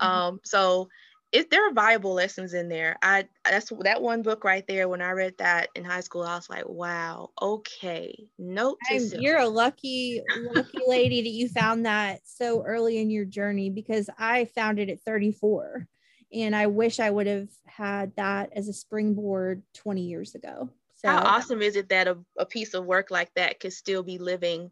Mm-hmm. 0.00 0.06
Um, 0.06 0.40
so 0.44 0.88
if 1.32 1.50
there 1.50 1.68
are 1.68 1.72
viable 1.72 2.14
lessons 2.14 2.54
in 2.54 2.68
there, 2.68 2.96
I 3.02 3.26
that's 3.44 3.72
that 3.80 4.00
one 4.00 4.22
book 4.22 4.44
right 4.44 4.64
there. 4.68 4.88
When 4.88 5.02
I 5.02 5.10
read 5.10 5.36
that 5.38 5.68
in 5.74 5.84
high 5.84 6.00
school, 6.00 6.22
I 6.22 6.36
was 6.36 6.48
like, 6.48 6.68
wow, 6.68 7.30
okay. 7.42 8.28
Note 8.38 8.78
you're 8.88 9.40
a 9.40 9.48
lucky, 9.48 10.22
lucky 10.54 10.78
lady 10.86 11.22
that 11.22 11.30
you 11.30 11.48
found 11.48 11.86
that 11.86 12.20
so 12.22 12.62
early 12.62 12.98
in 12.98 13.10
your 13.10 13.24
journey 13.24 13.68
because 13.68 14.08
I 14.16 14.44
found 14.44 14.78
it 14.78 14.88
at 14.88 15.00
34. 15.00 15.88
And 16.34 16.54
I 16.54 16.66
wish 16.66 17.00
I 17.00 17.10
would 17.10 17.26
have 17.26 17.48
had 17.66 18.12
that 18.16 18.50
as 18.54 18.68
a 18.68 18.72
springboard 18.72 19.62
20 19.74 20.02
years 20.02 20.34
ago. 20.34 20.68
So 20.96 21.08
how 21.08 21.18
awesome 21.18 21.62
is 21.62 21.76
it 21.76 21.90
that 21.90 22.08
a, 22.08 22.18
a 22.38 22.46
piece 22.46 22.74
of 22.74 22.86
work 22.86 23.10
like 23.10 23.30
that 23.34 23.60
could 23.60 23.72
still 23.72 24.02
be 24.02 24.18
living 24.18 24.70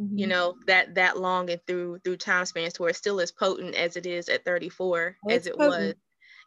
mm-hmm. 0.00 0.18
you 0.18 0.26
know 0.26 0.54
that 0.66 0.94
that 0.94 1.18
long 1.18 1.50
and 1.50 1.60
through 1.66 1.98
through 1.98 2.16
time 2.16 2.44
spans 2.44 2.74
to 2.74 2.82
where 2.82 2.90
it's 2.90 2.98
still 2.98 3.20
as 3.20 3.32
potent 3.32 3.74
as 3.74 3.96
it 3.96 4.06
is 4.06 4.28
at 4.28 4.44
34 4.44 5.16
well, 5.22 5.36
as 5.36 5.46
it 5.46 5.56
potent. 5.56 5.70
was 5.70 5.94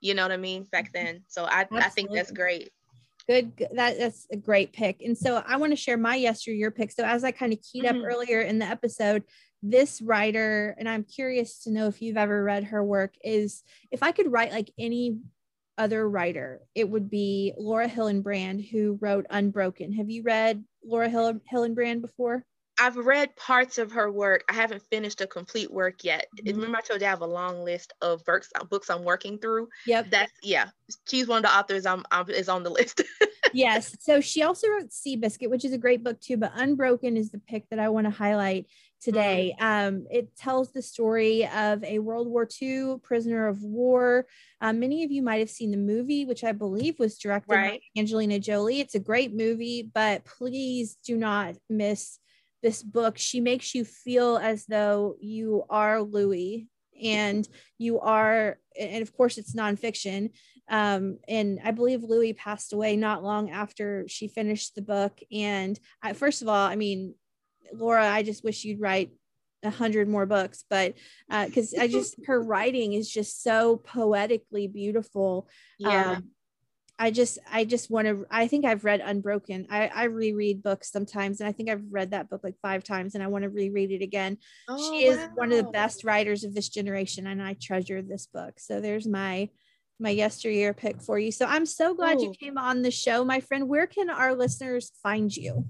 you 0.01 0.13
know 0.13 0.24
what 0.24 0.32
i 0.32 0.38
mean 0.38 0.63
back 0.72 0.86
mm-hmm. 0.86 1.05
then 1.05 1.24
so 1.28 1.45
i, 1.45 1.66
I 1.72 1.89
think 1.89 2.11
that's 2.11 2.32
great 2.32 2.72
good 3.28 3.51
that 3.74 3.97
that's 3.97 4.28
a 4.32 4.38
great 4.38 4.72
pick 4.74 5.01
and 5.01 5.18
so 5.18 5.43
i 5.47 5.57
want 5.57 5.72
to 5.72 5.78
share 5.78 5.97
my 5.97 6.16
yesteryear 6.16 6.72
pick 6.72 6.91
so 6.91 7.03
as 7.03 7.24
i 7.24 7.32
kind 7.32 7.53
of 7.53 7.59
keyed 7.61 7.86
mm-hmm. 7.86 7.99
up 7.99 8.05
earlier 8.05 8.41
in 8.41 8.59
the 8.59 8.66
episode 8.66 9.24
this 9.70 10.01
writer 10.01 10.76
and 10.78 10.88
i'm 10.88 11.03
curious 11.03 11.63
to 11.63 11.72
know 11.72 11.88
if 11.88 12.01
you've 12.01 12.18
ever 12.18 12.43
read 12.43 12.63
her 12.63 12.84
work 12.84 13.16
is 13.24 13.63
if 13.91 14.03
i 14.03 14.11
could 14.11 14.32
write 14.32 14.51
like 14.51 14.72
any 14.78 15.20
other 15.78 16.07
writer 16.07 16.61
it 16.74 16.89
would 16.89 17.09
be 17.09 17.53
laura 17.57 17.88
hillenbrand 17.88 18.70
who 18.70 18.97
wrote 19.01 19.26
unbroken 19.30 19.91
have 19.91 20.09
you 20.09 20.24
read 20.24 20.63
laura 20.84 21.09
Hill- 21.09 21.41
hillenbrand 21.51 22.01
before 22.01 22.45
I've 22.80 22.97
read 22.97 23.36
parts 23.36 23.78
of 23.78 23.91
her 23.93 24.11
work. 24.11 24.43
I 24.49 24.53
haven't 24.53 24.82
finished 24.91 25.22
a 25.22 25.28
complete 25.28 25.72
work 25.72 26.03
yet. 26.03 26.28
Mm-hmm. 26.38 26.55
Remember, 26.55 26.78
I 26.78 26.82
told 26.82 27.01
you 27.01 27.07
I 27.07 27.09
have 27.09 27.22
a 27.22 27.28
long 27.28 27.63
list 27.63 27.93
of 28.01 28.24
books, 28.26 28.49
uh, 28.55 28.63
books 28.66 28.89
I'm 28.89 29.03
working 29.03 29.38
through. 29.38 29.70
Yep. 29.88 30.09
That's 30.09 30.32
yeah. 30.43 30.70
She's 31.09 31.28
one 31.28 31.38
of 31.38 31.43
the 31.43 31.57
authors. 31.57 31.86
I'm, 31.86 32.03
I'm 32.11 32.30
is 32.30 32.49
on 32.49 32.63
the 32.63 32.70
list. 32.70 33.01
yes. 33.53 33.95
So 34.01 34.20
she 34.20 34.43
also 34.43 34.68
wrote 34.68 34.89
Seabiscuit, 34.89 35.49
which 35.49 35.63
is 35.63 35.72
a 35.72 35.78
great 35.78 36.03
book 36.03 36.20
too. 36.20 36.38
But 36.38 36.51
Unbroken 36.55 37.16
is 37.16 37.32
the 37.32 37.39
pick 37.39 37.70
that 37.70 37.80
I 37.80 37.89
want 37.89 38.07
to 38.07 38.11
highlight 38.11 38.68
today. 39.06 39.56
Mm-hmm. 39.60 39.95
Um, 39.97 40.08
it 40.12 40.36
tells 40.36 40.72
the 40.72 40.82
story 40.82 41.47
of 41.47 41.84
a 41.84 41.99
World 41.99 42.28
War 42.28 42.47
II 42.62 42.97
prisoner 43.01 43.47
of 43.47 43.64
war. 43.64 44.26
Um, 44.60 44.80
many 44.80 45.03
of 45.03 45.12
you 45.12 45.22
might 45.22 45.39
have 45.39 45.49
seen 45.49 45.72
the 45.72 45.78
movie, 45.78 46.26
which 46.26 46.43
I 46.43 46.51
believe 46.51 46.99
was 46.99 47.18
directed 47.18 47.53
right. 47.53 47.82
by 47.95 47.99
Angelina 48.01 48.39
Jolie. 48.39 48.82
It's 48.82 48.95
a 48.95 48.99
great 48.99 49.34
movie, 49.34 49.89
but 49.93 50.26
please 50.26 50.97
do 51.06 51.16
not 51.16 51.56
miss 51.70 52.20
this 52.66 52.82
book, 52.82 53.16
she 53.20 53.41
makes 53.41 53.76
you 53.76 53.86
feel 53.86 54.38
as 54.38 54.66
though 54.66 55.18
you 55.20 55.64
are 55.70 56.01
Louis 56.01 56.68
and 56.99 57.47
you 57.78 57.99
are, 57.99 58.58
and 58.80 59.03
of 59.03 59.16
course, 59.16 59.38
it's 59.38 59.53
nonfiction. 59.53 60.32
Um, 60.68 61.20
and 61.28 61.60
I 61.64 61.70
believe 61.70 62.01
Louis 62.01 62.34
passed 62.34 62.74
away 62.74 62.95
not 62.95 63.24
long 63.24 63.51
after 63.51 64.06
she 64.08 64.28
finished 64.28 64.74
the 64.74 64.82
book. 64.82 65.20
And 65.32 65.80
I, 66.01 66.14
first 66.14 66.41
of 66.41 66.47
all, 66.47 66.68
I 66.68 66.76
mean, 66.76 67.14
Laura, 67.74 68.07
I 68.07 68.24
just 68.24 68.43
wish 68.43 68.63
you'd 68.63 68.82
write 68.82 69.11
a 69.63 69.70
hundred 69.70 70.07
more 70.07 70.26
books, 70.26 70.63
but 70.70 70.95
because 71.30 71.74
uh, 71.74 71.82
I 71.82 71.88
just 71.88 72.16
her 72.28 72.41
writing 72.41 72.93
is 72.93 73.09
just 73.09 73.43
so 73.43 73.78
poetically 73.78 74.68
beautiful. 74.68 75.49
Yeah. 75.80 76.11
Um, 76.18 76.30
I 76.97 77.11
just 77.11 77.39
I 77.51 77.66
just 77.66 77.91
want 77.91 78.07
to 78.07 78.26
I 78.32 78.47
think 78.47 78.63
I've 78.63 78.86
read 78.86 79.01
Unbroken. 79.01 79.68
I 79.70 79.88
I 79.88 80.03
reread 80.05 80.63
books 80.63 80.91
sometimes 80.91 81.41
and 81.41 81.49
I 81.49 81.51
think 81.51 81.70
I've 81.70 81.84
read 81.91 82.11
that 82.11 82.30
book 82.30 82.41
like 82.43 82.55
5 82.61 82.84
times 82.84 83.16
and 83.16 83.24
I 83.24 83.28
want 83.28 83.43
to 83.43 83.49
reread 83.49 83.91
it 83.91 84.01
again. 84.01 84.38
Oh, 84.70 84.78
she 84.78 85.05
is 85.05 85.18
wow. 85.18 85.30
one 85.36 85.51
of 85.51 85.57
the 85.57 85.72
best 85.72 86.05
writers 86.05 86.45
of 86.45 86.55
this 86.55 86.70
generation 86.70 87.28
and 87.28 87.43
I 87.43 87.57
treasure 87.61 88.01
this 88.01 88.28
book. 88.28 88.59
So 88.59 88.80
there's 88.80 89.07
my 89.07 89.49
my 89.99 90.09
yesteryear 90.09 90.74
pick 90.74 91.01
for 91.01 91.20
you. 91.20 91.32
So 91.32 91.45
I'm 91.45 91.66
so 91.66 91.93
glad 91.93 92.20
Ooh. 92.20 92.24
you 92.24 92.32
came 92.32 92.57
on 92.57 92.82
the 92.82 92.91
show 92.91 93.26
my 93.26 93.41
friend. 93.41 93.68
Where 93.68 93.88
can 93.88 94.09
our 94.09 94.34
listeners 94.34 94.93
find 95.03 95.36
you? 95.36 95.66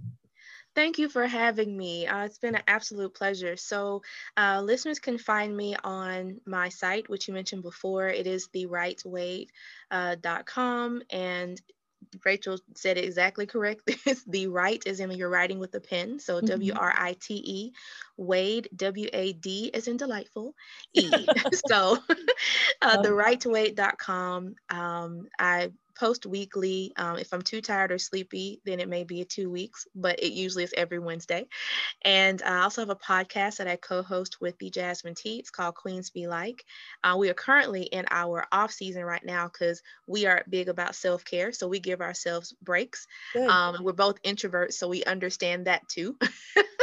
Thank 0.75 0.99
you 0.99 1.07
for 1.07 1.25
having 1.25 1.77
me. 1.77 2.05
Uh, 2.05 2.25
it's 2.25 2.37
been 2.37 2.55
an 2.55 2.63
absolute 2.67 3.13
pleasure. 3.13 3.55
So, 3.55 4.01
uh, 4.35 4.61
listeners 4.61 4.99
can 4.99 5.17
find 5.17 5.55
me 5.55 5.77
on 5.83 6.41
my 6.45 6.69
site, 6.69 7.09
which 7.09 7.27
you 7.27 7.33
mentioned 7.33 7.63
before. 7.63 8.09
It 8.09 8.27
is 8.27 8.49
therightwade.com. 8.49 10.97
Uh, 10.97 11.15
and 11.15 11.61
Rachel 12.23 12.57
said 12.75 12.97
it 12.97 13.05
exactly 13.05 13.45
correct. 13.45 13.81
It's 14.05 14.23
the 14.25 14.47
right 14.47 14.81
is 14.85 14.99
in 14.99 15.11
your 15.11 15.29
writing 15.29 15.59
with 15.59 15.73
a 15.75 15.79
pen. 15.79 16.19
So 16.19 16.35
mm-hmm. 16.35 16.47
W 16.47 16.73
R 16.75 16.93
I 16.95 17.15
T 17.19 17.35
E, 17.35 17.71
Wade, 18.17 18.69
W 18.75 19.09
A 19.13 19.33
D 19.33 19.71
is 19.73 19.87
in 19.87 19.97
delightful, 19.97 20.53
E. 20.93 21.09
so 21.67 21.97
uh, 22.81 23.01
therightwade.com. 23.01 24.55
Um, 24.69 25.27
I 25.39 25.71
post 25.95 26.25
weekly. 26.25 26.93
Um, 26.97 27.17
if 27.17 27.33
I'm 27.33 27.41
too 27.41 27.61
tired 27.61 27.91
or 27.91 27.97
sleepy, 27.97 28.61
then 28.65 28.79
it 28.79 28.89
may 28.89 29.03
be 29.03 29.23
two 29.25 29.49
weeks, 29.49 29.87
but 29.95 30.19
it 30.19 30.33
usually 30.33 30.63
is 30.63 30.73
every 30.75 30.99
Wednesday. 30.99 31.47
And 32.03 32.41
I 32.43 32.61
also 32.61 32.81
have 32.81 32.89
a 32.89 32.95
podcast 32.95 33.57
that 33.57 33.67
I 33.67 33.75
co 33.75 34.01
host 34.03 34.39
with 34.41 34.57
the 34.59 34.69
Jasmine 34.69 35.15
T. 35.15 35.39
It's 35.39 35.49
called 35.49 35.75
Queens 35.75 36.09
Be 36.09 36.27
Like. 36.27 36.65
Uh, 37.03 37.15
we 37.17 37.29
are 37.29 37.33
currently 37.33 37.83
in 37.83 38.05
our 38.11 38.45
off 38.51 38.71
season 38.71 39.03
right 39.03 39.25
now 39.25 39.47
because 39.47 39.81
we 40.07 40.25
are 40.25 40.43
big 40.49 40.69
about 40.69 40.95
self 40.95 41.25
care. 41.25 41.51
So 41.51 41.67
we 41.67 41.79
give 41.79 42.01
ourselves 42.01 42.53
breaks. 42.61 43.07
Um, 43.47 43.83
we're 43.83 43.93
both 43.93 44.21
introverts, 44.23 44.73
so 44.73 44.87
we 44.87 45.03
understand 45.03 45.67
that 45.67 45.87
too. 45.87 46.17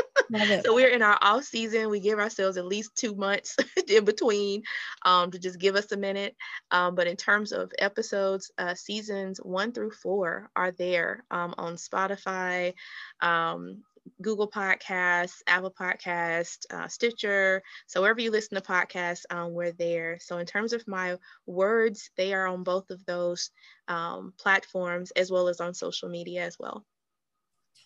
so 0.64 0.74
we're 0.74 0.88
in 0.88 1.02
our 1.02 1.18
off 1.20 1.44
season. 1.44 1.90
We 1.90 2.00
give 2.00 2.18
ourselves 2.18 2.56
at 2.56 2.66
least 2.66 2.96
two 2.96 3.14
months 3.14 3.56
in 3.88 4.04
between 4.04 4.62
um, 5.04 5.30
to 5.30 5.38
just 5.38 5.58
give 5.58 5.76
us 5.76 5.92
a 5.92 5.96
minute. 5.96 6.36
Um, 6.70 6.94
but 6.94 7.06
in 7.06 7.16
terms 7.16 7.52
of 7.52 7.72
episodes, 7.78 8.50
uh, 8.58 8.74
seasons 8.74 9.38
one 9.38 9.72
through 9.72 9.92
four 9.92 10.50
are 10.56 10.72
there 10.72 11.24
um, 11.30 11.54
on 11.58 11.74
Spotify, 11.74 12.74
um, 13.20 13.82
Google 14.20 14.50
Podcasts, 14.50 15.42
Apple 15.46 15.74
Podcasts, 15.78 16.66
uh, 16.70 16.88
Stitcher. 16.88 17.62
So 17.86 18.00
wherever 18.00 18.20
you 18.20 18.30
listen 18.30 18.56
to 18.56 18.62
podcasts, 18.62 19.24
um, 19.30 19.52
we're 19.52 19.72
there. 19.72 20.18
So 20.20 20.38
in 20.38 20.46
terms 20.46 20.72
of 20.72 20.86
my 20.88 21.18
words, 21.46 22.10
they 22.16 22.34
are 22.34 22.46
on 22.46 22.64
both 22.64 22.90
of 22.90 23.04
those 23.06 23.50
um, 23.88 24.32
platforms 24.38 25.12
as 25.12 25.30
well 25.30 25.48
as 25.48 25.60
on 25.60 25.74
social 25.74 26.08
media 26.08 26.44
as 26.44 26.58
well 26.58 26.84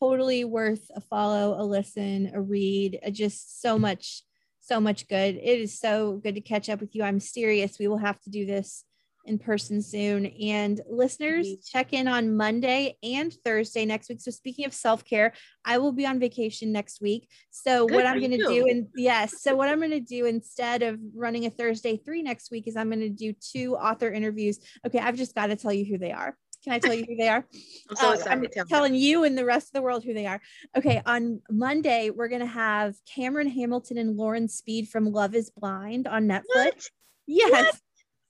totally 0.00 0.44
worth 0.44 0.90
a 0.94 1.00
follow, 1.00 1.60
a 1.60 1.64
listen, 1.64 2.30
a 2.34 2.40
read, 2.40 2.98
uh, 3.06 3.10
just 3.10 3.60
so 3.60 3.78
much, 3.78 4.22
so 4.60 4.80
much 4.80 5.08
good. 5.08 5.36
It 5.36 5.60
is 5.60 5.78
so 5.78 6.20
good 6.22 6.34
to 6.34 6.40
catch 6.40 6.68
up 6.68 6.80
with 6.80 6.94
you. 6.94 7.02
I'm 7.02 7.20
serious. 7.20 7.78
We 7.78 7.88
will 7.88 7.98
have 7.98 8.20
to 8.22 8.30
do 8.30 8.46
this 8.46 8.84
in 9.26 9.38
person 9.38 9.82
soon. 9.82 10.26
And 10.26 10.80
listeners, 10.88 11.48
check 11.66 11.92
in 11.92 12.08
on 12.08 12.36
Monday 12.36 12.96
and 13.02 13.32
Thursday 13.44 13.84
next 13.84 14.08
week. 14.08 14.20
So 14.20 14.30
speaking 14.30 14.64
of 14.64 14.72
self-care, 14.72 15.32
I 15.64 15.78
will 15.78 15.92
be 15.92 16.06
on 16.06 16.18
vacation 16.18 16.72
next 16.72 17.00
week. 17.00 17.28
So 17.50 17.86
Good 17.86 17.94
what 17.94 18.06
I'm 18.06 18.18
going 18.20 18.30
to 18.32 18.38
do 18.38 18.66
and 18.68 18.86
yes, 18.96 19.42
so 19.42 19.54
what 19.56 19.68
I'm 19.68 19.78
going 19.78 19.90
to 19.90 20.00
do 20.00 20.26
instead 20.26 20.82
of 20.82 20.98
running 21.14 21.46
a 21.46 21.50
Thursday 21.50 21.96
3 21.96 22.22
next 22.22 22.50
week 22.50 22.68
is 22.68 22.76
I'm 22.76 22.88
going 22.88 23.00
to 23.00 23.10
do 23.10 23.32
two 23.32 23.76
author 23.76 24.10
interviews. 24.10 24.58
Okay, 24.86 24.98
I've 24.98 25.16
just 25.16 25.34
got 25.34 25.48
to 25.48 25.56
tell 25.56 25.72
you 25.72 25.84
who 25.84 25.98
they 25.98 26.12
are. 26.12 26.36
Can 26.66 26.72
I 26.72 26.80
tell 26.80 26.94
you 26.94 27.04
who 27.04 27.14
they 27.14 27.28
are? 27.28 27.46
I'm 27.90 27.96
so 27.96 28.08
uh, 28.08 28.12
excited. 28.14 28.58
I'm 28.58 28.66
telling 28.66 28.96
you 28.96 29.22
and 29.22 29.38
the 29.38 29.44
rest 29.44 29.68
of 29.68 29.72
the 29.74 29.82
world 29.82 30.02
who 30.02 30.12
they 30.12 30.26
are. 30.26 30.40
Okay, 30.76 31.00
on 31.06 31.40
Monday 31.48 32.10
we're 32.10 32.26
gonna 32.26 32.44
have 32.44 32.96
Cameron 33.06 33.48
Hamilton 33.48 33.98
and 33.98 34.16
Lauren 34.16 34.48
Speed 34.48 34.88
from 34.88 35.12
Love 35.12 35.36
Is 35.36 35.48
Blind 35.50 36.08
on 36.08 36.26
Netflix. 36.26 36.42
What? 36.54 36.90
Yes. 37.28 37.50
What? 37.52 37.80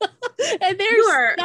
and 0.62 0.78
there's 0.78 0.96
you, 0.96 1.08
are, 1.10 1.36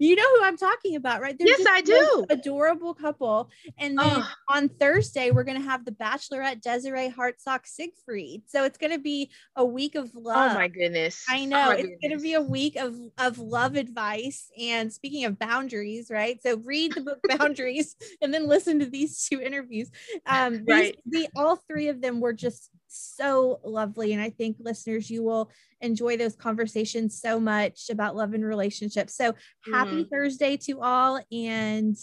you 0.00 0.16
know 0.16 0.36
who 0.36 0.44
I'm 0.44 0.56
talking 0.56 0.96
about, 0.96 1.20
right? 1.20 1.36
They're 1.38 1.48
yes, 1.48 1.64
I 1.68 1.80
do. 1.80 2.26
Adorable 2.30 2.94
couple. 2.94 3.50
And 3.78 3.98
then 3.98 4.16
oh. 4.16 4.32
on 4.48 4.68
Thursday, 4.68 5.30
we're 5.30 5.44
gonna 5.44 5.60
have 5.60 5.84
the 5.84 5.92
Bachelorette 5.92 6.60
Desiree 6.60 7.10
Hartsock 7.10 7.66
Siegfried. 7.66 8.42
So 8.46 8.64
it's 8.64 8.78
gonna 8.78 8.98
be 8.98 9.30
a 9.56 9.64
week 9.64 9.94
of 9.94 10.14
love. 10.14 10.52
Oh 10.52 10.54
my 10.54 10.68
goodness. 10.68 11.24
I 11.28 11.44
know 11.44 11.68
oh 11.68 11.70
it's 11.72 11.82
goodness. 11.82 11.98
gonna 12.02 12.20
be 12.20 12.34
a 12.34 12.42
week 12.42 12.76
of 12.76 12.96
of 13.18 13.38
love 13.38 13.76
advice. 13.76 14.50
And 14.60 14.92
speaking 14.92 15.24
of 15.24 15.38
boundaries, 15.38 16.10
right? 16.10 16.42
So 16.42 16.56
read 16.58 16.94
the 16.94 17.02
book 17.02 17.20
Boundaries 17.38 17.96
and 18.20 18.34
then 18.34 18.46
listen 18.46 18.80
to 18.80 18.86
these 18.86 19.26
two 19.26 19.40
interviews. 19.40 19.90
Um, 20.26 20.64
right. 20.66 20.98
These, 21.06 21.28
the 21.28 21.28
all 21.36 21.56
three 21.56 21.88
of 21.88 22.00
them 22.00 22.20
were 22.20 22.32
just 22.32 22.70
so 22.90 23.60
lovely. 23.64 24.12
And 24.12 24.20
I 24.20 24.30
think 24.30 24.56
listeners, 24.60 25.10
you 25.10 25.22
will 25.22 25.50
enjoy 25.80 26.16
those 26.16 26.36
conversations 26.36 27.20
so 27.20 27.40
much 27.40 27.90
about 27.90 28.16
love 28.16 28.34
and 28.34 28.44
relationships. 28.44 29.14
So 29.14 29.34
happy 29.72 30.04
mm. 30.04 30.10
Thursday 30.10 30.56
to 30.58 30.80
all. 30.80 31.20
And 31.32 31.96